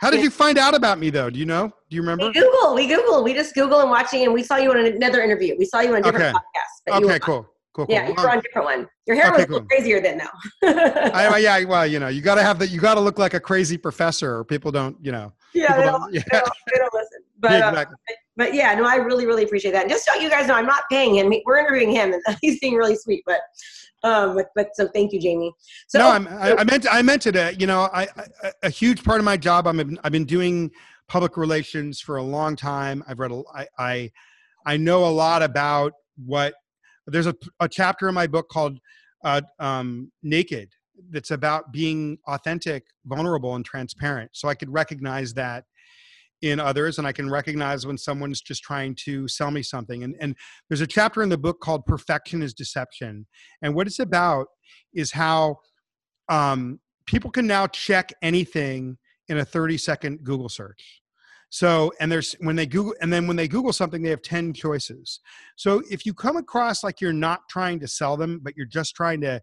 How 0.00 0.10
did 0.10 0.22
you 0.22 0.30
find 0.30 0.58
out 0.58 0.74
about 0.74 0.98
me 0.98 1.10
though? 1.10 1.30
Do 1.30 1.38
you 1.38 1.46
know? 1.46 1.68
Do 1.90 1.96
you 1.96 2.02
remember? 2.02 2.26
we 2.26 2.32
Google, 2.32 2.74
we 2.74 2.86
Google, 2.86 3.22
we 3.24 3.34
just 3.34 3.54
Google 3.54 3.80
and 3.80 3.90
watching, 3.90 4.24
and 4.24 4.32
we 4.32 4.42
saw 4.42 4.56
you 4.56 4.70
on 4.70 4.78
another 4.84 5.22
interview. 5.22 5.54
We 5.58 5.64
saw 5.64 5.80
you 5.80 5.90
on 5.94 5.96
a 6.00 6.02
different 6.02 6.34
Okay. 6.36 6.38
podcast. 6.92 7.04
Okay, 7.04 7.18
cool, 7.18 7.42
cool, 7.74 7.86
cool. 7.86 7.86
Yeah, 7.88 8.08
you 8.08 8.14
were 8.14 8.30
on 8.30 8.38
a 8.38 8.42
different 8.42 8.64
one. 8.66 8.88
Your 9.06 9.16
hair 9.16 9.26
Okay, 9.28 9.36
was 9.36 9.44
a 9.46 9.48
little 9.48 9.60
cool. 9.60 9.68
crazier 9.68 10.00
then, 10.00 10.18
though. 10.18 10.68
I, 11.14 11.38
yeah, 11.42 11.64
well, 11.64 11.86
you 11.86 11.98
know, 11.98 12.08
you 12.08 12.20
got 12.20 12.34
to 12.36 12.42
have 12.42 12.58
that. 12.58 12.70
You 12.70 12.80
got 12.80 12.94
to 12.94 13.00
look 13.00 13.18
like 13.18 13.34
a 13.34 13.40
crazy 13.40 13.76
professor, 13.78 14.36
or 14.36 14.44
people 14.44 14.70
don't, 14.70 14.96
you 15.00 15.12
know. 15.12 15.32
yeah, 15.54 15.76
they 15.76 15.84
don't- 15.84 16.00
don't, 16.00 16.12
yeah. 16.14 16.22
they, 16.30 16.38
don't, 16.38 16.52
they 16.72 16.78
don't 16.78 16.94
listen. 16.94 17.18
But, 17.40 17.52
Yeah, 17.52 17.66
uh, 17.68 17.70
exactly. 17.70 17.96
but 18.36 18.52
yeah, 18.54 18.74
no, 18.74 18.84
I 18.84 18.96
really, 18.96 19.24
really 19.24 19.44
appreciate 19.44 19.70
that. 19.70 19.82
And 19.82 19.90
just 19.90 20.04
so 20.04 20.12
you 20.16 20.28
guys 20.28 20.48
know, 20.48 20.54
I'm 20.54 20.66
not 20.66 20.82
paying 20.90 21.14
him. 21.14 21.32
We're 21.46 21.58
interviewing 21.58 21.92
him, 21.92 22.12
and 22.26 22.36
he's 22.42 22.58
being 22.58 22.74
really 22.74 22.96
sweet. 22.96 23.22
But, 23.24 23.40
um, 24.02 24.36
but, 24.36 24.46
but 24.54 24.68
so 24.74 24.88
thank 24.88 25.12
you, 25.12 25.20
Jamie. 25.20 25.52
So 25.88 25.98
no, 25.98 26.08
I'm, 26.08 26.28
I, 26.28 26.56
I 26.56 26.64
meant 26.64 26.86
I 26.90 27.02
meant 27.02 27.26
it. 27.26 27.36
Uh, 27.36 27.52
you 27.58 27.66
know, 27.66 27.88
I, 27.92 28.06
I 28.16 28.52
a 28.62 28.70
huge 28.70 29.02
part 29.02 29.18
of 29.18 29.24
my 29.24 29.36
job. 29.36 29.66
I'm 29.66 29.98
I've 30.04 30.12
been 30.12 30.24
doing 30.24 30.70
public 31.08 31.36
relations 31.36 32.00
for 32.00 32.16
a 32.16 32.22
long 32.22 32.54
time. 32.54 33.02
I've 33.08 33.18
read 33.18 33.32
a, 33.32 33.42
I, 33.54 33.66
I 33.78 34.12
I 34.66 34.76
know 34.76 35.04
a 35.04 35.10
lot 35.10 35.42
about 35.42 35.92
what. 36.24 36.54
There's 37.06 37.26
a, 37.26 37.34
a 37.58 37.68
chapter 37.68 38.06
in 38.08 38.14
my 38.14 38.26
book 38.26 38.48
called 38.50 38.78
uh, 39.24 39.40
um, 39.58 40.12
"Naked" 40.22 40.70
that's 41.10 41.30
about 41.30 41.72
being 41.72 42.18
authentic, 42.26 42.84
vulnerable, 43.06 43.54
and 43.54 43.64
transparent. 43.64 44.30
So 44.34 44.48
I 44.48 44.54
could 44.54 44.70
recognize 44.70 45.32
that 45.34 45.64
in 46.42 46.60
others, 46.60 46.98
and 46.98 47.06
I 47.06 47.12
can 47.12 47.30
recognize 47.30 47.86
when 47.86 47.98
someone's 47.98 48.40
just 48.40 48.62
trying 48.62 48.94
to 49.04 49.26
sell 49.28 49.50
me 49.50 49.62
something. 49.62 50.04
And 50.04 50.14
and 50.20 50.36
there's 50.68 50.80
a 50.80 50.86
chapter 50.86 51.22
in 51.22 51.28
the 51.28 51.38
book 51.38 51.60
called 51.60 51.84
"Perfection 51.86 52.42
is 52.42 52.54
Deception," 52.54 53.26
and 53.62 53.74
what 53.74 53.86
it's 53.86 53.98
about 53.98 54.46
is 54.94 55.12
how 55.12 55.56
um, 56.28 56.80
people 57.06 57.30
can 57.30 57.46
now 57.46 57.66
check 57.66 58.12
anything 58.22 58.98
in 59.28 59.38
a 59.38 59.44
30 59.44 59.78
second 59.78 60.24
Google 60.24 60.48
search. 60.48 61.02
So, 61.50 61.92
and 61.98 62.12
there's 62.12 62.34
when 62.40 62.56
they 62.56 62.66
Google, 62.66 62.94
and 63.00 63.12
then 63.12 63.26
when 63.26 63.36
they 63.36 63.48
Google 63.48 63.72
something, 63.72 64.02
they 64.02 64.10
have 64.10 64.22
10 64.22 64.52
choices. 64.52 65.20
So, 65.56 65.82
if 65.90 66.04
you 66.04 66.12
come 66.12 66.36
across 66.36 66.84
like 66.84 67.00
you're 67.00 67.12
not 67.12 67.48
trying 67.48 67.80
to 67.80 67.88
sell 67.88 68.16
them, 68.18 68.40
but 68.42 68.54
you're 68.56 68.66
just 68.66 68.94
trying 68.94 69.22
to 69.22 69.40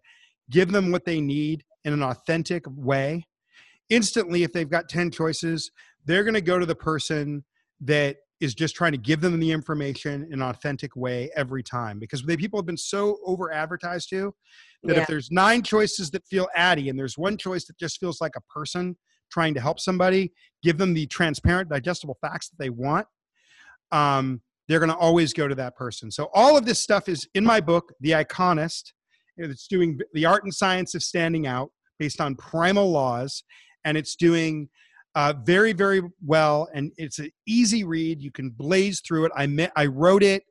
give 0.50 0.70
them 0.70 0.92
what 0.92 1.04
they 1.04 1.20
need 1.20 1.64
in 1.84 1.92
an 1.92 2.04
authentic 2.04 2.64
way, 2.68 3.26
instantly, 3.90 4.44
if 4.44 4.52
they've 4.52 4.70
got 4.70 4.88
10 4.88 5.10
choices, 5.10 5.72
they're 6.06 6.24
going 6.24 6.34
to 6.34 6.40
go 6.40 6.58
to 6.58 6.66
the 6.66 6.74
person 6.74 7.44
that 7.80 8.16
is 8.40 8.54
just 8.54 8.74
trying 8.74 8.92
to 8.92 8.98
give 8.98 9.20
them 9.20 9.38
the 9.40 9.50
information 9.50 10.24
in 10.24 10.34
an 10.34 10.42
authentic 10.42 10.94
way 10.94 11.30
every 11.36 11.62
time 11.62 11.98
because 11.98 12.22
they 12.22 12.36
people 12.36 12.58
have 12.58 12.66
been 12.66 12.76
so 12.76 13.18
over 13.24 13.52
advertised 13.52 14.08
to 14.10 14.34
that 14.84 14.96
Yeah. 14.96 15.02
if 15.02 15.08
there's 15.08 15.30
nine 15.30 15.62
choices 15.62 16.10
that 16.10 16.24
feel 16.26 16.48
addy 16.54 16.88
and 16.88 16.98
there's 16.98 17.18
one 17.18 17.36
choice 17.36 17.66
that 17.66 17.78
just 17.78 17.98
feels 17.98 18.20
like 18.20 18.36
a 18.36 18.40
person 18.42 18.96
trying 19.30 19.54
to 19.54 19.60
help 19.60 19.80
somebody 19.80 20.32
give 20.62 20.78
them 20.78 20.94
the 20.94 21.06
transparent 21.06 21.68
digestible 21.70 22.16
facts 22.20 22.48
that 22.48 22.58
they 22.58 22.70
want 22.70 23.06
um, 23.92 24.42
they're 24.68 24.80
going 24.80 24.90
to 24.90 24.96
always 24.96 25.32
go 25.32 25.48
to 25.48 25.54
that 25.54 25.74
person 25.76 26.10
so 26.10 26.28
all 26.34 26.56
of 26.56 26.66
this 26.66 26.78
stuff 26.78 27.08
is 27.08 27.26
in 27.34 27.44
my 27.44 27.60
book 27.60 27.92
the 28.00 28.10
iconist 28.12 28.92
it's 29.38 29.66
doing 29.66 29.98
the 30.12 30.24
art 30.26 30.44
and 30.44 30.52
science 30.54 30.94
of 30.94 31.02
standing 31.02 31.46
out 31.46 31.70
based 31.98 32.20
on 32.20 32.34
primal 32.34 32.90
laws 32.90 33.42
and 33.84 33.96
it's 33.96 34.14
doing 34.16 34.68
uh, 35.16 35.32
very 35.44 35.72
very 35.72 36.02
well 36.24 36.68
and 36.72 36.92
it's 36.96 37.18
an 37.18 37.30
easy 37.48 37.82
read 37.82 38.22
you 38.22 38.30
can 38.30 38.50
blaze 38.50 39.00
through 39.00 39.24
it 39.24 39.32
i 39.34 39.46
met, 39.46 39.72
i 39.74 39.86
wrote 39.86 40.22
it 40.22 40.44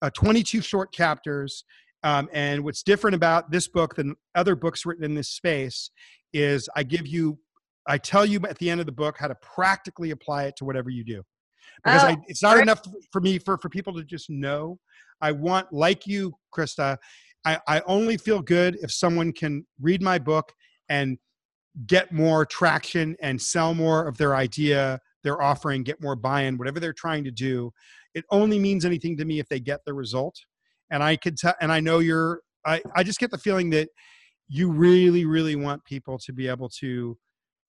uh, 0.00 0.08
22 0.10 0.62
short 0.62 0.92
chapters 0.92 1.64
um, 2.04 2.28
and 2.34 2.62
what's 2.62 2.82
different 2.82 3.14
about 3.14 3.50
this 3.50 3.66
book 3.66 3.96
than 3.96 4.14
other 4.34 4.54
books 4.54 4.84
written 4.84 5.04
in 5.04 5.14
this 5.14 5.30
space 5.30 5.90
is 6.34 6.68
I 6.76 6.82
give 6.82 7.06
you, 7.06 7.38
I 7.88 7.96
tell 7.96 8.26
you 8.26 8.40
at 8.46 8.58
the 8.58 8.68
end 8.68 8.80
of 8.80 8.86
the 8.86 8.92
book 8.92 9.16
how 9.18 9.26
to 9.26 9.34
practically 9.36 10.10
apply 10.10 10.44
it 10.44 10.54
to 10.58 10.66
whatever 10.66 10.90
you 10.90 11.02
do. 11.02 11.22
Because 11.82 12.04
Oh, 12.04 12.08
I, 12.08 12.16
it's 12.26 12.42
not 12.42 12.54
great. 12.54 12.62
enough 12.64 12.82
for 13.10 13.22
me 13.22 13.38
for, 13.38 13.56
for 13.56 13.70
people 13.70 13.94
to 13.94 14.04
just 14.04 14.28
know. 14.28 14.78
I 15.22 15.32
want, 15.32 15.72
like 15.72 16.06
you, 16.06 16.34
Krista, 16.54 16.98
I, 17.46 17.58
I 17.66 17.80
only 17.86 18.18
feel 18.18 18.42
good 18.42 18.76
if 18.82 18.92
someone 18.92 19.32
can 19.32 19.66
read 19.80 20.02
my 20.02 20.18
book 20.18 20.52
and 20.90 21.16
get 21.86 22.12
more 22.12 22.46
traction 22.46 23.16
and 23.20 23.40
sell 23.40 23.74
more 23.74 24.06
of 24.06 24.16
their 24.16 24.36
idea, 24.36 25.00
their 25.22 25.42
offering, 25.42 25.82
get 25.82 26.00
more 26.00 26.16
buy-in, 26.16 26.56
whatever 26.56 26.78
they're 26.80 26.92
trying 26.92 27.24
to 27.24 27.30
do. 27.30 27.72
It 28.14 28.24
only 28.30 28.58
means 28.58 28.84
anything 28.84 29.16
to 29.16 29.24
me 29.24 29.40
if 29.40 29.48
they 29.48 29.60
get 29.60 29.80
the 29.84 29.94
result. 29.94 30.36
And 30.90 31.02
I 31.02 31.16
could 31.16 31.36
tell, 31.36 31.54
and 31.60 31.72
I 31.72 31.80
know 31.80 31.98
you're. 31.98 32.40
I 32.66 32.80
I 32.94 33.02
just 33.02 33.18
get 33.18 33.30
the 33.30 33.38
feeling 33.38 33.70
that 33.70 33.88
you 34.48 34.70
really, 34.70 35.24
really 35.24 35.56
want 35.56 35.84
people 35.84 36.18
to 36.18 36.32
be 36.32 36.48
able 36.48 36.68
to 36.80 37.18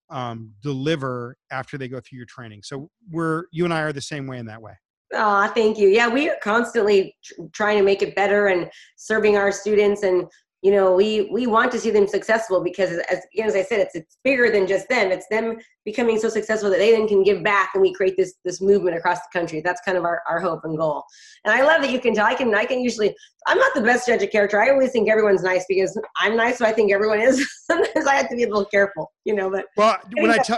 um, 0.09 0.51
deliver 0.61 1.37
after 1.51 1.77
they 1.77 1.87
go 1.87 1.99
through 1.99 2.17
your 2.17 2.25
training. 2.27 2.61
So 2.63 2.89
we're 3.09 3.45
you 3.51 3.65
and 3.65 3.73
I 3.73 3.81
are 3.81 3.93
the 3.93 4.01
same 4.01 4.27
way 4.27 4.37
in 4.37 4.45
that 4.45 4.61
way. 4.61 4.73
Oh, 5.13 5.47
thank 5.47 5.77
you. 5.77 5.87
Yeah, 5.87 6.07
we 6.07 6.29
are 6.29 6.37
constantly 6.43 7.15
tr- 7.23 7.33
trying 7.53 7.77
to 7.77 7.83
make 7.83 8.01
it 8.01 8.15
better 8.15 8.47
and 8.47 8.69
serving 8.97 9.37
our 9.37 9.51
students, 9.51 10.03
and 10.03 10.25
you 10.65 10.71
know, 10.71 10.95
we 10.95 11.29
we 11.31 11.45
want 11.45 11.71
to 11.73 11.79
see 11.79 11.91
them 11.91 12.07
successful 12.07 12.59
because, 12.59 12.89
as 13.11 13.19
again, 13.35 13.45
as 13.45 13.53
I 13.53 13.61
said, 13.61 13.81
it's 13.81 13.93
it's 13.93 14.17
bigger 14.23 14.49
than 14.49 14.65
just 14.65 14.89
them. 14.89 15.11
It's 15.11 15.27
them 15.27 15.57
becoming 15.85 16.17
so 16.17 16.27
successful 16.27 16.71
that 16.71 16.79
they 16.79 16.89
then 16.89 17.07
can 17.07 17.21
give 17.21 17.43
back, 17.43 17.69
and 17.75 17.83
we 17.83 17.93
create 17.93 18.17
this 18.17 18.33
this 18.43 18.61
movement 18.61 18.97
across 18.97 19.19
the 19.19 19.27
country. 19.31 19.61
That's 19.61 19.79
kind 19.81 19.95
of 19.95 20.05
our, 20.05 20.23
our 20.27 20.39
hope 20.39 20.61
and 20.63 20.75
goal. 20.75 21.03
And 21.43 21.53
I 21.53 21.61
love 21.61 21.83
that 21.83 21.91
you 21.91 21.99
can 21.99 22.15
tell. 22.15 22.25
I 22.25 22.33
can 22.33 22.51
I 22.55 22.65
can 22.65 22.79
usually. 22.79 23.15
I'm 23.45 23.59
not 23.59 23.75
the 23.75 23.81
best 23.81 24.07
judge 24.07 24.23
of 24.23 24.31
character. 24.31 24.59
I 24.59 24.71
always 24.71 24.89
think 24.89 25.07
everyone's 25.07 25.43
nice 25.43 25.65
because 25.69 25.95
I'm 26.17 26.35
nice, 26.35 26.57
so 26.57 26.65
I 26.65 26.71
think 26.71 26.91
everyone 26.91 27.21
is. 27.21 27.47
Sometimes 27.65 28.07
I 28.07 28.15
have 28.15 28.29
to 28.29 28.35
be 28.35 28.41
a 28.41 28.47
little 28.47 28.65
careful, 28.65 29.11
you 29.23 29.35
know. 29.35 29.51
But 29.51 29.65
Well, 29.77 29.99
when 30.17 30.31
I 30.31 30.39
tell 30.39 30.57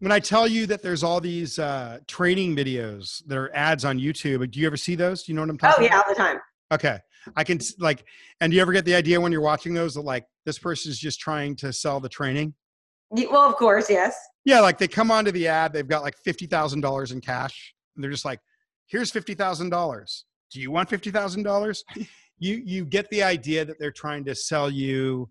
when 0.00 0.12
I 0.12 0.18
tell 0.18 0.48
you 0.48 0.66
that 0.66 0.82
there's 0.82 1.02
all 1.02 1.18
these 1.18 1.58
uh, 1.58 2.00
training 2.06 2.56
videos 2.56 3.24
that 3.24 3.38
are 3.38 3.50
ads 3.56 3.86
on 3.86 3.98
YouTube, 3.98 4.50
do 4.50 4.60
you 4.60 4.66
ever 4.66 4.76
see 4.76 4.96
those? 4.96 5.22
Do 5.22 5.32
you 5.32 5.36
know 5.36 5.40
what 5.40 5.48
I'm 5.48 5.56
talking 5.56 5.86
about? 5.86 5.94
oh 5.94 5.94
yeah, 5.94 6.00
about? 6.00 6.08
all 6.08 6.14
the 6.14 6.18
time. 6.18 6.40
Okay. 6.72 6.98
I 7.36 7.44
can 7.44 7.58
like, 7.78 8.04
and 8.40 8.50
do 8.50 8.56
you 8.56 8.62
ever 8.62 8.72
get 8.72 8.84
the 8.84 8.94
idea 8.94 9.20
when 9.20 9.32
you're 9.32 9.40
watching 9.40 9.74
those 9.74 9.94
that 9.94 10.02
like 10.02 10.24
this 10.46 10.58
person's 10.58 10.98
just 10.98 11.20
trying 11.20 11.56
to 11.56 11.72
sell 11.72 12.00
the 12.00 12.08
training? 12.08 12.54
Well, 13.10 13.48
of 13.48 13.56
course, 13.56 13.90
yes. 13.90 14.16
Yeah, 14.44 14.60
like 14.60 14.78
they 14.78 14.88
come 14.88 15.10
onto 15.10 15.30
the 15.30 15.48
ad, 15.48 15.72
they've 15.72 15.86
got 15.86 16.02
like 16.02 16.16
fifty 16.24 16.46
thousand 16.46 16.80
dollars 16.80 17.12
in 17.12 17.20
cash, 17.20 17.74
and 17.94 18.02
they're 18.02 18.10
just 18.10 18.24
like, 18.24 18.40
"Here's 18.86 19.10
fifty 19.10 19.34
thousand 19.34 19.70
dollars. 19.70 20.24
Do 20.52 20.60
you 20.60 20.70
want 20.70 20.88
fifty 20.88 21.10
thousand 21.10 21.42
dollars?" 21.42 21.84
You 22.42 22.62
you 22.64 22.86
get 22.86 23.06
the 23.10 23.22
idea 23.22 23.66
that 23.66 23.78
they're 23.78 23.90
trying 23.90 24.24
to 24.24 24.34
sell 24.34 24.70
you, 24.70 25.28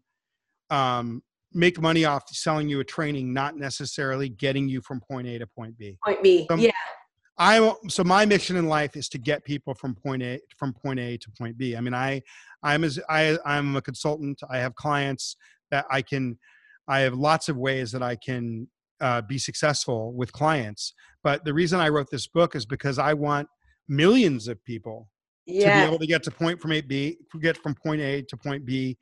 um, 0.69 1.23
make 1.53 1.81
money 1.81 2.05
off 2.05 2.29
selling 2.29 2.69
you 2.69 2.81
a 2.81 2.83
training, 2.83 3.33
not 3.33 3.57
necessarily 3.57 4.29
getting 4.29 4.69
you 4.69 4.79
from 4.81 5.01
point 5.01 5.27
A 5.27 5.39
to 5.39 5.47
point 5.47 5.75
B. 5.75 5.97
Point 6.05 6.21
B. 6.21 6.47
Yeah. 6.57 6.69
I 7.39 7.73
so 7.87 8.03
my 8.03 8.25
mission 8.25 8.57
in 8.57 8.67
life 8.67 8.97
is 8.97 9.07
to 9.09 9.17
get 9.17 9.45
people 9.45 9.73
from 9.73 9.95
point 9.95 10.21
A 10.21 10.41
from 10.57 10.73
point 10.73 10.99
A 10.99 11.17
to 11.17 11.31
point 11.31 11.57
B. 11.57 11.75
I 11.75 11.81
mean, 11.81 11.93
I 11.93 12.21
I'm 12.63 12.83
as 12.83 12.99
I 13.09 13.37
I'm 13.45 13.77
a 13.77 13.81
consultant. 13.81 14.41
I 14.49 14.57
have 14.57 14.75
clients 14.75 15.37
that 15.71 15.85
I 15.89 16.01
can. 16.01 16.37
I 16.87 16.99
have 16.99 17.13
lots 17.13 17.49
of 17.49 17.55
ways 17.55 17.91
that 17.93 18.03
I 18.03 18.15
can 18.15 18.67
uh, 18.99 19.21
be 19.21 19.37
successful 19.37 20.11
with 20.13 20.33
clients. 20.33 20.93
But 21.23 21.45
the 21.45 21.53
reason 21.53 21.79
I 21.79 21.89
wrote 21.89 22.09
this 22.11 22.27
book 22.27 22.55
is 22.55 22.65
because 22.65 22.99
I 22.99 23.13
want 23.13 23.47
millions 23.87 24.47
of 24.47 24.63
people 24.65 25.07
to 25.47 25.53
be 25.53 25.85
able 25.85 25.99
to 25.99 26.07
get 26.07 26.23
to 26.23 26.31
point 26.31 26.59
from 26.59 26.73
A 26.73 26.81
B, 26.81 27.17
get 27.41 27.57
from 27.57 27.73
point 27.73 28.01
A 28.01 28.23
to 28.23 28.37
point 28.37 28.65
B, 28.65 28.97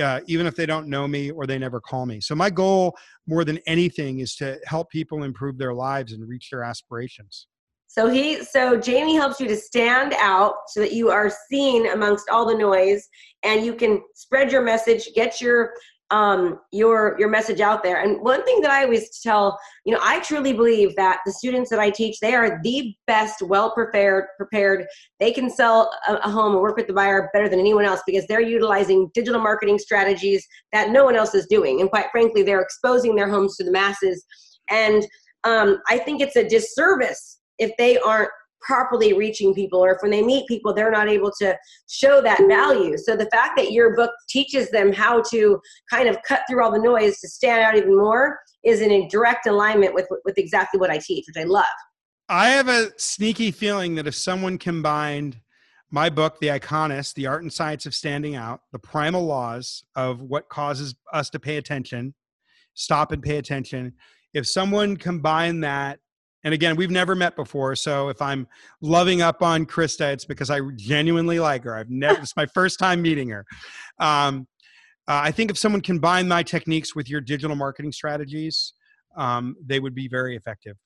uh, 0.00 0.20
even 0.26 0.46
if 0.46 0.56
they 0.56 0.66
don't 0.66 0.88
know 0.88 1.08
me 1.08 1.30
or 1.30 1.46
they 1.46 1.58
never 1.58 1.80
call 1.80 2.06
me. 2.06 2.20
So 2.20 2.34
my 2.34 2.50
goal, 2.50 2.96
more 3.26 3.44
than 3.44 3.58
anything, 3.66 4.18
is 4.18 4.36
to 4.36 4.58
help 4.66 4.90
people 4.90 5.22
improve 5.22 5.58
their 5.58 5.74
lives 5.74 6.12
and 6.12 6.28
reach 6.28 6.50
their 6.50 6.64
aspirations. 6.64 7.46
So 7.88 8.08
he, 8.08 8.44
so 8.44 8.78
Jamie 8.78 9.16
helps 9.16 9.40
you 9.40 9.48
to 9.48 9.56
stand 9.56 10.14
out 10.18 10.54
so 10.68 10.80
that 10.80 10.92
you 10.92 11.10
are 11.10 11.32
seen 11.50 11.90
amongst 11.90 12.28
all 12.30 12.46
the 12.46 12.54
noise, 12.54 13.08
and 13.42 13.64
you 13.64 13.74
can 13.74 14.02
spread 14.14 14.52
your 14.52 14.62
message, 14.62 15.08
get 15.14 15.40
your 15.40 15.72
um, 16.10 16.60
your 16.72 17.16
your 17.18 17.28
message 17.28 17.60
out 17.60 17.82
there. 17.82 18.02
And 18.02 18.20
one 18.22 18.44
thing 18.44 18.60
that 18.62 18.70
I 18.70 18.84
always 18.84 19.20
tell, 19.20 19.58
you 19.84 19.92
know, 19.92 20.00
I 20.02 20.20
truly 20.20 20.52
believe 20.52 20.96
that 20.96 21.20
the 21.26 21.32
students 21.32 21.70
that 21.70 21.78
I 21.78 21.90
teach, 21.90 22.18
they 22.20 22.34
are 22.34 22.60
the 22.62 22.94
best, 23.06 23.42
well 23.42 23.72
prepared. 23.72 24.26
Prepared, 24.36 24.86
they 25.20 25.32
can 25.32 25.50
sell 25.50 25.90
a, 26.06 26.14
a 26.14 26.30
home 26.30 26.52
and 26.52 26.62
work 26.62 26.76
with 26.76 26.86
the 26.86 26.94
buyer 26.94 27.28
better 27.32 27.48
than 27.48 27.58
anyone 27.58 27.84
else 27.84 28.00
because 28.06 28.26
they're 28.26 28.40
utilizing 28.40 29.10
digital 29.12 29.40
marketing 29.40 29.78
strategies 29.78 30.46
that 30.72 30.90
no 30.90 31.04
one 31.04 31.16
else 31.16 31.34
is 31.34 31.46
doing. 31.46 31.80
And 31.80 31.90
quite 31.90 32.06
frankly, 32.10 32.42
they're 32.42 32.62
exposing 32.62 33.14
their 33.14 33.28
homes 33.28 33.56
to 33.56 33.64
the 33.64 33.72
masses. 33.72 34.24
And 34.70 35.06
um, 35.44 35.78
I 35.88 35.98
think 35.98 36.20
it's 36.20 36.36
a 36.36 36.48
disservice 36.48 37.37
if 37.58 37.72
they 37.76 37.98
aren't 37.98 38.30
properly 38.60 39.12
reaching 39.12 39.54
people 39.54 39.84
or 39.84 39.92
if 39.92 39.98
when 40.02 40.10
they 40.10 40.22
meet 40.22 40.46
people 40.48 40.74
they're 40.74 40.90
not 40.90 41.08
able 41.08 41.30
to 41.40 41.56
show 41.88 42.20
that 42.20 42.40
value. 42.48 42.96
So 42.96 43.16
the 43.16 43.28
fact 43.30 43.56
that 43.56 43.72
your 43.72 43.94
book 43.94 44.10
teaches 44.28 44.70
them 44.70 44.92
how 44.92 45.22
to 45.30 45.60
kind 45.90 46.08
of 46.08 46.18
cut 46.26 46.42
through 46.48 46.62
all 46.62 46.72
the 46.72 46.78
noise 46.78 47.20
to 47.20 47.28
stand 47.28 47.62
out 47.62 47.76
even 47.76 47.96
more 47.96 48.38
is 48.64 48.80
in 48.80 49.08
direct 49.08 49.46
alignment 49.46 49.94
with 49.94 50.06
with 50.24 50.36
exactly 50.38 50.80
what 50.80 50.90
i 50.90 50.98
teach 50.98 51.24
which 51.26 51.42
i 51.42 51.46
love. 51.46 51.64
I 52.28 52.50
have 52.50 52.68
a 52.68 52.90
sneaky 52.98 53.50
feeling 53.50 53.94
that 53.94 54.06
if 54.06 54.14
someone 54.14 54.58
combined 54.58 55.40
my 55.90 56.10
book 56.10 56.38
the 56.40 56.48
iconist 56.48 57.14
the 57.14 57.26
art 57.26 57.42
and 57.42 57.52
science 57.52 57.86
of 57.86 57.94
standing 57.94 58.34
out 58.34 58.60
the 58.72 58.78
primal 58.78 59.24
laws 59.24 59.84
of 59.94 60.20
what 60.20 60.48
causes 60.48 60.94
us 61.12 61.30
to 61.30 61.38
pay 61.38 61.56
attention 61.56 62.14
stop 62.74 63.12
and 63.12 63.22
pay 63.22 63.36
attention 63.38 63.92
if 64.34 64.46
someone 64.46 64.96
combined 64.96 65.64
that 65.64 66.00
and 66.48 66.54
again, 66.54 66.76
we've 66.76 66.90
never 66.90 67.14
met 67.14 67.36
before, 67.36 67.76
so 67.76 68.08
if 68.08 68.22
I'm 68.22 68.46
loving 68.80 69.20
up 69.20 69.42
on 69.42 69.66
Krista, 69.66 70.14
it's 70.14 70.24
because 70.24 70.48
I 70.48 70.60
genuinely 70.76 71.38
like 71.38 71.62
her. 71.64 71.76
I've 71.76 71.90
never 71.90 72.20
it's 72.20 72.34
my 72.38 72.46
first 72.46 72.78
time 72.78 73.02
meeting 73.02 73.28
her. 73.28 73.44
Um, 73.98 74.48
uh, 75.06 75.20
I 75.24 75.30
think 75.30 75.50
if 75.50 75.58
someone 75.58 75.82
combined 75.82 76.26
my 76.26 76.42
techniques 76.42 76.96
with 76.96 77.10
your 77.10 77.20
digital 77.20 77.54
marketing 77.54 77.92
strategies, 77.92 78.72
um, 79.14 79.56
they 79.62 79.78
would 79.78 79.94
be 79.94 80.08
very 80.08 80.36
effective. 80.36 80.78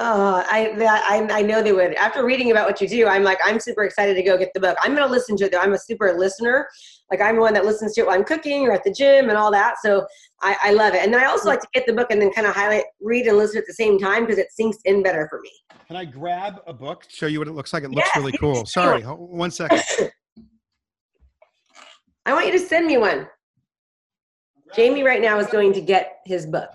Oh, 0.00 0.44
I, 0.46 0.76
I 0.78 1.38
I 1.38 1.42
know 1.42 1.60
they 1.60 1.72
would. 1.72 1.94
After 1.94 2.24
reading 2.24 2.52
about 2.52 2.68
what 2.68 2.80
you 2.80 2.86
do, 2.86 3.08
I'm 3.08 3.24
like 3.24 3.38
I'm 3.44 3.58
super 3.58 3.82
excited 3.82 4.14
to 4.14 4.22
go 4.22 4.38
get 4.38 4.52
the 4.54 4.60
book. 4.60 4.78
I'm 4.80 4.94
going 4.94 5.06
to 5.06 5.10
listen 5.12 5.36
to 5.38 5.46
it. 5.46 5.52
Though. 5.52 5.58
I'm 5.58 5.72
a 5.72 5.78
super 5.78 6.16
listener. 6.16 6.68
Like 7.10 7.20
I'm 7.20 7.34
the 7.36 7.40
one 7.40 7.52
that 7.54 7.64
listens 7.64 7.94
to 7.94 8.02
it 8.02 8.06
while 8.06 8.14
I'm 8.14 8.22
cooking 8.24 8.66
or 8.66 8.72
at 8.72 8.84
the 8.84 8.92
gym 8.92 9.28
and 9.28 9.36
all 9.36 9.50
that. 9.50 9.76
So 9.82 10.06
I, 10.40 10.56
I 10.62 10.72
love 10.72 10.94
it. 10.94 11.02
And 11.02 11.12
then 11.12 11.20
I 11.20 11.26
also 11.26 11.48
like 11.48 11.60
to 11.60 11.68
get 11.74 11.84
the 11.86 11.92
book 11.92 12.08
and 12.10 12.22
then 12.22 12.32
kind 12.32 12.46
of 12.46 12.54
highlight, 12.54 12.84
read, 13.00 13.26
and 13.26 13.36
listen 13.36 13.58
at 13.58 13.66
the 13.66 13.72
same 13.72 13.98
time 13.98 14.24
because 14.24 14.38
it 14.38 14.52
sinks 14.52 14.78
in 14.84 15.02
better 15.02 15.26
for 15.28 15.40
me. 15.40 15.50
Can 15.88 15.96
I 15.96 16.04
grab 16.04 16.60
a 16.66 16.72
book? 16.72 17.04
Show 17.08 17.26
you 17.26 17.40
what 17.40 17.48
it 17.48 17.54
looks 17.54 17.72
like. 17.72 17.82
It 17.82 17.90
looks 17.90 18.10
really 18.14 18.32
cool. 18.32 18.66
Sorry, 18.66 19.02
one 19.02 19.50
second. 19.50 19.82
I 22.26 22.34
want 22.34 22.46
you 22.46 22.52
to 22.52 22.58
send 22.58 22.86
me 22.86 22.98
one. 22.98 23.26
Jamie 24.76 25.02
right 25.02 25.22
now 25.22 25.38
is 25.38 25.46
going 25.46 25.72
to 25.72 25.80
get 25.80 26.18
his 26.26 26.46
book. 26.46 26.68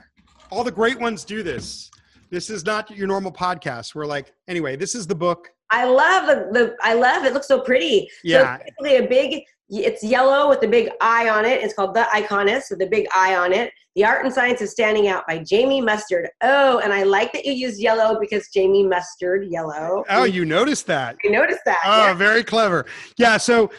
All 0.49 0.63
the 0.63 0.71
great 0.71 0.99
ones 0.99 1.23
do 1.23 1.43
this. 1.43 1.91
This 2.33 2.49
is 2.49 2.65
not 2.65 2.89
your 2.89 3.05
normal 3.05 3.31
podcast. 3.31 3.93
We're 3.93 4.07
like, 4.07 4.33
anyway, 4.47 4.75
this 4.75 4.95
is 4.95 5.05
the 5.05 5.13
book. 5.13 5.49
I 5.69 5.85
love 5.85 6.25
the, 6.25 6.49
the 6.51 6.75
I 6.81 6.95
love 6.95 7.25
it. 7.25 7.33
looks 7.33 7.47
so 7.47 7.61
pretty. 7.61 8.09
Yeah. 8.23 8.57
So 8.57 8.63
basically 8.63 9.05
a 9.05 9.07
big 9.07 9.43
it's 9.69 10.03
yellow 10.03 10.49
with 10.49 10.59
the 10.59 10.67
big 10.67 10.89
eye 10.99 11.29
on 11.29 11.45
it. 11.45 11.61
It's 11.61 11.75
called 11.75 11.93
The 11.93 12.07
Iconist 12.11 12.71
with 12.71 12.79
the 12.79 12.87
big 12.87 13.05
eye 13.15 13.35
on 13.35 13.53
it. 13.53 13.71
The 13.95 14.03
Art 14.03 14.25
and 14.25 14.33
Science 14.33 14.61
of 14.61 14.69
Standing 14.69 15.09
Out 15.09 15.27
by 15.27 15.43
Jamie 15.43 15.79
Mustard. 15.79 16.27
Oh, 16.41 16.79
and 16.79 16.91
I 16.91 17.03
like 17.03 17.33
that 17.33 17.45
you 17.45 17.53
use 17.53 17.79
yellow 17.79 18.19
because 18.19 18.49
Jamie 18.51 18.83
Mustard, 18.83 19.45
yellow. 19.51 20.03
Oh, 20.09 20.23
you 20.23 20.43
noticed 20.43 20.87
that. 20.87 21.17
You 21.23 21.29
noticed 21.29 21.61
that. 21.65 21.81
Oh, 21.85 22.07
yeah. 22.07 22.13
very 22.15 22.43
clever. 22.43 22.87
Yeah. 23.15 23.37
So 23.37 23.69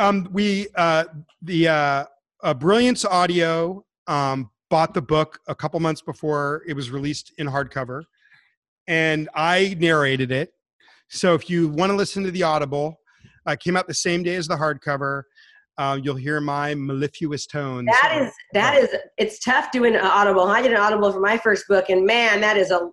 um, 0.00 0.28
we, 0.32 0.66
uh, 0.74 1.04
the 1.40 1.68
uh, 1.68 2.04
uh, 2.42 2.54
Brilliance 2.54 3.04
Audio 3.04 3.84
um, 4.08 4.50
bought 4.72 4.94
the 4.94 5.02
book 5.02 5.38
a 5.48 5.54
couple 5.54 5.78
months 5.80 6.00
before 6.00 6.62
it 6.66 6.72
was 6.72 6.90
released 6.90 7.30
in 7.36 7.46
hardcover, 7.46 8.04
and 8.88 9.28
I 9.34 9.76
narrated 9.78 10.32
it. 10.32 10.54
So 11.10 11.34
if 11.34 11.50
you 11.50 11.68
want 11.68 11.90
to 11.90 11.96
listen 11.96 12.24
to 12.24 12.30
the 12.30 12.42
Audible, 12.42 12.98
uh, 13.44 13.54
came 13.54 13.76
out 13.76 13.86
the 13.86 13.92
same 13.92 14.22
day 14.22 14.34
as 14.34 14.48
the 14.48 14.56
hardcover. 14.56 15.24
Uh, 15.76 15.98
you'll 16.02 16.16
hear 16.16 16.40
my 16.40 16.74
mellifluous 16.74 17.46
tones. 17.46 17.86
That 18.00 18.22
is 18.22 18.32
that 18.54 18.74
is 18.82 18.88
it's 19.18 19.38
tough 19.40 19.70
doing 19.72 19.94
an 19.94 20.00
audible. 20.00 20.44
I 20.44 20.62
did 20.62 20.70
an 20.70 20.78
audible 20.78 21.12
for 21.12 21.20
my 21.20 21.36
first 21.36 21.68
book, 21.68 21.90
and 21.90 22.06
man, 22.06 22.40
that 22.40 22.56
is 22.56 22.70
a 22.70 22.88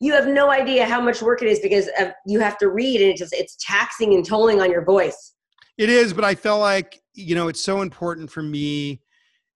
you 0.00 0.12
have 0.12 0.26
no 0.26 0.50
idea 0.50 0.84
how 0.84 1.00
much 1.00 1.22
work 1.22 1.40
it 1.40 1.48
is 1.48 1.58
because 1.60 1.88
of, 1.98 2.08
you 2.26 2.38
have 2.40 2.58
to 2.58 2.68
read, 2.68 3.00
and 3.00 3.12
it's 3.12 3.20
just 3.20 3.32
it's 3.32 3.56
taxing 3.60 4.12
and 4.12 4.26
tolling 4.26 4.60
on 4.60 4.70
your 4.70 4.84
voice. 4.84 5.32
It 5.78 5.88
is, 5.88 6.12
but 6.12 6.22
I 6.22 6.34
felt 6.34 6.60
like 6.60 7.00
you 7.14 7.34
know 7.34 7.48
it's 7.48 7.62
so 7.62 7.80
important 7.80 8.30
for 8.30 8.42
me 8.42 9.00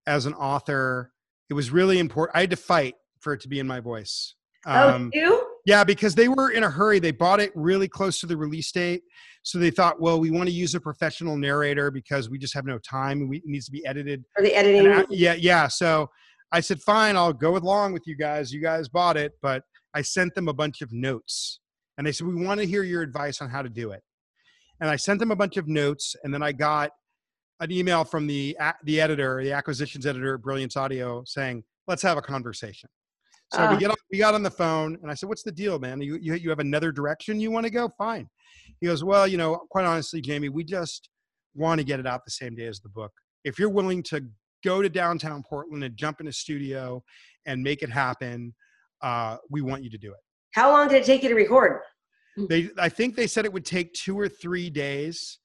as 0.06 0.24
an 0.24 0.32
author 0.32 1.12
it 1.50 1.54
was 1.54 1.70
really 1.70 1.98
important. 1.98 2.36
I 2.36 2.40
had 2.40 2.50
to 2.50 2.56
fight 2.56 2.94
for 3.20 3.32
it 3.32 3.40
to 3.40 3.48
be 3.48 3.58
in 3.58 3.66
my 3.66 3.80
voice. 3.80 4.34
Oh, 4.66 4.88
um, 4.88 5.10
oh, 5.14 5.18
you? 5.18 5.46
Yeah, 5.66 5.84
because 5.84 6.14
they 6.14 6.28
were 6.28 6.50
in 6.50 6.64
a 6.64 6.70
hurry. 6.70 6.98
They 6.98 7.10
bought 7.10 7.40
it 7.40 7.52
really 7.54 7.88
close 7.88 8.20
to 8.20 8.26
the 8.26 8.36
release 8.36 8.72
date. 8.72 9.02
So 9.42 9.58
they 9.58 9.70
thought, 9.70 10.00
well, 10.00 10.18
we 10.18 10.30
want 10.30 10.48
to 10.48 10.54
use 10.54 10.74
a 10.74 10.80
professional 10.80 11.36
narrator 11.36 11.90
because 11.90 12.28
we 12.28 12.38
just 12.38 12.54
have 12.54 12.64
no 12.64 12.78
time. 12.78 13.28
We, 13.28 13.38
it 13.38 13.44
needs 13.46 13.66
to 13.66 13.72
be 13.72 13.84
edited. 13.86 14.24
For 14.36 14.42
the 14.42 14.54
editing? 14.54 14.92
I, 14.92 15.04
yeah, 15.10 15.34
yeah. 15.34 15.68
So 15.68 16.10
I 16.52 16.60
said, 16.60 16.80
fine, 16.80 17.16
I'll 17.16 17.32
go 17.32 17.56
along 17.56 17.92
with 17.92 18.06
you 18.06 18.16
guys. 18.16 18.52
You 18.52 18.60
guys 18.60 18.88
bought 18.88 19.16
it. 19.16 19.32
But 19.42 19.62
I 19.94 20.02
sent 20.02 20.34
them 20.34 20.48
a 20.48 20.54
bunch 20.54 20.82
of 20.82 20.92
notes. 20.92 21.60
And 21.96 22.06
they 22.06 22.12
said, 22.12 22.26
we 22.26 22.44
want 22.44 22.60
to 22.60 22.66
hear 22.66 22.82
your 22.82 23.02
advice 23.02 23.40
on 23.40 23.48
how 23.48 23.62
to 23.62 23.68
do 23.68 23.90
it. 23.90 24.02
And 24.80 24.88
I 24.88 24.96
sent 24.96 25.18
them 25.18 25.30
a 25.30 25.36
bunch 25.36 25.56
of 25.56 25.66
notes. 25.66 26.14
And 26.24 26.32
then 26.32 26.42
I 26.42 26.52
got 26.52 26.90
an 27.60 27.72
email 27.72 28.04
from 28.04 28.26
the 28.26 28.56
the 28.84 29.00
editor, 29.00 29.42
the 29.42 29.52
acquisitions 29.52 30.06
editor 30.06 30.34
at 30.34 30.42
Brilliance 30.42 30.76
Audio, 30.76 31.22
saying, 31.26 31.64
"Let's 31.86 32.02
have 32.02 32.18
a 32.18 32.22
conversation." 32.22 32.88
So 33.52 33.62
uh, 33.62 33.72
we 33.72 33.78
get 33.78 33.90
on, 33.90 33.96
we 34.12 34.18
got 34.18 34.34
on 34.34 34.42
the 34.42 34.50
phone, 34.50 34.98
and 35.02 35.10
I 35.10 35.14
said, 35.14 35.28
"What's 35.28 35.42
the 35.42 35.52
deal, 35.52 35.78
man? 35.78 36.00
You 36.00 36.18
you, 36.20 36.34
you 36.34 36.50
have 36.50 36.60
another 36.60 36.92
direction 36.92 37.40
you 37.40 37.50
want 37.50 37.64
to 37.64 37.70
go? 37.70 37.90
Fine." 37.98 38.28
He 38.80 38.86
goes, 38.86 39.02
"Well, 39.02 39.26
you 39.26 39.36
know, 39.36 39.56
quite 39.70 39.84
honestly, 39.84 40.20
Jamie, 40.20 40.48
we 40.48 40.64
just 40.64 41.08
want 41.54 41.78
to 41.80 41.84
get 41.84 41.98
it 41.98 42.06
out 42.06 42.24
the 42.24 42.30
same 42.30 42.54
day 42.54 42.66
as 42.66 42.80
the 42.80 42.88
book. 42.88 43.12
If 43.44 43.58
you're 43.58 43.70
willing 43.70 44.02
to 44.04 44.24
go 44.64 44.82
to 44.82 44.88
downtown 44.88 45.42
Portland 45.48 45.82
and 45.82 45.96
jump 45.96 46.20
in 46.20 46.28
a 46.28 46.32
studio 46.32 47.02
and 47.46 47.62
make 47.62 47.82
it 47.82 47.90
happen, 47.90 48.54
uh, 49.02 49.36
we 49.50 49.62
want 49.62 49.82
you 49.82 49.90
to 49.90 49.98
do 49.98 50.10
it." 50.10 50.20
How 50.54 50.70
long 50.70 50.88
did 50.88 51.02
it 51.02 51.04
take 51.04 51.22
you 51.22 51.28
to 51.28 51.34
record? 51.34 51.80
They, 52.48 52.70
I 52.78 52.88
think 52.88 53.16
they 53.16 53.26
said 53.26 53.44
it 53.44 53.52
would 53.52 53.64
take 53.64 53.92
two 53.94 54.18
or 54.18 54.28
three 54.28 54.70
days. 54.70 55.38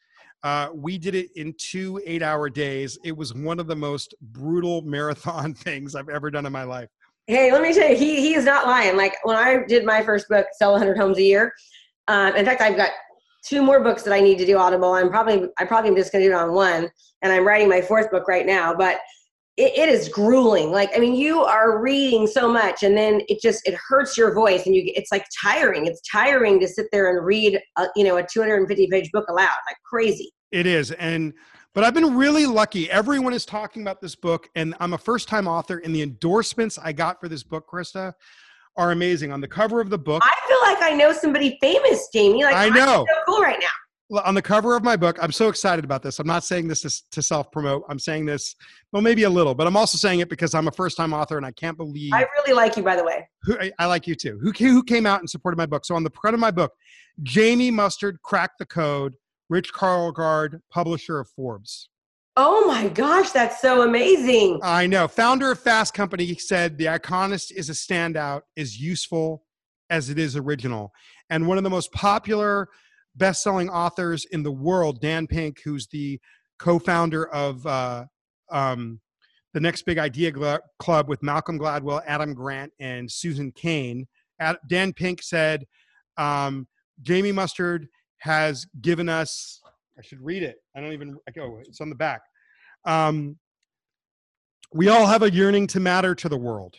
Uh, 0.44 0.70
we 0.74 0.98
did 0.98 1.16
it 1.16 1.30
in 1.36 1.54
two 1.58 2.02
eight 2.06 2.22
hour 2.22 2.50
days. 2.50 2.98
It 3.04 3.16
was 3.16 3.34
one 3.34 3.60
of 3.60 3.68
the 3.68 3.76
most 3.76 4.14
brutal 4.22 4.82
marathon 4.86 5.54
things 5.54 5.96
I've 5.96 6.10
ever 6.10 6.30
done 6.30 6.46
in 6.46 6.52
my 6.52 6.64
life. 6.64 6.90
Hey, 7.28 7.54
let 7.54 7.62
me 7.62 7.74
tell 7.74 7.90
you, 7.90 7.96
he, 7.96 8.20
he 8.20 8.34
is 8.34 8.44
not 8.44 8.68
lying. 8.68 8.98
Like 8.98 9.16
when 9.24 9.38
I 9.38 9.64
did 9.66 9.86
my 9.86 10.04
first 10.04 10.28
book, 10.28 10.46
Sell 10.58 10.72
100 10.74 10.98
Homes 10.98 11.18
a 11.18 11.24
Year, 11.24 11.54
um, 12.10 12.36
in 12.36 12.46
fact, 12.46 12.60
I've 12.60 12.76
got 12.76 12.90
two 13.46 13.62
more 13.62 13.80
books 13.80 14.04
that 14.04 14.14
I 14.14 14.20
need 14.20 14.38
to 14.40 14.46
do 14.46 14.58
Audible. 14.58 14.92
I'm 14.92 15.10
probably, 15.10 15.48
I 15.58 15.64
probably 15.64 15.90
am 15.90 15.96
just 15.96 16.12
going 16.12 16.24
to 16.24 16.30
do 16.30 16.36
it 16.36 16.38
on 16.38 16.54
one. 16.54 16.90
And 17.22 17.32
I'm 17.32 17.48
writing 17.48 17.70
my 17.70 17.82
fourth 17.82 18.12
book 18.12 18.28
right 18.28 18.46
now. 18.46 18.74
But 18.74 19.00
it, 19.58 19.78
it 19.78 19.90
is 19.90 20.10
grueling. 20.10 20.72
Like, 20.72 20.92
I 20.96 21.00
mean, 21.00 21.16
you 21.16 21.44
are 21.44 21.80
reading 21.80 22.26
so 22.26 22.52
much 22.52 22.84
and 22.84 22.98
then 22.98 23.22
it 23.28 23.40
just, 23.42 23.68
it 23.68 23.76
hurts 23.76 24.18
your 24.18 24.34
voice 24.34 24.66
and 24.66 24.76
you, 24.76 24.84
it's 24.96 25.12
like 25.12 25.26
tiring. 25.42 25.86
It's 25.86 26.02
tiring 26.10 26.60
to 26.60 26.68
sit 26.68 26.88
there 26.92 27.16
and 27.16 27.26
read, 27.26 27.60
a, 27.78 27.88
you 27.96 28.04
know, 28.04 28.18
a 28.18 28.26
250 28.26 28.88
page 28.88 29.12
book 29.12 29.26
aloud, 29.30 29.56
like 29.68 29.78
crazy. 29.86 30.32
It 30.52 30.66
is. 30.66 30.92
And, 30.92 31.34
but 31.76 31.84
I've 31.84 31.94
been 31.94 32.16
really 32.16 32.46
lucky. 32.46 32.90
Everyone 32.90 33.34
is 33.34 33.46
talking 33.46 33.82
about 33.82 34.02
this 34.02 34.16
book 34.16 34.50
and 34.56 34.76
I'm 34.80 34.94
a 34.94 34.98
first 34.98 35.28
time 35.28 35.48
author 35.48 35.78
and 35.78 35.94
the 35.94 36.02
endorsements 36.02 36.80
I 36.80 36.92
got 36.92 37.20
for 37.20 37.28
this 37.28 37.44
book, 37.44 37.68
Krista, 37.72 38.14
are 38.76 38.92
amazing. 38.92 39.32
On 39.32 39.40
the 39.40 39.48
cover 39.48 39.82
of 39.82 39.92
the 39.92 40.00
book, 40.00 40.24
I 40.26 40.36
feel 40.48 40.58
like 40.64 40.82
I 40.82 40.96
know 40.96 41.14
somebody 41.14 41.58
famous, 41.62 42.08
Jamie. 42.12 42.44
Like 42.44 42.56
I 42.56 42.70
know, 42.70 43.06
so 43.08 43.16
cool 43.28 43.42
right 43.42 43.60
now 43.60 43.68
on 44.26 44.36
the 44.36 44.42
cover 44.42 44.76
of 44.76 44.84
my 44.84 44.96
book, 44.96 45.18
I'm 45.22 45.32
so 45.32 45.50
excited 45.50 45.86
about 45.86 46.04
this. 46.04 46.20
I'm 46.20 46.28
not 46.28 46.44
saying 46.44 46.68
this 46.68 46.82
to, 46.82 47.04
to 47.12 47.22
self 47.22 47.52
promote. 47.52 47.84
I'm 47.90 48.00
saying 48.00 48.26
this, 48.26 48.56
well, 48.92 49.02
maybe 49.02 49.24
a 49.24 49.30
little, 49.30 49.56
but 49.56 49.68
I'm 49.68 49.78
also 49.78 49.98
saying 49.98 50.20
it 50.20 50.30
because 50.30 50.54
I'm 50.54 50.68
a 50.68 50.72
first 50.72 50.98
time 50.98 51.14
author 51.14 51.38
and 51.38 51.46
I 51.46 51.52
can't 51.52 51.78
believe. 51.78 52.14
I 52.14 52.26
really 52.38 52.54
like 52.54 52.78
you, 52.78 52.84
by 52.84 52.96
the 52.96 53.04
way. 53.04 53.28
Who, 53.44 53.60
I, 53.60 53.72
I 53.80 53.86
like 53.86 54.08
you 54.08 54.16
too. 54.16 54.40
Who, 54.42 54.52
who 54.52 54.84
came 54.84 55.06
out 55.06 55.20
and 55.20 55.30
supported 55.30 55.58
my 55.58 55.66
book? 55.66 55.86
So 55.86 55.96
on 55.96 56.04
the 56.04 56.12
front 56.22 56.34
of 56.34 56.40
my 56.40 56.52
book, 56.52 56.74
Jamie 57.24 57.72
Mustard 57.72 58.22
cracked 58.24 58.60
the 58.60 58.66
code, 58.66 59.16
Rich 59.50 59.74
Karlgaard, 59.74 60.60
publisher 60.72 61.20
of 61.20 61.30
Forbes. 61.30 61.90
Oh 62.36 62.66
my 62.66 62.88
gosh, 62.88 63.30
that's 63.30 63.62
so 63.62 63.84
amazing. 63.84 64.60
I 64.64 64.88
know. 64.88 65.08
Founder 65.08 65.52
of 65.52 65.60
Fast 65.60 65.94
Company 65.94 66.34
said 66.36 66.80
the 66.80 66.86
Iconist 66.86 67.52
is 67.52 67.70
a 67.70 67.74
standout, 67.74 68.42
as 68.58 68.80
useful 68.80 69.44
as 69.92 70.10
it 70.10 70.18
is 70.18 70.36
original. 70.36 70.92
And 71.30 71.48
one 71.48 71.60
of 71.60 71.64
the 71.64 71.70
most 71.70 71.92
popular 71.92 72.70
best-selling 73.16 73.70
authors 73.70 74.26
in 74.32 74.44
the 74.44 74.52
world, 74.52 75.02
Dan 75.02 75.28
Pink, 75.28 75.62
who's 75.64 75.88
the 75.88 76.20
co-founder 76.60 77.28
of 77.30 77.66
uh, 77.66 78.06
um, 78.52 79.00
the 79.54 79.60
Next 79.60 79.84
Big 79.84 79.98
Idea 79.98 80.32
Club 80.80 81.10
with 81.10 81.22
Malcolm 81.22 81.60
Gladwell, 81.60 82.02
Adam 82.06 82.34
Grant, 82.34 82.72
and 82.80 83.12
Susan 83.12 83.52
Cain. 83.52 84.08
Dan 84.68 84.94
Pink 84.94 85.22
said, 85.22 85.66
um, 86.18 86.68
Jamie 87.02 87.32
Mustard 87.32 87.88
has 88.18 88.66
given 88.82 89.10
us, 89.10 89.62
I 89.98 90.02
should 90.02 90.22
read 90.22 90.44
it. 90.44 90.58
I 90.76 90.82
don't 90.82 90.94
even, 90.94 91.16
oh, 91.40 91.60
it's 91.62 91.82
on 91.82 91.90
the 91.90 91.96
back. 91.96 92.22
Um, 92.86 93.38
We 94.74 94.90
all 94.90 95.06
have 95.06 95.22
a 95.22 95.32
yearning 95.32 95.68
to 95.68 95.80
matter 95.80 96.16
to 96.16 96.28
the 96.28 96.38
world. 96.38 96.78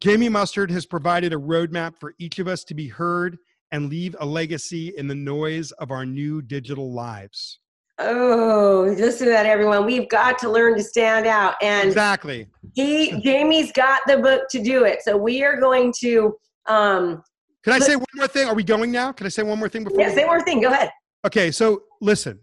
Jamie 0.00 0.28
Mustard 0.28 0.70
has 0.72 0.84
provided 0.84 1.32
a 1.32 1.36
roadmap 1.36 1.94
for 2.00 2.14
each 2.18 2.40
of 2.40 2.48
us 2.48 2.64
to 2.64 2.74
be 2.74 2.88
heard 2.88 3.38
and 3.72 3.88
leave 3.88 4.16
a 4.20 4.26
legacy 4.26 4.92
in 4.96 5.06
the 5.06 5.14
noise 5.14 5.70
of 5.72 5.90
our 5.90 6.04
new 6.04 6.42
digital 6.42 6.92
lives. 6.92 7.58
Oh, 7.98 8.94
listen 8.96 9.26
to 9.26 9.32
that, 9.32 9.44
everyone. 9.44 9.84
We've 9.84 10.08
got 10.08 10.38
to 10.38 10.48
learn 10.48 10.76
to 10.76 10.82
stand 10.82 11.26
out. 11.26 11.54
And 11.62 11.88
exactly. 11.88 12.48
He 12.74 13.20
Jamie's 13.20 13.72
got 13.72 14.00
the 14.06 14.16
book 14.18 14.48
to 14.50 14.62
do 14.62 14.84
it. 14.84 15.02
So 15.02 15.16
we 15.16 15.42
are 15.44 15.60
going 15.60 15.92
to 16.00 16.34
um 16.66 17.22
Can 17.62 17.74
I 17.74 17.78
say 17.78 17.96
one 17.96 18.06
more 18.14 18.28
thing? 18.28 18.48
Are 18.48 18.54
we 18.54 18.64
going 18.64 18.90
now? 18.90 19.12
Can 19.12 19.26
I 19.26 19.28
say 19.28 19.42
one 19.42 19.58
more 19.58 19.68
thing 19.68 19.84
before? 19.84 20.00
Yeah, 20.00 20.14
say 20.14 20.24
one 20.24 20.38
more 20.38 20.44
thing. 20.44 20.62
Go 20.62 20.68
ahead. 20.68 20.90
Okay, 21.26 21.50
so 21.50 21.82
listen. 22.00 22.40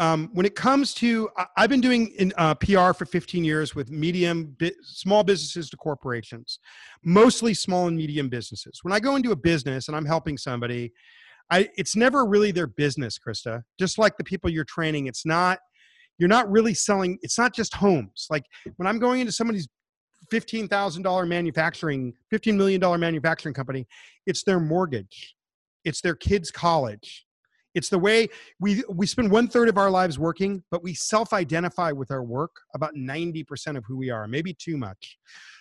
Um, 0.00 0.30
when 0.32 0.46
it 0.46 0.54
comes 0.54 0.94
to, 0.94 1.28
I've 1.58 1.68
been 1.68 1.82
doing 1.82 2.08
in, 2.18 2.32
uh, 2.38 2.54
PR 2.54 2.94
for 2.94 3.04
15 3.04 3.44
years 3.44 3.74
with 3.74 3.90
medium, 3.90 4.56
bi- 4.58 4.72
small 4.82 5.22
businesses 5.22 5.68
to 5.70 5.76
corporations, 5.76 6.58
mostly 7.04 7.52
small 7.52 7.86
and 7.86 7.98
medium 7.98 8.30
businesses. 8.30 8.80
When 8.82 8.94
I 8.94 8.98
go 8.98 9.16
into 9.16 9.32
a 9.32 9.36
business 9.36 9.88
and 9.88 9.96
I'm 9.96 10.06
helping 10.06 10.38
somebody, 10.38 10.90
I, 11.50 11.68
it's 11.76 11.96
never 11.96 12.24
really 12.24 12.50
their 12.50 12.66
business, 12.66 13.18
Krista. 13.18 13.62
Just 13.78 13.98
like 13.98 14.16
the 14.16 14.24
people 14.24 14.48
you're 14.48 14.64
training, 14.64 15.06
it's 15.06 15.26
not. 15.26 15.58
You're 16.16 16.28
not 16.28 16.50
really 16.50 16.74
selling. 16.74 17.18
It's 17.22 17.38
not 17.38 17.54
just 17.54 17.74
homes. 17.74 18.26
Like 18.30 18.44
when 18.76 18.86
I'm 18.86 18.98
going 18.98 19.20
into 19.20 19.32
somebody's 19.32 19.68
fifteen 20.30 20.68
thousand 20.68 21.02
dollar 21.02 21.26
manufacturing, 21.26 22.12
fifteen 22.30 22.56
million 22.56 22.80
dollar 22.80 22.98
manufacturing 22.98 23.54
company, 23.54 23.86
it's 24.26 24.44
their 24.44 24.60
mortgage, 24.60 25.34
it's 25.84 26.02
their 26.02 26.14
kids' 26.14 26.50
college, 26.50 27.26
it's 27.74 27.88
the 27.88 27.98
way 27.98 28.28
we 28.58 28.82
we 28.88 29.06
spend 29.06 29.30
one 29.30 29.48
third 29.48 29.68
of 29.68 29.78
our 29.78 29.90
lives 29.90 30.18
working, 30.18 30.62
but 30.70 30.82
we 30.82 30.94
self-identify 30.94 31.92
with 31.92 32.10
our 32.10 32.22
work 32.22 32.50
about 32.74 32.94
90% 32.94 33.76
of 33.76 33.84
who 33.86 33.96
we 33.96 34.10
are, 34.10 34.26
maybe 34.26 34.54
too 34.54 34.76
much. 34.76 35.18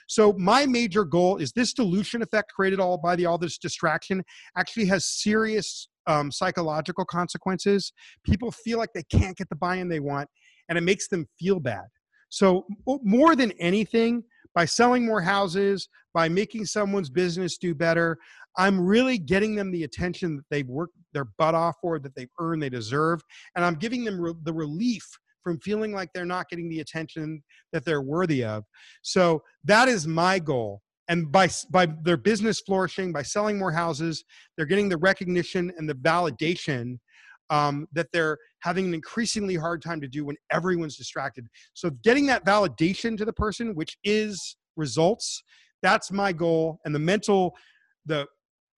So 0.07 0.33
my 0.33 0.65
major 0.65 1.05
goal 1.05 1.37
is 1.37 1.51
this 1.51 1.71
dilution 1.71 2.23
effect 2.23 2.51
created 2.51 2.79
all 2.79 2.97
by 2.97 3.15
the 3.15 3.27
all 3.27 3.37
this 3.37 3.59
distraction 3.59 4.23
actually 4.57 4.85
has 4.85 5.05
serious 5.05 5.87
um, 6.07 6.31
psychological 6.31 7.05
consequences. 7.05 7.93
People 8.23 8.51
feel 8.51 8.79
like 8.79 8.89
they 8.93 9.03
can't 9.03 9.37
get 9.37 9.49
the 9.49 9.55
buy-in 9.55 9.87
they 9.87 9.99
want, 9.99 10.27
and 10.67 10.77
it 10.77 10.81
makes 10.81 11.07
them 11.09 11.27
feel 11.39 11.59
bad. 11.59 11.85
So 12.29 12.65
more 12.85 13.35
than 13.35 13.51
anything, 13.59 14.23
by 14.55 14.65
selling 14.65 15.05
more 15.05 15.21
houses, 15.21 15.89
by 16.13 16.29
making 16.29 16.65
someone's 16.65 17.09
business 17.09 17.57
do 17.57 17.75
better, 17.75 18.17
I'm 18.57 18.79
really 18.79 19.17
getting 19.17 19.55
them 19.55 19.71
the 19.71 19.83
attention 19.83 20.35
that 20.37 20.45
they've 20.49 20.67
worked 20.67 20.93
their 21.13 21.25
butt 21.37 21.55
off 21.55 21.75
for, 21.81 21.99
that 21.99 22.15
they've 22.15 22.29
earned, 22.39 22.61
they 22.61 22.69
deserve, 22.69 23.21
and 23.55 23.63
I'm 23.63 23.75
giving 23.75 24.03
them 24.03 24.19
re- 24.19 24.33
the 24.43 24.53
relief 24.53 25.07
from 25.43 25.59
feeling 25.59 25.93
like 25.93 26.09
they're 26.13 26.25
not 26.25 26.49
getting 26.49 26.69
the 26.69 26.79
attention 26.79 27.41
that 27.71 27.85
they're 27.85 28.01
worthy 28.01 28.43
of. 28.43 28.65
So 29.01 29.41
that 29.63 29.87
is 29.87 30.05
my 30.05 30.39
goal. 30.39 30.81
And 31.07 31.31
by, 31.31 31.49
by 31.71 31.87
their 32.03 32.17
business 32.17 32.59
flourishing, 32.59 33.11
by 33.11 33.23
selling 33.23 33.57
more 33.57 33.71
houses, 33.71 34.23
they're 34.55 34.67
getting 34.67 34.89
the 34.89 34.97
recognition 34.97 35.71
and 35.77 35.89
the 35.89 35.95
validation 35.95 36.99
um, 37.49 37.87
that 37.93 38.07
they're 38.13 38.37
having 38.61 38.85
an 38.85 38.93
increasingly 38.93 39.55
hard 39.55 39.81
time 39.81 40.01
to 40.01 40.07
do 40.07 40.25
when 40.25 40.35
everyone's 40.51 40.97
distracted. 40.97 41.47
So 41.73 41.91
getting 42.03 42.25
that 42.27 42.45
validation 42.45 43.17
to 43.17 43.25
the 43.25 43.33
person, 43.33 43.75
which 43.75 43.97
is 44.03 44.57
results, 44.75 45.43
that's 45.81 46.11
my 46.11 46.33
goal. 46.33 46.79
And 46.85 46.93
the 46.93 46.99
mental, 46.99 47.55
the 48.05 48.27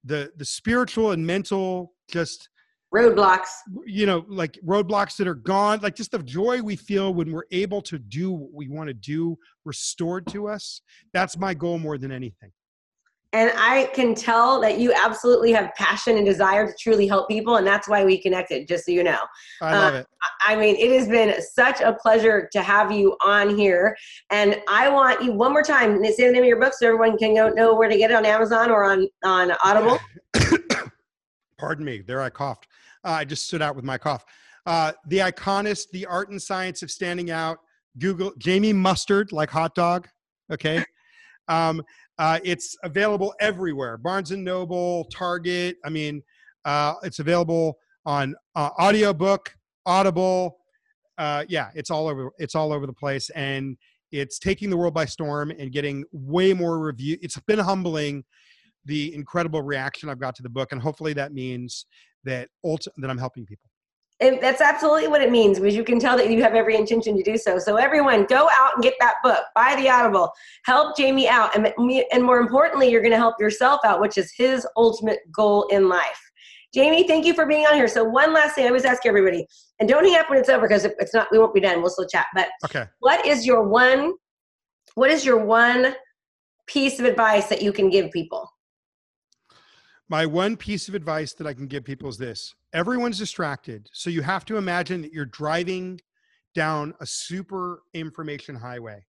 the 0.03 0.31
the 0.37 0.45
spiritual 0.45 1.11
and 1.11 1.25
mental 1.25 1.93
just 2.09 2.49
roadblocks 2.93 3.49
you 3.85 4.05
know 4.05 4.25
like 4.27 4.59
roadblocks 4.65 5.15
that 5.15 5.27
are 5.27 5.35
gone 5.35 5.79
like 5.81 5.95
just 5.95 6.11
the 6.11 6.19
joy 6.19 6.61
we 6.61 6.75
feel 6.75 7.13
when 7.13 7.31
we're 7.31 7.45
able 7.51 7.81
to 7.81 7.97
do 7.97 8.31
what 8.31 8.49
we 8.53 8.67
want 8.67 8.87
to 8.87 8.93
do 8.93 9.37
restored 9.63 10.27
to 10.27 10.47
us 10.47 10.81
that's 11.13 11.37
my 11.37 11.53
goal 11.53 11.77
more 11.77 11.97
than 11.97 12.11
anything 12.11 12.51
and 13.33 13.51
i 13.55 13.89
can 13.93 14.13
tell 14.13 14.59
that 14.59 14.79
you 14.79 14.93
absolutely 14.93 15.51
have 15.51 15.73
passion 15.75 16.17
and 16.17 16.25
desire 16.25 16.67
to 16.67 16.73
truly 16.79 17.07
help 17.07 17.27
people 17.29 17.57
and 17.57 17.65
that's 17.65 17.87
why 17.87 18.03
we 18.03 18.21
connected 18.21 18.67
just 18.67 18.85
so 18.85 18.91
you 18.91 19.03
know 19.03 19.19
i 19.61 19.73
love 19.73 19.93
uh, 19.93 19.97
it 19.97 20.07
i 20.41 20.55
mean 20.55 20.75
it 20.75 20.91
has 20.91 21.07
been 21.07 21.41
such 21.41 21.81
a 21.81 21.93
pleasure 21.93 22.49
to 22.51 22.61
have 22.61 22.91
you 22.91 23.15
on 23.25 23.55
here 23.57 23.95
and 24.29 24.61
i 24.67 24.89
want 24.89 25.23
you 25.23 25.31
one 25.31 25.51
more 25.51 25.63
time 25.63 26.03
say 26.05 26.27
the 26.27 26.31
name 26.31 26.43
of 26.43 26.47
your 26.47 26.59
book 26.59 26.73
so 26.73 26.87
everyone 26.87 27.17
can 27.17 27.33
go 27.35 27.49
know 27.49 27.73
where 27.73 27.89
to 27.89 27.97
get 27.97 28.11
it 28.11 28.15
on 28.15 28.25
amazon 28.25 28.69
or 28.69 28.83
on 28.83 29.07
on 29.23 29.51
audible 29.63 29.97
pardon 31.57 31.85
me 31.85 32.01
there 32.01 32.21
i 32.21 32.29
coughed 32.29 32.67
uh, 33.03 33.11
I 33.11 33.25
just 33.25 33.45
stood 33.47 33.61
out 33.61 33.75
with 33.75 33.85
my 33.85 33.97
cough. 33.97 34.25
Uh, 34.65 34.91
the 35.07 35.19
Iconist, 35.19 35.89
The 35.91 36.05
Art 36.05 36.29
and 36.29 36.41
Science 36.41 36.83
of 36.83 36.91
Standing 36.91 37.31
Out. 37.31 37.59
Google 37.99 38.31
Jamie 38.37 38.73
Mustard, 38.73 39.31
like 39.31 39.49
hot 39.49 39.75
dog. 39.75 40.07
Okay. 40.51 40.83
Um, 41.47 41.83
uh, 42.17 42.39
it's 42.43 42.77
available 42.83 43.33
everywhere 43.39 43.97
Barnes 43.97 44.31
and 44.31 44.43
Noble, 44.43 45.05
Target. 45.05 45.77
I 45.83 45.89
mean, 45.89 46.21
uh, 46.65 46.95
it's 47.03 47.19
available 47.19 47.77
on 48.05 48.35
uh, 48.55 48.69
audiobook, 48.79 49.55
Audible. 49.85 50.57
Uh, 51.17 51.45
yeah, 51.49 51.69
it's 51.75 51.89
all 51.89 52.07
over. 52.07 52.31
It's 52.37 52.55
all 52.55 52.71
over 52.71 52.85
the 52.85 52.93
place, 52.93 53.29
and 53.31 53.77
it's 54.11 54.39
taking 54.39 54.69
the 54.69 54.77
world 54.77 54.93
by 54.93 55.05
storm 55.05 55.51
and 55.51 55.71
getting 55.71 56.03
way 56.11 56.53
more 56.53 56.79
review. 56.79 57.17
It's 57.21 57.39
been 57.39 57.59
humbling 57.59 58.23
the 58.85 59.13
incredible 59.13 59.61
reaction 59.61 60.09
I've 60.09 60.19
got 60.19 60.35
to 60.35 60.43
the 60.43 60.49
book, 60.49 60.71
and 60.71 60.81
hopefully 60.81 61.13
that 61.13 61.33
means 61.33 61.85
that 62.23 62.49
ulti- 62.65 62.89
that 62.97 63.09
I'm 63.09 63.17
helping 63.17 63.45
people. 63.45 63.70
And 64.21 64.39
that's 64.39 64.61
absolutely 64.61 65.07
what 65.07 65.21
it 65.21 65.31
means 65.31 65.59
because 65.59 65.75
you 65.75 65.83
can 65.83 65.99
tell 65.99 66.15
that 66.17 66.29
you 66.29 66.43
have 66.43 66.53
every 66.53 66.75
intention 66.75 67.17
to 67.17 67.23
do 67.23 67.37
so. 67.37 67.57
So 67.57 67.77
everyone, 67.77 68.25
go 68.25 68.47
out 68.51 68.75
and 68.75 68.83
get 68.83 68.93
that 68.99 69.15
book, 69.23 69.43
buy 69.55 69.75
the 69.75 69.89
Audible, 69.89 70.31
help 70.63 70.95
Jamie 70.95 71.27
out, 71.27 71.55
and 71.55 71.73
and 72.11 72.23
more 72.23 72.39
importantly, 72.39 72.89
you're 72.89 73.01
going 73.01 73.11
to 73.11 73.17
help 73.17 73.35
yourself 73.39 73.81
out, 73.83 73.99
which 73.99 74.19
is 74.19 74.31
his 74.37 74.65
ultimate 74.77 75.19
goal 75.31 75.67
in 75.71 75.89
life. 75.89 76.21
Jamie, 76.71 77.07
thank 77.07 77.25
you 77.25 77.33
for 77.33 77.47
being 77.47 77.65
on 77.65 77.73
here. 77.73 77.87
So 77.87 78.03
one 78.03 78.31
last 78.31 78.55
thing, 78.55 78.65
I 78.65 78.67
always 78.67 78.85
ask 78.85 79.05
everybody, 79.05 79.45
and 79.79 79.89
don't 79.89 80.05
hang 80.05 80.17
up 80.17 80.29
when 80.29 80.39
it's 80.39 80.49
over 80.49 80.67
because 80.67 80.85
if 80.85 80.93
it's 80.99 81.13
not, 81.13 81.27
we 81.31 81.39
won't 81.39 81.53
be 81.53 81.59
done. 81.59 81.81
We'll 81.81 81.89
still 81.89 82.07
chat. 82.07 82.27
But 82.35 82.49
okay, 82.63 82.85
what 82.99 83.25
is 83.25 83.45
your 83.45 83.67
one? 83.67 84.13
What 84.93 85.09
is 85.09 85.25
your 85.25 85.43
one 85.43 85.95
piece 86.67 86.99
of 86.99 87.05
advice 87.05 87.47
that 87.47 87.63
you 87.63 87.73
can 87.73 87.89
give 87.89 88.11
people? 88.11 88.47
My 90.09 90.27
one 90.27 90.57
piece 90.57 90.87
of 90.87 90.93
advice 90.93 91.33
that 91.33 91.47
I 91.47 91.53
can 91.53 91.65
give 91.67 91.85
people 91.85 92.07
is 92.07 92.17
this 92.17 92.53
everyone's 92.73 93.17
distracted. 93.17 93.89
So 93.93 94.09
you 94.09 94.21
have 94.21 94.45
to 94.45 94.57
imagine 94.57 95.01
that 95.01 95.13
you're 95.13 95.25
driving 95.25 95.99
down 96.53 96.93
a 96.99 97.05
super 97.05 97.83
information 97.93 98.55
highway 98.55 99.05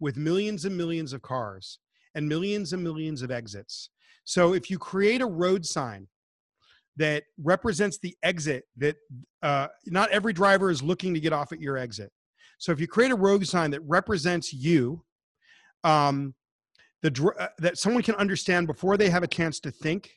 with 0.00 0.16
millions 0.16 0.64
and 0.64 0.76
millions 0.76 1.12
of 1.12 1.22
cars 1.22 1.78
and 2.14 2.28
millions 2.28 2.72
and 2.72 2.82
millions 2.82 3.22
of 3.22 3.30
exits. 3.30 3.90
So 4.24 4.54
if 4.54 4.70
you 4.70 4.78
create 4.78 5.20
a 5.20 5.26
road 5.26 5.66
sign 5.66 6.08
that 6.96 7.24
represents 7.42 7.98
the 7.98 8.16
exit 8.22 8.64
that 8.76 8.96
uh, 9.42 9.68
not 9.86 10.10
every 10.10 10.32
driver 10.32 10.70
is 10.70 10.82
looking 10.82 11.12
to 11.14 11.20
get 11.20 11.32
off 11.32 11.52
at 11.52 11.60
your 11.60 11.76
exit. 11.76 12.12
So 12.58 12.72
if 12.72 12.80
you 12.80 12.86
create 12.86 13.10
a 13.10 13.16
road 13.16 13.46
sign 13.46 13.70
that 13.72 13.80
represents 13.80 14.52
you, 14.52 15.04
um, 15.82 16.34
the 17.02 17.34
uh, 17.38 17.48
that 17.58 17.76
someone 17.76 18.02
can 18.02 18.14
understand 18.14 18.66
before 18.66 18.96
they 18.96 19.10
have 19.10 19.22
a 19.22 19.28
chance 19.28 19.60
to 19.60 19.70
think 19.70 20.10